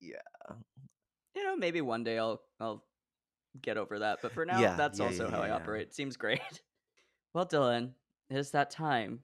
yeah. 0.00 0.54
you 1.34 1.44
know, 1.44 1.56
maybe 1.56 1.80
one 1.80 2.04
day 2.04 2.18
I'll 2.18 2.40
I'll 2.60 2.84
get 3.60 3.76
over 3.76 4.00
that. 4.00 4.20
But 4.22 4.32
for 4.32 4.46
now, 4.46 4.60
Yeah, 4.60 4.76
that's 4.76 4.98
yeah, 4.98 5.06
also 5.06 5.24
yeah, 5.24 5.30
how 5.30 5.42
I 5.42 5.50
operate. 5.50 5.94
Seems 5.94 6.16
great. 6.16 6.40
Well, 7.34 7.46
Dylan, 7.46 7.92
it 8.28 8.36
is 8.36 8.50
that 8.50 8.70
time 8.70 9.20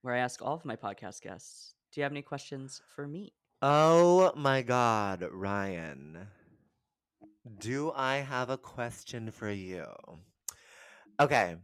where 0.00 0.14
I 0.14 0.20
ask 0.20 0.40
all 0.40 0.54
of 0.54 0.64
my 0.64 0.76
podcast 0.76 1.20
guests, 1.20 1.74
do 1.92 2.00
you 2.00 2.04
have 2.04 2.12
any 2.12 2.22
questions 2.22 2.80
for 2.94 3.06
me? 3.06 3.34
Oh 3.60 4.32
my 4.34 4.62
God, 4.62 5.28
Ryan. 5.30 6.26
Do 7.58 7.92
I 7.94 8.16
have 8.16 8.48
a 8.48 8.56
question 8.56 9.30
for 9.30 9.50
you? 9.50 9.84
Okay. 11.20 11.56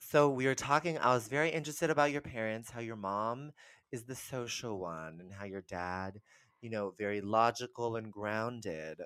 So 0.00 0.30
we 0.30 0.46
were 0.46 0.54
talking, 0.56 0.98
I 0.98 1.14
was 1.14 1.28
very 1.28 1.50
interested 1.50 1.90
about 1.90 2.12
your 2.12 2.20
parents, 2.22 2.70
how 2.70 2.80
your 2.80 2.96
mom 2.96 3.52
is 3.92 4.04
the 4.04 4.16
social 4.16 4.78
one, 4.78 5.20
and 5.20 5.32
how 5.32 5.44
your 5.46 5.62
dad, 5.62 6.20
you 6.62 6.70
know, 6.70 6.94
very 6.98 7.20
logical 7.20 7.96
and 7.96 8.12
grounded. 8.12 9.02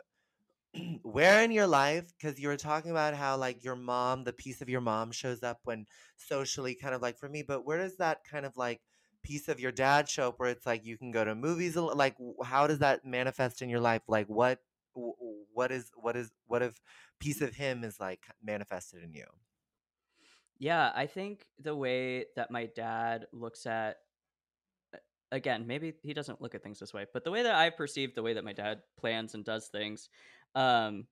Where 1.03 1.43
in 1.45 1.53
your 1.53 1.67
life, 1.69 2.13
because 2.17 2.41
you 2.41 2.49
were 2.49 2.57
talking 2.59 2.91
about 2.93 3.15
how, 3.15 3.37
like, 3.39 3.65
your 3.65 3.77
mom, 3.77 4.25
the 4.25 4.33
piece 4.35 4.63
of 4.63 4.69
your 4.71 4.81
mom 4.83 5.13
shows 5.13 5.43
up 5.43 5.61
when 5.65 5.87
socially, 6.17 6.75
kind 6.77 6.95
of 6.95 7.03
like 7.03 7.19
for 7.19 7.29
me, 7.29 7.43
but 7.43 7.65
where 7.67 7.79
does 7.79 7.97
that 7.99 8.25
kind 8.25 8.47
of 8.47 8.57
like 8.57 8.83
piece 9.23 9.49
of 9.49 9.61
your 9.61 9.73
dad 9.73 10.09
show 10.09 10.29
up 10.29 10.41
where 10.41 10.51
it's 10.51 10.67
like 10.67 10.85
you 10.85 10.99
can 10.99 11.13
go 11.13 11.25
to 11.25 11.35
movies? 11.35 11.77
Like, 11.77 12.17
how 12.45 12.67
does 12.69 12.81
that 12.81 13.05
manifest 13.05 13.63
in 13.63 13.71
your 13.71 13.81
life? 13.81 14.03
Like, 14.09 14.29
what, 14.29 14.61
what 14.95 15.73
is, 15.73 15.91
what 15.97 16.17
is, 16.17 16.33
what 16.47 16.63
if 16.63 16.81
piece 17.21 17.41
of 17.43 17.55
him 17.57 17.85
is 17.85 18.01
like 18.01 18.27
manifested 18.43 19.03
in 19.05 19.15
you? 19.15 19.27
Yeah, 20.59 20.91
I 20.95 21.07
think 21.07 21.47
the 21.59 21.77
way 21.77 22.27
that 22.37 22.51
my 22.51 22.67
dad 22.67 23.27
looks 23.33 23.67
at 23.67 23.99
again, 25.33 25.67
maybe 25.67 25.95
he 26.03 26.15
doesn't 26.15 26.41
look 26.41 26.55
at 26.55 26.63
things 26.63 26.79
this 26.79 26.95
way, 26.95 27.07
but 27.13 27.25
the 27.25 27.31
way 27.31 27.43
that 27.43 27.55
I 27.55 27.71
perceive 27.71 28.15
the 28.15 28.23
way 28.23 28.35
that 28.35 28.45
my 28.45 28.53
dad 28.53 28.83
plans 28.97 29.35
and 29.35 29.45
does 29.45 29.69
things, 29.69 30.09
um 30.55 31.09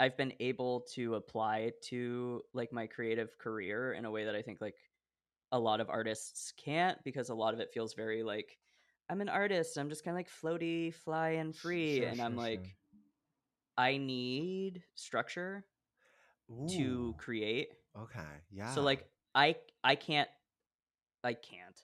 I've 0.00 0.16
been 0.16 0.34
able 0.40 0.82
to 0.94 1.14
apply 1.16 1.72
to 1.84 2.42
like 2.54 2.72
my 2.72 2.86
creative 2.88 3.38
career 3.38 3.92
in 3.94 4.04
a 4.06 4.10
way 4.10 4.24
that 4.26 4.36
I 4.36 4.42
think 4.42 4.60
like 4.60 4.76
a 5.52 5.60
lot 5.60 5.80
of 5.80 5.90
artists 5.90 6.52
can't 6.52 7.02
because 7.04 7.30
a 7.30 7.34
lot 7.36 7.54
of 7.54 7.60
it 7.60 7.72
feels 7.72 7.94
very 7.94 8.22
like 8.24 8.58
I'm 9.10 9.20
an 9.22 9.28
artist, 9.30 9.78
I'm 9.78 9.90
just 9.90 10.04
kind 10.04 10.16
of 10.16 10.20
like 10.20 10.30
floaty, 10.30 10.94
fly 10.94 11.30
and 11.30 11.56
free 11.56 12.04
Sure, 12.04 12.06
and 12.06 12.22
I'm 12.22 12.36
sure, 12.36 12.38
like 12.38 12.68
sure. 12.68 12.76
I 13.78 13.96
need 13.96 14.84
structure 14.94 15.66
to 16.68 17.14
create. 17.18 17.72
Okay, 18.02 18.42
yeah. 18.50 18.72
So 18.74 18.82
like 18.82 19.06
I 19.34 19.56
I 19.84 19.94
can't 19.96 20.28
I 21.24 21.34
can't. 21.34 21.80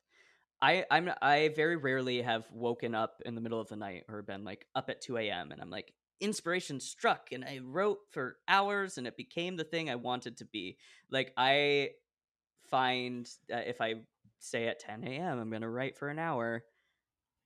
I 0.62 0.84
I'm 0.90 1.10
I 1.22 1.50
very 1.56 1.76
rarely 1.76 2.22
have 2.22 2.46
woken 2.52 2.94
up 2.94 3.20
in 3.24 3.34
the 3.34 3.40
middle 3.40 3.60
of 3.60 3.68
the 3.68 3.76
night 3.76 4.04
or 4.08 4.22
been 4.22 4.44
like 4.44 4.66
up 4.74 4.90
at 4.90 5.00
2 5.00 5.18
a.m. 5.18 5.52
and 5.52 5.60
I'm 5.60 5.70
like 5.70 5.92
inspiration 6.20 6.80
struck 6.80 7.32
and 7.32 7.44
I 7.44 7.60
wrote 7.62 7.98
for 8.10 8.38
hours 8.48 8.98
and 8.98 9.06
it 9.06 9.16
became 9.16 9.56
the 9.56 9.64
thing 9.64 9.90
I 9.90 9.96
wanted 9.96 10.38
to 10.38 10.44
be. 10.46 10.78
Like 11.10 11.32
I 11.36 11.90
find 12.70 13.28
that 13.48 13.68
if 13.68 13.80
I 13.80 13.94
say 14.40 14.66
at 14.68 14.80
10 14.80 15.04
a.m. 15.04 15.38
I'm 15.38 15.50
gonna 15.50 15.70
write 15.70 15.96
for 15.98 16.08
an 16.08 16.18
hour, 16.18 16.64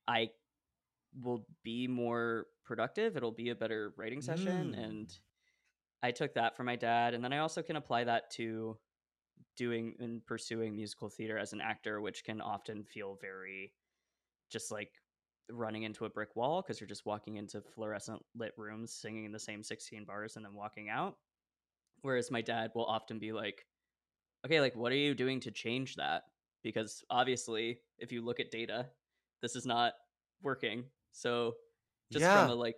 I 0.07 0.29
will 1.21 1.45
be 1.63 1.87
more 1.87 2.47
productive. 2.65 3.17
It'll 3.17 3.31
be 3.31 3.49
a 3.49 3.55
better 3.55 3.93
writing 3.97 4.21
session 4.21 4.75
Mm. 4.75 4.83
and 4.85 5.19
I 6.03 6.11
took 6.11 6.33
that 6.35 6.55
from 6.55 6.67
my 6.67 6.75
dad 6.75 7.13
and 7.13 7.23
then 7.23 7.33
I 7.33 7.39
also 7.39 7.61
can 7.61 7.75
apply 7.75 8.03
that 8.05 8.29
to 8.31 8.77
doing 9.55 9.95
and 9.99 10.25
pursuing 10.25 10.75
musical 10.75 11.09
theater 11.09 11.37
as 11.37 11.53
an 11.53 11.61
actor 11.61 12.01
which 12.01 12.23
can 12.23 12.41
often 12.41 12.83
feel 12.83 13.17
very 13.19 13.73
just 14.49 14.71
like 14.71 14.91
running 15.49 15.83
into 15.83 16.05
a 16.05 16.09
brick 16.09 16.35
wall 16.35 16.61
because 16.61 16.79
you're 16.79 16.87
just 16.87 17.05
walking 17.05 17.37
into 17.37 17.61
fluorescent 17.61 18.21
lit 18.35 18.53
rooms 18.57 18.93
singing 18.93 19.31
the 19.31 19.39
same 19.39 19.63
16 19.63 20.05
bars 20.05 20.35
and 20.35 20.45
then 20.45 20.53
walking 20.53 20.89
out 20.89 21.17
whereas 22.01 22.29
my 22.29 22.41
dad 22.41 22.71
will 22.75 22.85
often 22.85 23.17
be 23.17 23.31
like 23.31 23.65
okay 24.45 24.61
like 24.61 24.75
what 24.75 24.91
are 24.91 24.95
you 24.95 25.15
doing 25.15 25.39
to 25.39 25.51
change 25.51 25.95
that 25.95 26.23
because 26.63 27.03
obviously 27.09 27.79
if 27.97 28.11
you 28.11 28.23
look 28.23 28.39
at 28.39 28.51
data 28.51 28.85
this 29.41 29.55
is 29.55 29.65
not 29.65 29.93
working 30.43 30.83
so 31.11 31.53
just 32.11 32.25
Yeah. 32.25 32.33
from 32.33 32.49
a 32.51 32.55
like 32.55 32.77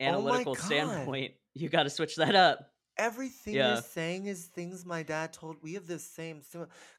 Oh 0.00 0.04
analytical 0.04 0.54
God. 0.54 0.64
standpoint 0.64 1.32
you 1.58 1.68
got 1.68 1.84
to 1.84 1.90
switch 1.90 2.16
that 2.16 2.34
up 2.34 2.70
Everything 2.96 3.54
Yeah. 3.54 3.74
you're 3.74 3.82
saying 3.82 4.26
is 4.26 4.46
things 4.46 4.84
my 4.84 5.04
dad 5.04 5.32
told. 5.32 5.56
We 5.62 5.74
have 5.74 5.86
the 5.86 6.00
same, 6.00 6.42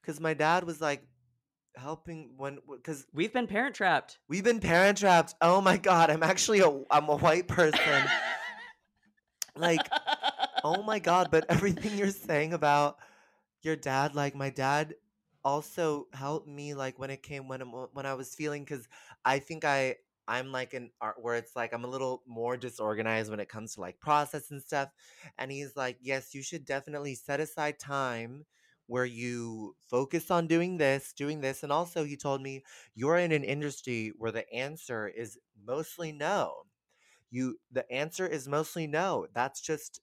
because 0.02 0.20
my 0.22 0.34
dad 0.34 0.64
was 0.64 0.80
like 0.80 1.04
helping 1.76 2.36
when, 2.38 2.60
because 2.72 3.06
we've 3.14 3.34
been 3.34 3.48
parent 3.48 3.76
trapped 3.76 4.18
we've 4.30 4.44
been 4.46 4.62
parent 4.62 4.98
trapped. 5.00 5.36
Oh 5.42 5.60
my 5.60 5.76
God, 5.76 6.10
I'm 6.10 6.24
actually 6.24 6.60
a, 6.62 6.70
I'm 6.90 7.10
a 7.10 7.18
white 7.18 7.48
person. 7.50 8.02
Like, 9.56 9.82
oh 10.64 10.84
my 10.84 11.00
god! 11.00 11.30
But 11.32 11.46
everything 11.50 11.98
you're 11.98 12.12
saying 12.12 12.54
about 12.54 12.98
your 13.62 13.76
dad, 13.76 14.16
like 14.16 14.36
my 14.36 14.50
dad, 14.50 14.96
also 15.44 16.08
helped 16.14 16.48
me. 16.48 16.74
Like 16.76 16.98
when 16.98 17.10
it 17.10 17.22
came 17.24 17.48
when 17.48 17.62
I'm- 17.62 17.88
when 17.94 18.06
I 18.06 18.14
was 18.14 18.34
feeling, 18.34 18.64
because 18.64 18.88
I 19.26 19.40
think 19.40 19.66
I 19.66 19.98
I'm 20.30 20.52
like 20.54 20.74
an 20.76 20.92
art 21.02 21.18
where 21.22 21.36
it's 21.36 21.56
like 21.56 21.74
I'm 21.74 21.86
a 21.86 21.90
little 21.90 22.24
more 22.28 22.58
disorganized 22.58 23.32
when 23.32 23.42
it 23.42 23.50
comes 23.50 23.76
to 23.76 23.82
like 23.82 24.00
process 24.00 24.52
and 24.52 24.62
stuff. 24.64 24.90
And 25.38 25.52
he's 25.52 25.76
like, 25.76 25.98
yes, 26.02 26.36
you 26.36 26.44
should 26.44 26.66
definitely 26.66 27.16
set 27.16 27.40
aside 27.42 27.80
time 27.80 28.46
where 28.88 29.06
you 29.06 29.76
focus 29.90 30.32
on 30.32 30.48
doing 30.48 30.78
this, 30.78 31.14
doing 31.14 31.42
this. 31.42 31.64
And 31.64 31.72
also, 31.72 32.04
he 32.06 32.18
told 32.18 32.42
me 32.42 32.64
you're 32.96 33.18
in 33.18 33.32
an 33.32 33.44
industry 33.44 34.14
where 34.18 34.32
the 34.32 34.52
answer 34.54 35.08
is 35.08 35.38
mostly 35.66 36.12
no. 36.12 36.54
You, 37.32 37.60
the 37.72 37.90
answer 37.92 38.28
is 38.28 38.48
mostly 38.48 38.88
no. 38.88 39.28
That's 39.34 39.62
just, 39.62 40.02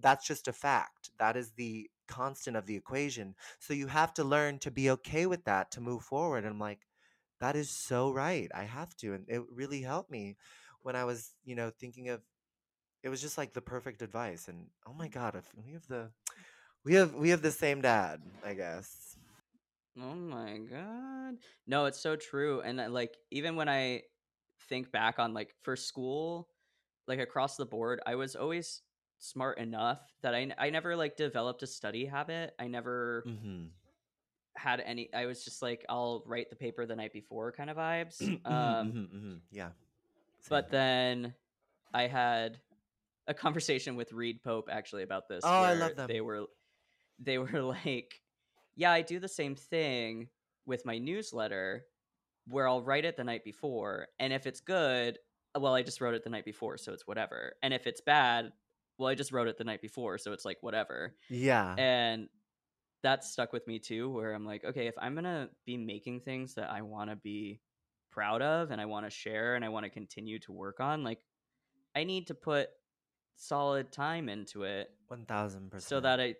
that's 0.00 0.26
just 0.26 0.48
a 0.48 0.52
fact. 0.54 1.10
That 1.18 1.36
is 1.36 1.52
the 1.52 1.90
constant 2.08 2.56
of 2.56 2.66
the 2.66 2.76
equation. 2.76 3.36
So 3.60 3.74
you 3.74 3.88
have 3.88 4.14
to 4.14 4.24
learn 4.24 4.58
to 4.60 4.70
be 4.70 4.90
okay 4.90 5.26
with 5.26 5.44
that 5.44 5.70
to 5.72 5.80
move 5.80 6.04
forward. 6.04 6.38
And 6.44 6.48
I'm 6.48 6.58
like, 6.60 6.80
that 7.44 7.56
is 7.56 7.68
so 7.68 8.10
right. 8.10 8.50
I 8.54 8.64
have 8.64 8.96
to. 8.96 9.12
And 9.12 9.26
it 9.28 9.42
really 9.52 9.82
helped 9.82 10.10
me 10.10 10.36
when 10.82 10.96
I 10.96 11.04
was, 11.04 11.32
you 11.44 11.54
know, 11.54 11.70
thinking 11.70 12.08
of, 12.08 12.22
it 13.02 13.10
was 13.10 13.20
just 13.20 13.36
like 13.36 13.52
the 13.52 13.60
perfect 13.60 14.02
advice. 14.02 14.48
And 14.48 14.68
oh 14.86 14.94
my 14.94 15.08
God, 15.08 15.36
if 15.36 15.44
we 15.54 15.72
have 15.74 15.86
the, 15.86 16.10
we 16.84 16.94
have 16.94 17.14
we 17.14 17.30
have 17.30 17.42
the 17.42 17.52
same 17.52 17.82
dad, 17.82 18.22
I 18.44 18.54
guess. 18.54 19.16
Oh 20.00 20.14
my 20.14 20.58
god. 20.58 21.36
No, 21.66 21.86
it's 21.86 22.00
so 22.00 22.16
true. 22.16 22.60
And 22.62 22.80
uh, 22.80 22.88
like 22.90 23.16
even 23.30 23.56
when 23.56 23.68
I 23.68 24.02
think 24.68 24.90
back 24.92 25.18
on 25.18 25.34
like 25.34 25.54
for 25.62 25.76
school, 25.76 26.48
like 27.06 27.20
across 27.20 27.56
the 27.56 27.66
board, 27.66 28.00
I 28.06 28.16
was 28.16 28.36
always 28.36 28.82
smart 29.18 29.58
enough 29.58 30.00
that 30.22 30.34
I 30.34 30.50
I 30.58 30.70
never 30.70 30.96
like 30.96 31.16
developed 31.16 31.62
a 31.62 31.66
study 31.66 32.06
habit. 32.06 32.54
I 32.58 32.68
never 32.68 33.26
Mm-hmm. 33.26 33.66
Had 34.56 34.80
any 34.80 35.12
I 35.12 35.26
was 35.26 35.44
just 35.44 35.62
like 35.62 35.84
I'll 35.88 36.22
write 36.26 36.48
the 36.50 36.56
paper 36.56 36.86
the 36.86 36.96
night 36.96 37.12
before 37.12 37.50
kind 37.52 37.70
of 37.70 37.76
vibes. 37.76 38.20
um, 38.44 38.52
Um 38.54 39.40
yeah. 39.50 39.70
but 40.48 40.70
then 40.70 41.34
I 41.92 42.06
had 42.06 42.58
a 43.26 43.34
conversation 43.34 43.96
with 43.96 44.12
Reed 44.12 44.42
Pope 44.42 44.68
actually 44.70 45.02
about 45.02 45.28
this. 45.28 45.40
Oh, 45.44 45.48
I 45.48 45.74
love 45.74 45.96
them. 45.96 46.06
They 46.08 46.20
were 46.20 46.46
they 47.18 47.38
were 47.38 47.62
like, 47.84 48.20
Yeah, 48.76 48.92
I 48.92 49.02
do 49.02 49.18
the 49.18 49.28
same 49.28 49.54
thing 49.54 50.28
with 50.66 50.84
my 50.86 50.98
newsletter 50.98 51.84
where 52.48 52.68
I'll 52.68 52.82
write 52.82 53.04
it 53.06 53.16
the 53.16 53.24
night 53.24 53.42
before, 53.44 54.08
and 54.18 54.30
if 54.32 54.46
it's 54.46 54.60
good, 54.60 55.18
well, 55.58 55.74
I 55.74 55.82
just 55.82 56.00
wrote 56.02 56.14
it 56.14 56.24
the 56.24 56.30
night 56.30 56.44
before, 56.44 56.76
so 56.76 56.92
it's 56.92 57.06
whatever. 57.06 57.54
And 57.62 57.72
if 57.72 57.86
it's 57.86 58.02
bad, 58.02 58.52
well, 58.98 59.08
I 59.08 59.14
just 59.14 59.32
wrote 59.32 59.48
it 59.48 59.56
the 59.56 59.64
night 59.64 59.80
before, 59.80 60.18
so 60.18 60.32
it's 60.32 60.44
like 60.44 60.58
whatever. 60.60 61.14
yeah. 61.30 61.74
And 61.78 62.28
that 63.04 63.24
stuck 63.24 63.52
with 63.54 63.66
me 63.68 63.80
too, 63.80 64.10
where 64.10 64.34
I'm 64.34 64.46
like, 64.46 64.64
okay, 64.64 64.88
if 64.88 64.96
I'm 64.98 65.14
gonna 65.16 65.50
be 65.66 65.78
making 65.78 66.22
things 66.22 66.54
that 66.56 66.70
I 66.70 66.82
want 66.82 67.10
to 67.10 67.16
be 67.16 67.62
proud 68.10 68.42
of 68.42 68.72
and 68.72 68.80
I 68.80 68.86
want 68.86 69.06
to 69.06 69.10
share 69.10 69.56
and 69.56 69.64
I 69.64 69.70
want 69.70 69.84
to 69.84 69.90
continue 69.90 70.40
to 70.40 70.52
work 70.52 70.80
on, 70.80 71.04
like, 71.04 71.24
I 71.94 72.04
need 72.04 72.28
to 72.28 72.34
put 72.34 72.70
solid 73.36 73.92
time 73.92 74.28
into 74.28 74.64
it 74.64 74.90
One 75.08 75.24
thousand 75.24 75.70
percent. 75.70 75.88
so 75.88 76.00
that 76.00 76.20
I 76.20 76.36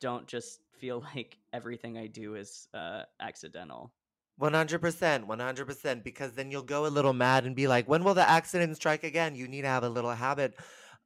don't 0.00 0.26
just 0.28 0.60
feel 0.74 1.00
like 1.14 1.38
everything 1.52 1.98
I 1.98 2.06
do 2.08 2.36
is 2.36 2.68
uh, 2.74 3.04
accidental. 3.20 3.94
One 4.36 4.54
hundred 4.54 4.80
percent, 4.80 5.26
one 5.26 5.40
hundred 5.40 5.66
percent. 5.66 6.02
Because 6.04 6.32
then 6.32 6.50
you'll 6.50 6.62
go 6.62 6.86
a 6.86 6.88
little 6.88 7.12
mad 7.12 7.44
and 7.44 7.54
be 7.56 7.66
like, 7.68 7.86
"When 7.88 8.04
will 8.04 8.14
the 8.14 8.26
accident 8.26 8.74
strike 8.76 9.04
again?" 9.04 9.34
You 9.34 9.48
need 9.48 9.62
to 9.62 9.68
have 9.68 9.82
a 9.82 9.88
little 9.90 10.12
habit, 10.12 10.54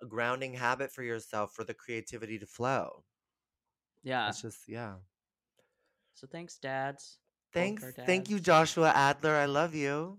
a 0.01 0.07
grounding 0.07 0.55
habit 0.55 0.93
for 0.93 1.03
yourself 1.03 1.53
for 1.53 1.65
the 1.65 1.75
creativity 1.75 2.39
to 2.39 2.47
flow. 2.47 3.05
Yeah. 4.03 4.29
It's 4.29 4.43
just 4.43 4.69
yeah. 4.69 4.95
So 6.15 6.27
thanks, 6.27 6.59
dads. 6.59 7.19
Thanks, 7.53 7.83
our 7.85 7.93
thank 7.93 8.31
you. 8.31 8.39
Joshua 8.41 8.91
Adler. 8.95 9.35
I 9.37 9.45
love 9.47 9.75
you, 9.75 10.17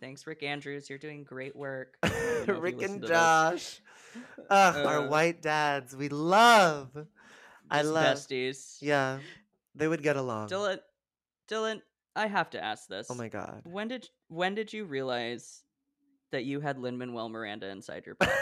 Thanks, 0.00 0.26
Rick 0.26 0.42
Andrews. 0.42 0.90
You're 0.90 0.98
doing 0.98 1.24
great 1.24 1.54
work. 1.56 1.96
Let 2.02 2.12
me 2.12 2.18
know 2.18 2.40
if 2.42 2.46
you 2.48 2.54
Rick 2.54 2.82
and. 2.82 3.06
Josh. 3.06 3.80
Ugh, 4.50 4.76
our 4.86 4.98
Uh, 5.04 5.08
white 5.08 5.40
dads. 5.42 5.94
We 5.94 6.08
love. 6.08 6.90
I 7.70 7.82
love. 7.82 8.16
besties. 8.16 8.78
Yeah, 8.80 9.18
they 9.74 9.86
would 9.86 10.02
get 10.02 10.16
along. 10.16 10.48
Dylan, 10.48 10.80
Dylan, 11.48 11.80
I 12.16 12.26
have 12.26 12.50
to 12.50 12.62
ask 12.62 12.88
this. 12.88 13.06
Oh 13.10 13.14
my 13.14 13.28
god. 13.28 13.62
When 13.64 13.88
did 13.88 14.08
when 14.28 14.54
did 14.54 14.72
you 14.72 14.84
realize 14.84 15.62
that 16.32 16.44
you 16.44 16.60
had 16.60 16.78
Lin 16.78 16.98
Manuel 16.98 17.28
Miranda 17.28 17.68
inside 17.68 18.04
your 18.06 18.14
body? 18.18 18.32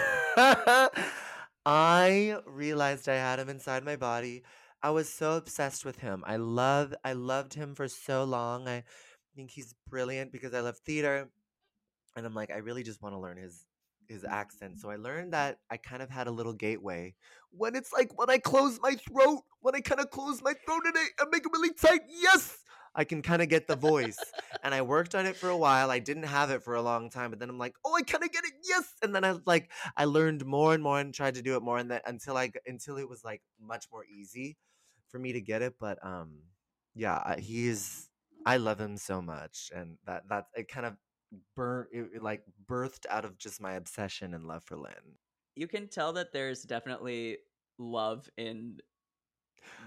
I 1.67 2.39
realized 2.47 3.09
I 3.09 3.17
had 3.17 3.41
him 3.41 3.49
inside 3.49 3.85
my 3.85 3.97
body. 3.97 4.45
I 4.83 4.91
was 4.91 5.09
so 5.09 5.37
obsessed 5.37 5.85
with 5.85 5.99
him. 5.99 6.23
I 6.27 6.37
love 6.37 6.95
I 7.05 7.13
loved 7.15 7.55
him 7.55 7.75
for 7.75 7.89
so 7.89 8.25
long. 8.25 8.69
I 8.69 8.85
think 9.35 9.51
he's 9.51 9.75
brilliant 9.89 10.33
because 10.33 10.55
I 10.55 10.61
love 10.61 10.79
theater. 10.79 11.29
And 12.17 12.27
I'm 12.27 12.35
like, 12.35 12.51
I 12.51 12.59
really 12.59 12.85
just 12.85 13.03
want 13.03 13.15
to 13.15 13.19
learn 13.19 13.39
his 13.39 13.67
his 14.09 14.25
accent. 14.25 14.79
So 14.81 14.91
I 14.91 14.97
learned 14.97 15.33
that 15.33 15.59
I 15.71 15.77
kind 15.79 16.03
of 16.03 16.11
had 16.11 16.29
a 16.29 16.31
little 16.31 16.53
gateway. 16.53 17.15
When 17.51 17.75
it's 17.75 17.93
like 17.93 18.17
when 18.19 18.31
I 18.31 18.39
close 18.39 18.79
my 18.83 18.95
throat, 18.95 19.43
when 19.61 19.75
I 19.75 19.81
kind 19.81 20.01
of 20.01 20.11
close 20.11 20.43
my 20.43 20.55
throat 20.65 20.83
and 20.87 20.95
I, 20.97 21.07
I 21.21 21.27
make 21.33 21.45
it 21.47 21.53
really 21.53 21.75
tight, 21.75 22.03
yes, 22.09 22.59
I 22.97 23.05
can 23.05 23.23
kind 23.23 23.43
of 23.43 23.49
get 23.49 23.69
the 23.69 23.77
voice. 23.77 24.19
and 24.63 24.75
I 24.75 24.83
worked 24.83 25.15
on 25.15 25.27
it 25.27 25.37
for 25.37 25.49
a 25.51 25.57
while. 25.57 25.91
I 25.91 26.01
didn't 26.01 26.25
have 26.25 26.51
it 26.51 26.63
for 26.63 26.75
a 26.75 26.83
long 26.83 27.11
time, 27.11 27.31
but 27.31 27.39
then 27.39 27.51
I'm 27.51 27.59
like, 27.59 27.77
oh, 27.85 27.95
I 27.95 28.03
kind 28.03 28.25
of 28.25 28.33
get 28.33 28.45
it, 28.45 28.53
yes. 28.69 28.85
And 29.03 29.15
then 29.15 29.25
I 29.25 29.37
like, 29.47 29.71
I 29.97 30.07
learned 30.07 30.45
more 30.47 30.75
and 30.75 30.83
more 30.83 30.99
and 30.99 31.15
tried 31.15 31.35
to 31.35 31.43
do 31.43 31.57
it 31.57 31.63
more, 31.63 31.79
and 31.79 31.91
that 31.91 32.03
until 32.07 32.37
I 32.37 32.51
until 32.67 32.97
it 32.99 33.09
was 33.09 33.23
like 33.25 33.43
much 33.61 33.87
more 33.93 34.05
easy 34.05 34.57
for 35.09 35.19
me 35.19 35.33
to 35.35 35.41
get 35.41 35.63
it. 35.63 35.75
But 35.79 36.05
um, 36.05 36.41
yeah, 36.95 37.23
I- 37.25 37.41
he's 37.41 38.09
I 38.47 38.57
love 38.59 38.81
him 38.81 38.97
so 38.97 39.21
much, 39.23 39.71
and 39.75 39.99
that 40.07 40.29
that 40.31 40.47
it 40.57 40.69
kind 40.69 40.87
of 40.87 40.97
burnt 41.55 41.89
it, 41.93 42.09
it, 42.17 42.23
like 42.23 42.43
birthed 42.67 43.07
out 43.11 43.25
of 43.25 43.39
just 43.39 43.61
my 43.61 43.75
obsession 43.75 44.35
and 44.35 44.47
love 44.47 44.65
for 44.65 44.77
Lin. 44.77 45.19
you 45.55 45.67
can 45.67 45.89
tell 45.89 46.13
that 46.15 46.33
there's 46.33 46.63
definitely 46.63 47.39
love 47.79 48.29
in 48.37 48.79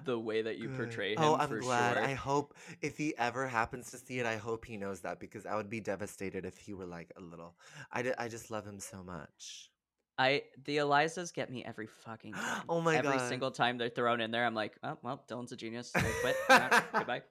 the 0.06 0.18
way 0.18 0.42
that 0.42 0.58
you 0.58 0.70
portray 0.70 1.16
oh, 1.16 1.22
him 1.22 1.30
Oh, 1.30 1.36
I'm 1.36 1.50
for 1.50 1.60
glad. 1.60 1.96
sure. 1.96 2.04
I 2.04 2.14
hope 2.14 2.56
if 2.82 2.98
he 2.98 3.16
ever 3.18 3.48
happens 3.48 3.92
to 3.92 3.98
see 3.98 4.20
it, 4.20 4.26
I 4.26 4.38
hope 4.38 4.66
he 4.66 4.78
knows 4.78 5.02
that 5.02 5.20
because 5.20 5.46
I 5.46 5.56
would 5.56 5.70
be 5.70 5.80
devastated 5.80 6.46
if 6.46 6.58
he 6.58 6.74
were 6.74 6.86
like 6.86 7.12
a 7.18 7.22
little. 7.22 7.56
I, 7.92 8.02
d- 8.02 8.14
I 8.18 8.28
just 8.28 8.52
love 8.52 8.66
him 8.66 8.80
so 8.80 9.04
much. 9.04 9.70
I 10.18 10.44
the 10.66 10.78
Elizas 10.78 11.32
get 11.32 11.50
me 11.50 11.64
every 11.64 11.88
fucking 11.88 12.34
time. 12.34 12.64
Oh 12.68 12.82
my 12.82 12.98
every 12.98 13.12
God. 13.12 13.16
Every 13.16 13.28
single 13.30 13.52
time 13.52 13.78
they're 13.78 13.90
thrown 13.90 14.20
in 14.20 14.32
there, 14.32 14.46
I'm 14.46 14.54
like, 14.54 14.74
oh 14.84 14.98
well, 15.02 15.24
Dylan's 15.30 15.54
a 15.54 15.56
genius. 15.56 15.92
I 15.96 16.02
quit. 16.22 16.36
Goodbye. 16.94 17.22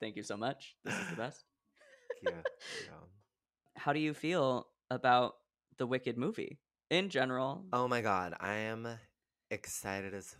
Thank 0.00 0.16
you 0.16 0.22
so 0.22 0.36
much. 0.36 0.76
This 0.84 0.94
is 0.94 1.10
the 1.10 1.16
best. 1.16 1.44
Yeah. 2.22 2.30
yeah. 2.84 2.90
How 3.76 3.92
do 3.92 4.00
you 4.00 4.14
feel 4.14 4.66
about 4.90 5.36
the 5.78 5.86
Wicked 5.86 6.18
movie 6.18 6.58
in 6.90 7.08
general? 7.08 7.64
Oh 7.72 7.86
my 7.86 8.00
god, 8.00 8.34
I 8.40 8.54
am 8.54 8.88
excited 9.50 10.12
as 10.12 10.34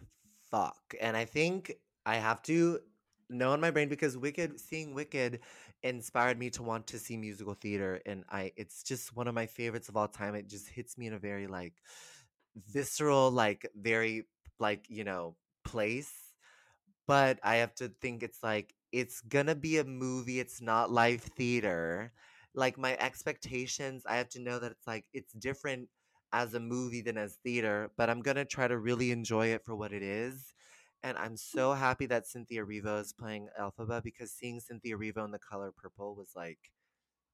fuck. 0.56 0.94
And 1.00 1.16
I 1.16 1.24
think 1.24 1.74
I 2.04 2.16
have 2.16 2.42
to 2.42 2.80
know 3.28 3.52
in 3.54 3.60
my 3.60 3.70
brain 3.70 3.88
because 3.88 4.16
Wicked 4.16 4.60
seeing 4.60 4.94
Wicked 4.94 5.40
inspired 5.82 6.38
me 6.38 6.50
to 6.50 6.62
want 6.62 6.86
to 6.88 6.98
see 6.98 7.16
musical 7.16 7.54
theater 7.54 8.00
and 8.06 8.24
I 8.30 8.52
it's 8.56 8.82
just 8.82 9.14
one 9.16 9.28
of 9.28 9.34
my 9.34 9.46
favorites 9.46 9.88
of 9.88 9.96
all 9.96 10.08
time. 10.08 10.34
It 10.34 10.48
just 10.48 10.68
hits 10.68 10.96
me 10.96 11.06
in 11.06 11.12
a 11.14 11.18
very 11.18 11.46
like 11.46 11.74
visceral 12.68 13.30
like 13.30 13.68
very 13.74 14.24
like, 14.58 14.86
you 14.88 15.04
know, 15.04 15.36
place. 15.64 16.12
But 17.06 17.38
I 17.42 17.56
have 17.56 17.74
to 17.76 17.88
think 17.88 18.22
it's 18.22 18.42
like 18.42 18.74
it's 18.92 19.22
to 19.46 19.54
be 19.54 19.78
a 19.78 19.84
movie, 19.84 20.40
it's 20.40 20.60
not 20.60 20.90
live 20.90 21.22
theater. 21.22 22.12
Like 22.54 22.78
my 22.78 22.96
expectations, 22.98 24.04
I 24.06 24.16
have 24.16 24.30
to 24.30 24.40
know 24.40 24.58
that 24.58 24.72
it's 24.72 24.86
like 24.86 25.04
it's 25.12 25.32
different 25.34 25.88
as 26.32 26.54
a 26.54 26.60
movie 26.60 27.02
than 27.02 27.16
as 27.16 27.38
theater, 27.42 27.90
but 27.96 28.10
I'm 28.10 28.20
gonna 28.20 28.44
try 28.44 28.68
to 28.68 28.78
really 28.78 29.10
enjoy 29.10 29.48
it 29.48 29.64
for 29.64 29.74
what 29.74 29.92
it 29.92 30.02
is. 30.02 30.54
And 31.02 31.16
I'm 31.18 31.30
hmm. 31.30 31.36
so 31.36 31.72
happy 31.72 32.06
that 32.06 32.26
Cynthia 32.26 32.64
Erivo 32.64 33.00
is 33.00 33.12
playing 33.12 33.48
Elphaba 33.60 34.02
because 34.02 34.32
seeing 34.32 34.60
Cynthia 34.60 34.96
Erivo 34.96 35.24
in 35.24 35.30
The 35.30 35.38
Color 35.38 35.72
Purple 35.76 36.14
was 36.14 36.30
like 36.34 36.58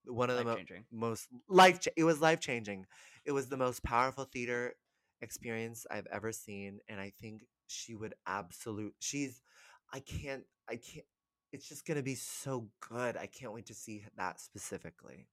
one 0.05 0.31
of 0.31 0.37
the 0.37 0.45
mo- 0.45 0.57
most 0.91 1.29
life. 1.49 1.81
Cha- 1.81 1.91
it 1.97 2.05
was 2.05 2.21
life 2.21 2.41
changing. 2.41 2.87
It 3.25 3.33
was 3.33 3.49
the 3.49 3.57
most 3.57 3.83
powerful 3.83 4.25
theater 4.25 4.75
experience 5.21 5.87
I've 5.91 6.07
ever 6.13 6.33
seen, 6.33 6.81
and 6.89 7.01
I 7.01 7.13
think 7.21 7.43
she 7.67 7.95
would 7.95 8.15
absolute. 8.27 8.95
She's. 8.99 9.41
I 9.93 10.01
can't. 10.01 10.45
I 10.69 10.77
can't. 10.77 11.07
It's 11.53 11.69
just 11.69 11.87
gonna 11.87 12.03
be 12.03 12.15
so 12.15 12.69
good. 12.81 13.17
I 13.17 13.27
can't 13.27 13.53
wait 13.53 13.67
to 13.67 13.75
see 13.75 14.05
that 14.17 14.41
specifically. 14.41 15.29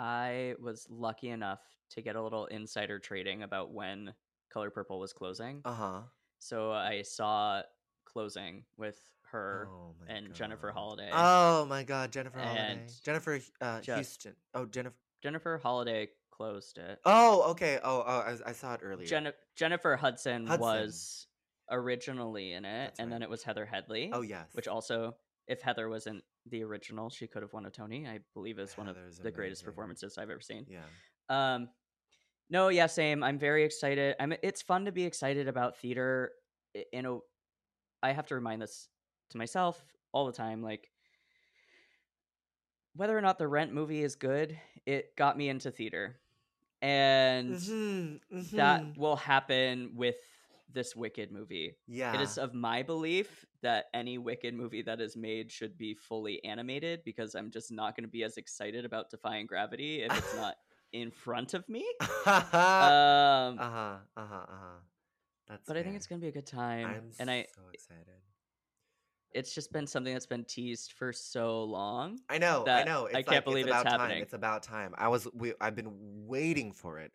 I 0.00 0.54
was 0.58 0.86
lucky 0.88 1.28
enough 1.28 1.60
to 1.90 2.00
get 2.00 2.16
a 2.16 2.22
little 2.22 2.46
insider 2.46 2.98
trading 2.98 3.42
about 3.42 3.72
when 3.72 4.14
Color 4.52 4.70
Purple 4.70 4.98
was 4.98 5.12
closing. 5.12 5.60
Uh 5.64 5.74
huh. 5.74 6.00
So 6.38 6.72
I 6.72 7.02
saw 7.02 7.60
closing 8.06 8.64
with 8.78 8.98
her 9.30 9.68
Oh 9.70 9.94
and 10.08 10.32
Jennifer 10.34 10.68
God. 10.68 10.74
Holliday. 10.78 11.10
Oh 11.12 11.66
my 11.66 11.82
God, 11.84 12.10
Jennifer 12.12 12.38
Holliday. 12.38 12.72
And 12.72 12.80
Jennifer 13.04 13.38
uh, 13.60 13.80
just- 13.80 13.96
Houston. 14.22 14.34
Oh, 14.54 14.64
Jennifer. 14.64 14.96
Jennifer 15.22 15.60
Holliday 15.62 16.08
closed 16.30 16.78
it. 16.78 16.98
Oh, 17.04 17.50
okay. 17.50 17.78
Oh, 17.84 18.02
oh, 18.06 18.20
I, 18.20 18.36
I 18.48 18.52
saw 18.52 18.72
it 18.72 18.80
earlier. 18.82 19.06
Jenni- 19.06 19.34
Jennifer 19.54 19.96
Hudson, 19.96 20.46
Hudson. 20.46 20.60
was 20.60 21.26
originally 21.70 22.52
in 22.54 22.64
it, 22.64 22.86
That's 22.86 23.00
and 23.00 23.12
then 23.12 23.22
it 23.22 23.28
was 23.28 23.42
Heather 23.42 23.66
Headley. 23.66 24.10
oh 24.14 24.22
yes. 24.22 24.48
which 24.52 24.66
also, 24.66 25.14
if 25.50 25.60
Heather 25.60 25.88
wasn't 25.88 26.22
the 26.46 26.62
original, 26.62 27.10
she 27.10 27.26
could 27.26 27.42
have 27.42 27.52
won 27.52 27.66
a 27.66 27.70
Tony. 27.70 28.06
I 28.06 28.20
believe 28.34 28.58
is 28.58 28.78
one 28.78 28.88
of 28.88 28.96
the 29.22 29.30
greatest 29.30 29.64
performances 29.64 30.16
I've 30.16 30.30
ever 30.30 30.40
seen. 30.40 30.64
Yeah. 30.68 30.84
Um, 31.28 31.68
no, 32.48 32.68
yeah, 32.68 32.86
same. 32.86 33.22
I'm 33.22 33.38
very 33.38 33.64
excited. 33.64 34.14
I'm. 34.20 34.32
It's 34.42 34.62
fun 34.62 34.84
to 34.86 34.92
be 34.92 35.04
excited 35.04 35.48
about 35.48 35.76
theater. 35.78 36.32
In 36.92 37.04
a, 37.04 37.18
I 38.02 38.12
have 38.12 38.26
to 38.26 38.36
remind 38.36 38.62
this 38.62 38.88
to 39.30 39.38
myself 39.38 39.84
all 40.12 40.26
the 40.26 40.32
time. 40.32 40.62
Like, 40.62 40.90
whether 42.94 43.16
or 43.16 43.20
not 43.20 43.38
the 43.38 43.48
Rent 43.48 43.72
movie 43.72 44.02
is 44.02 44.14
good, 44.14 44.58
it 44.86 45.16
got 45.16 45.36
me 45.36 45.48
into 45.48 45.70
theater, 45.70 46.20
and 46.80 47.56
Mhm, 47.56 48.20
that 48.52 48.82
mhm. 48.82 48.96
will 48.96 49.16
happen 49.16 49.92
with 49.94 50.16
this 50.72 50.94
Wicked 50.96 51.30
movie. 51.32 51.76
Yeah. 51.86 52.14
It 52.14 52.20
is 52.20 52.38
of 52.38 52.54
my 52.54 52.82
belief 52.82 53.44
that 53.62 53.86
any 53.94 54.18
Wicked 54.18 54.54
movie 54.54 54.82
that 54.82 55.00
is 55.00 55.16
made 55.16 55.50
should 55.50 55.76
be 55.76 55.94
fully 55.94 56.42
animated 56.44 57.00
because 57.04 57.34
I'm 57.34 57.50
just 57.50 57.70
not 57.70 57.96
going 57.96 58.04
to 58.04 58.10
be 58.10 58.24
as 58.24 58.36
excited 58.36 58.84
about 58.84 59.10
Defying 59.10 59.46
Gravity 59.46 60.02
if 60.02 60.16
it's 60.16 60.34
not 60.36 60.56
in 60.92 61.10
front 61.10 61.54
of 61.54 61.68
me. 61.68 61.86
uh 62.00 62.06
Um, 62.26 63.58
huh. 63.58 63.58
Uh 63.58 63.98
huh. 64.16 64.16
Uh 64.16 64.26
huh. 64.26 64.78
That's. 65.48 65.66
but 65.66 65.76
I 65.76 65.82
think 65.82 65.96
it's 65.96 66.06
going 66.06 66.20
to 66.20 66.24
be 66.24 66.28
a 66.28 66.32
good 66.32 66.46
time. 66.46 66.86
I'm 66.86 67.10
and 67.18 67.30
I, 67.30 67.46
so 67.54 67.62
excited. 67.72 68.06
it's 69.32 69.52
just 69.52 69.72
been 69.72 69.86
something 69.86 70.12
that's 70.12 70.26
been 70.26 70.44
teased 70.44 70.92
for 70.92 71.12
so 71.12 71.64
long. 71.64 72.20
I 72.28 72.38
know. 72.38 72.64
I 72.68 72.84
know. 72.84 73.08
I 73.08 73.22
can't 73.22 73.28
like, 73.28 73.44
believe 73.44 73.66
it's 73.66 73.74
it's 73.74 73.84
happening. 73.84 74.16
Time. 74.18 74.22
It's 74.22 74.34
about 74.34 74.62
time. 74.62 74.94
I 74.96 75.08
was. 75.08 75.26
We. 75.34 75.54
I've 75.60 75.74
been 75.74 75.92
waiting 76.26 76.72
for 76.72 76.98
it. 77.00 77.12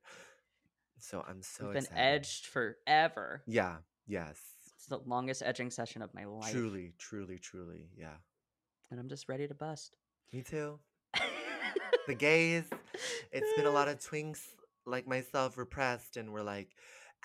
So 0.99 1.23
I'm 1.27 1.41
so 1.41 1.65
We've 1.65 1.73
been 1.73 1.83
excited. 1.83 2.01
edged 2.01 2.45
forever. 2.47 3.43
Yeah. 3.47 3.77
Yes. 4.07 4.39
It's 4.75 4.85
the 4.87 4.99
longest 5.05 5.41
edging 5.45 5.69
session 5.71 6.01
of 6.01 6.13
my 6.13 6.25
life. 6.25 6.51
Truly. 6.51 6.93
Truly. 6.97 7.37
Truly. 7.37 7.89
Yeah. 7.97 8.13
And 8.91 8.99
I'm 8.99 9.09
just 9.09 9.27
ready 9.29 9.47
to 9.47 9.53
bust. 9.53 9.97
Me 10.31 10.41
too. 10.41 10.79
The 12.07 12.13
gays. 12.17 12.65
It's 13.31 13.53
been 13.55 13.65
a 13.65 13.71
lot 13.71 13.87
of 13.87 13.99
twinks 14.09 14.41
like 14.85 15.07
myself 15.07 15.57
repressed, 15.57 16.17
and 16.17 16.31
we're 16.31 16.43
like, 16.43 16.69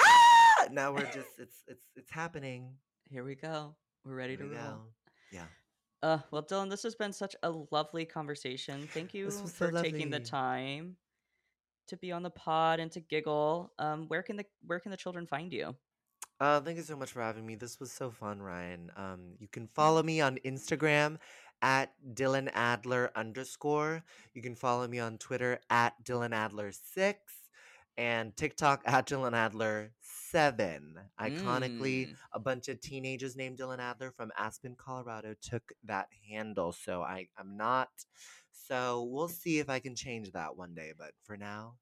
ah! 0.00 0.66
Now 0.70 0.92
we're 0.92 1.04
just. 1.04 1.38
It's. 1.38 1.64
It's. 1.68 1.84
It's 1.96 2.10
happening. 2.10 2.72
Here 3.10 3.24
we 3.24 3.34
go. 3.34 3.74
We're 4.04 4.14
ready 4.14 4.36
Here 4.36 4.44
to 4.46 4.50
we 4.50 4.56
roll. 4.56 4.64
go. 4.64 4.78
Yeah. 5.32 5.44
Uh, 6.02 6.18
well, 6.30 6.42
Dylan, 6.42 6.70
this 6.70 6.82
has 6.84 6.94
been 6.94 7.12
such 7.12 7.36
a 7.42 7.50
lovely 7.70 8.06
conversation. 8.06 8.88
Thank 8.94 9.12
you 9.12 9.30
so 9.30 9.44
for 9.46 9.70
taking 9.82 10.08
the 10.08 10.20
time 10.20 10.96
to 11.90 11.96
be 11.96 12.10
on 12.12 12.22
the 12.22 12.30
pod 12.30 12.80
and 12.80 12.90
to 12.92 13.00
giggle. 13.00 13.72
Um, 13.78 14.08
where 14.08 14.22
can 14.22 14.36
the 14.36 14.44
where 14.66 14.80
can 14.80 14.90
the 14.90 14.96
children 14.96 15.26
find 15.26 15.52
you? 15.52 15.76
Uh, 16.40 16.58
thank 16.60 16.78
you 16.78 16.82
so 16.82 16.96
much 16.96 17.12
for 17.12 17.20
having 17.20 17.44
me. 17.46 17.54
This 17.54 17.78
was 17.78 17.92
so 17.92 18.10
fun, 18.10 18.40
Ryan. 18.40 18.90
Um, 18.96 19.34
you 19.38 19.46
can 19.48 19.66
follow 19.68 20.02
me 20.02 20.22
on 20.22 20.38
Instagram 20.44 21.18
at 21.60 21.92
Dylan 22.14 22.50
Adler 22.54 23.10
underscore. 23.14 24.02
You 24.32 24.40
can 24.40 24.54
follow 24.54 24.88
me 24.88 24.98
on 24.98 25.18
Twitter 25.18 25.60
at 25.68 25.92
Dylan 26.02 26.32
Adler 26.32 26.72
six 26.72 27.18
and 27.98 28.34
TikTok 28.36 28.80
at 28.86 29.06
Dylan 29.06 29.34
Adler 29.34 29.92
seven. 30.00 30.98
Iconically, 31.20 32.08
Mm. 32.08 32.16
a 32.32 32.38
bunch 32.38 32.68
of 32.68 32.80
teenagers 32.80 33.36
named 33.36 33.58
Dylan 33.58 33.78
Adler 33.78 34.10
from 34.10 34.32
Aspen, 34.38 34.76
Colorado 34.76 35.34
took 35.42 35.72
that 35.84 36.08
handle. 36.30 36.72
So 36.72 37.02
I 37.02 37.28
am 37.38 37.58
not. 37.58 37.90
So 38.52 39.02
we'll 39.02 39.28
see 39.28 39.58
if 39.58 39.68
I 39.68 39.80
can 39.80 39.94
change 39.94 40.32
that 40.32 40.56
one 40.56 40.74
day. 40.74 40.92
But 40.96 41.12
for 41.24 41.36
now, 41.36 41.76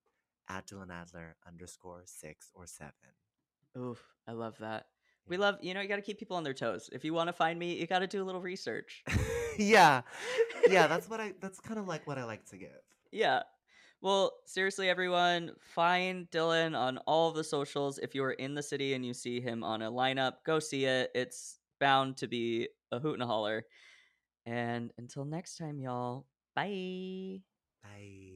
at 0.49 0.67
Dylan 0.67 0.91
Adler 0.91 1.37
underscore 1.47 2.03
six 2.05 2.51
or 2.55 2.67
seven. 2.67 2.93
Oof, 3.77 4.03
I 4.27 4.33
love 4.33 4.57
that. 4.59 4.87
We 5.27 5.37
love, 5.37 5.57
you 5.61 5.75
know, 5.75 5.81
you 5.83 5.89
got 5.89 5.97
to 5.97 6.03
keep 6.03 6.19
people 6.19 6.37
on 6.37 6.43
their 6.43 6.55
toes. 6.55 6.89
If 6.93 7.05
you 7.05 7.13
want 7.13 7.29
to 7.29 7.35
find 7.35 7.59
me, 7.59 7.79
you 7.79 7.87
got 7.87 7.99
to 7.99 8.07
do 8.07 8.23
a 8.23 8.25
little 8.25 8.41
research. 8.41 9.05
yeah 9.59 10.03
yeah 10.69 10.87
that's 10.87 11.09
what 11.11 11.21
i 11.21 11.33
that's 11.41 11.59
kind 11.59 11.81
of 11.81 11.89
like 11.89 12.07
what 12.07 12.17
i 12.17 12.23
like 12.23 12.45
to 12.47 12.57
give 12.57 12.79
yeah. 13.11 13.43
Well, 14.01 14.33
seriously, 14.47 14.89
everyone, 14.89 15.53
find 15.59 16.31
Dylan 16.31 16.79
on 16.79 16.99
all 16.99 17.31
of 17.31 17.35
the 17.35 17.43
socials. 17.43 17.99
If 17.99 18.15
you 18.15 18.23
are 18.25 18.33
in 18.33 18.55
the 18.55 18.63
city 18.63 18.95
and 18.95 19.05
you 19.05 19.13
see 19.13 19.41
him 19.41 19.65
on 19.65 19.83
a 19.83 19.91
lineup, 19.91 20.35
go 20.47 20.61
see 20.61 20.85
it. 20.85 21.11
It's 21.15 21.59
bound 21.81 22.17
to 22.19 22.29
be 22.29 22.69
a 22.93 23.01
hoot 23.01 23.15
and 23.15 23.23
a 23.23 23.27
holler. 23.27 23.65
And 24.47 24.93
until 24.99 25.25
next 25.25 25.59
time, 25.59 25.81
y'all, 25.81 26.27
bye. 26.55 27.41
bye 27.83 28.28